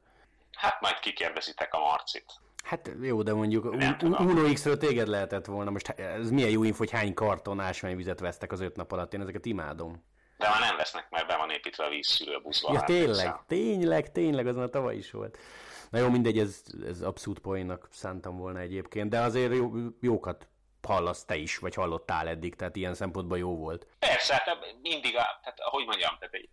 Hát 0.60 0.82
majd 0.82 1.00
kikérdezitek 1.00 1.74
a 1.74 1.80
Marcit. 1.80 2.34
Hát 2.64 2.92
jó, 3.02 3.24
de 3.24 3.34
mondjuk 3.34 3.66
Uno 4.02 4.54
X-ről 4.54 4.78
téged 4.78 5.08
lehetett 5.08 5.46
volna. 5.46 5.70
Most 5.70 5.90
ez 5.90 6.30
milyen 6.30 6.50
jó 6.50 6.64
info, 6.64 6.78
hogy 6.78 6.92
hány 6.92 7.14
karton 7.14 7.60
ásványvizet 7.60 8.20
vesztek 8.20 8.52
az 8.52 8.60
öt 8.60 8.76
nap 8.76 8.92
alatt. 8.92 9.14
Én 9.14 9.22
ezeket 9.22 9.46
imádom. 9.46 10.04
De 10.38 10.50
már 10.50 10.60
nem 10.60 10.76
vesznek, 10.78 11.10
mert 11.10 11.28
be 11.28 11.38
van 11.38 11.50
építve 11.50 11.86
a 11.86 11.90
vízszűrőbuszba. 11.90 12.74
Ja, 12.74 12.82
tényleg, 12.82 13.36
tényleg, 13.48 14.12
tényleg, 14.12 14.48
azon 14.48 14.64
a 14.64 14.70
tavaly 14.70 14.96
is 14.96 15.12
volt. 15.12 15.38
Na 15.90 16.00
jó, 16.00 16.10
mindegy, 16.10 16.40
ez, 16.40 16.64
ez 16.88 17.02
abszolút 17.02 17.40
poénnak 17.40 17.88
szántam 17.92 18.38
volna 18.38 18.60
egyébként, 18.60 19.10
de 19.10 19.20
azért 19.20 19.54
jó, 19.54 19.72
jókat 20.02 20.48
hallasz 20.88 21.26
te 21.26 21.36
is, 21.36 21.58
vagy 21.58 21.76
hallottál 21.76 22.28
eddig, 22.28 22.56
tehát 22.56 22.76
ilyen 22.76 22.94
szempontból 22.94 23.38
jó 23.38 23.58
volt. 23.58 23.88
Persze, 24.00 24.34
hát 24.34 24.76
mindig, 24.82 25.18
a, 25.18 25.40
tehát, 25.42 25.60
hogy 25.60 25.86
mondjam, 25.86 26.16
tehát 26.20 26.34
egy 26.34 26.50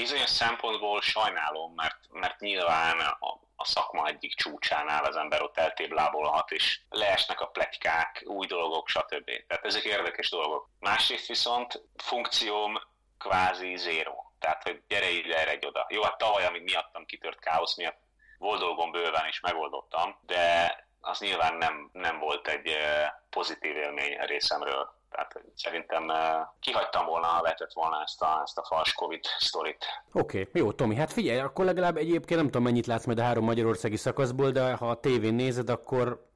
bizonyos 0.00 0.30
szempontból 0.30 1.00
sajnálom, 1.00 1.72
mert, 1.74 1.98
mert 2.10 2.40
nyilván 2.40 3.00
a, 3.00 3.40
a 3.56 3.64
szakma 3.64 4.06
egyik 4.06 4.34
csúcsánál 4.34 5.04
az 5.04 5.16
ember 5.16 5.42
ott 5.42 5.58
eltéblábolhat, 5.58 6.50
és 6.50 6.80
leesnek 6.88 7.40
a 7.40 7.46
pletykák, 7.46 8.22
új 8.26 8.46
dolgok, 8.46 8.88
stb. 8.88 9.30
Tehát 9.46 9.64
ezek 9.64 9.84
érdekes 9.84 10.30
dolgok. 10.30 10.68
Másrészt 10.78 11.26
viszont 11.26 11.82
funkcióm 11.96 12.80
kvázi 13.18 13.76
zéró. 13.76 14.32
Tehát, 14.38 14.62
hogy 14.62 14.82
gyere 14.88 15.10
ide, 15.10 15.48
egy 15.48 15.66
oda. 15.66 15.86
Jó, 15.88 16.02
hát 16.02 16.18
tavaly, 16.18 16.46
amíg 16.46 16.62
miattam 16.62 17.06
kitört 17.06 17.40
káosz 17.40 17.76
miatt, 17.76 17.98
volt 18.38 18.60
dolgom 18.60 18.90
bőven, 18.90 19.26
és 19.28 19.40
megoldottam, 19.40 20.18
de 20.20 20.76
az 21.00 21.18
nyilván 21.18 21.54
nem, 21.54 21.90
nem 21.92 22.18
volt 22.18 22.48
egy 22.48 22.66
eh, 22.66 23.08
pozitív 23.30 23.76
élmény 23.76 24.18
a 24.18 24.24
részemről. 24.24 24.97
Tehát 25.10 25.40
szerintem 25.54 26.10
eh, 26.10 26.46
kihagytam 26.60 27.06
volna, 27.06 27.26
ha 27.26 27.42
vetett 27.42 27.72
volna 27.72 28.02
ezt 28.02 28.22
a, 28.22 28.40
ezt 28.44 28.58
a 28.58 28.64
fals 28.64 28.92
Covid 28.92 29.24
sztorit. 29.38 29.84
Oké, 30.12 30.40
okay, 30.40 30.62
jó, 30.62 30.72
Tomi, 30.72 30.94
hát 30.94 31.12
figyelj, 31.12 31.38
akkor 31.38 31.64
legalább 31.64 31.96
egyébként 31.96 32.40
nem 32.40 32.44
tudom 32.44 32.62
mennyit 32.62 32.86
látsz 32.86 33.04
majd 33.04 33.18
a 33.18 33.22
három 33.22 33.44
magyarországi 33.44 33.96
szakaszból, 33.96 34.50
de 34.50 34.72
ha 34.72 34.90
a 34.90 35.00
tévén 35.00 35.34
nézed, 35.34 35.70
akkor 35.70 36.26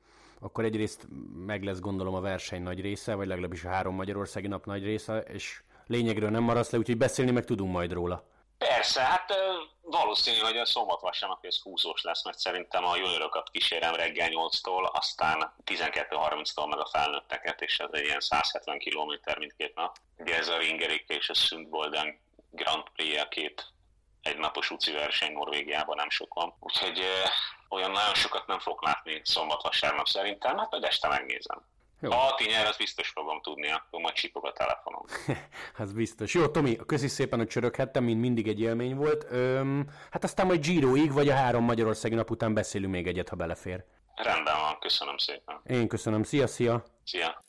akkor 0.40 0.64
egyrészt 0.64 1.06
meg 1.46 1.62
lesz 1.62 1.80
gondolom 1.80 2.14
a 2.14 2.20
verseny 2.20 2.62
nagy 2.62 2.80
része, 2.80 3.14
vagy 3.14 3.26
legalábbis 3.26 3.64
a 3.64 3.68
három 3.68 3.94
magyarországi 3.94 4.46
nap 4.46 4.66
nagy 4.66 4.84
része, 4.84 5.18
és 5.18 5.62
lényegről 5.86 6.30
nem 6.30 6.42
maradsz 6.42 6.70
le, 6.70 6.78
úgyhogy 6.78 6.96
beszélni 6.96 7.30
meg 7.30 7.44
tudunk 7.44 7.72
majd 7.72 7.92
róla. 7.92 8.24
Persze, 8.68 9.02
hát 9.02 9.34
valószínű, 9.80 10.38
hogy 10.38 10.56
a 10.56 10.66
szombat 10.66 11.00
vasárnap 11.00 11.44
ez 11.44 11.62
húzós 11.62 12.02
lesz, 12.02 12.24
mert 12.24 12.38
szerintem 12.38 12.84
a 12.84 12.96
juniorokat 12.96 13.50
kísérem 13.50 13.94
reggel 13.94 14.28
8-tól, 14.30 14.92
aztán 14.92 15.54
12.30-tól 15.64 16.68
meg 16.68 16.78
a 16.78 16.88
felnőtteket, 16.92 17.60
és 17.60 17.78
ez 17.78 17.88
egy 17.92 18.04
ilyen 18.04 18.20
170 18.20 18.78
km 18.78 19.38
mindkét 19.38 19.74
nap. 19.74 19.98
Ugye 20.18 20.36
ez 20.36 20.48
a 20.48 20.58
Ringerik 20.58 21.08
és 21.08 21.28
a 21.28 21.34
Sundbolden 21.34 22.20
Grand 22.50 22.84
Prix, 22.94 23.22
a 23.22 23.28
két 23.28 23.66
egynapos 24.22 24.70
UCI 24.70 24.92
verseny 24.92 25.32
Norvégiában 25.32 25.96
nem 25.96 26.10
sok 26.10 26.34
van. 26.34 26.54
Úgyhogy 26.60 27.02
olyan 27.68 27.90
nagyon 27.90 28.14
sokat 28.14 28.46
nem 28.46 28.58
fog 28.58 28.82
látni 28.82 29.20
szombat-vasárnap 29.24 30.06
szerintem, 30.06 30.58
hát 30.58 30.70
majd 30.70 30.84
este 30.84 31.08
megnézem. 31.08 31.71
Jó. 32.02 32.10
Ha 32.10 32.16
a 32.16 32.42
nyer, 32.48 32.66
az 32.66 32.76
biztos 32.76 33.08
fogom 33.08 33.40
tudni, 33.40 33.70
akkor 33.70 34.00
majd 34.00 34.14
csipog 34.14 34.46
a 34.46 34.52
telefonom. 34.52 35.04
az 35.84 35.92
biztos. 35.92 36.34
Jó, 36.34 36.48
Tomi, 36.48 36.76
köszi 36.76 37.08
szépen, 37.08 37.38
hogy 37.38 37.48
csöröghettem, 37.48 38.04
mint 38.04 38.20
mindig 38.20 38.48
egy 38.48 38.60
élmény 38.60 38.96
volt. 38.96 39.26
Öm, 39.30 39.86
hát 40.10 40.24
aztán 40.24 40.46
majd 40.46 40.66
Giroig, 40.66 41.12
vagy 41.12 41.28
a 41.28 41.34
három 41.34 41.64
Magyarországi 41.64 42.14
nap 42.14 42.30
után 42.30 42.54
beszélünk 42.54 42.92
még 42.92 43.06
egyet, 43.06 43.28
ha 43.28 43.36
belefér. 43.36 43.84
Rendben 44.14 44.60
van, 44.60 44.78
köszönöm 44.78 45.16
szépen. 45.16 45.60
Én 45.66 45.88
köszönöm. 45.88 46.22
Szia, 46.22 46.46
szia. 46.46 46.84
Szia. 47.04 47.42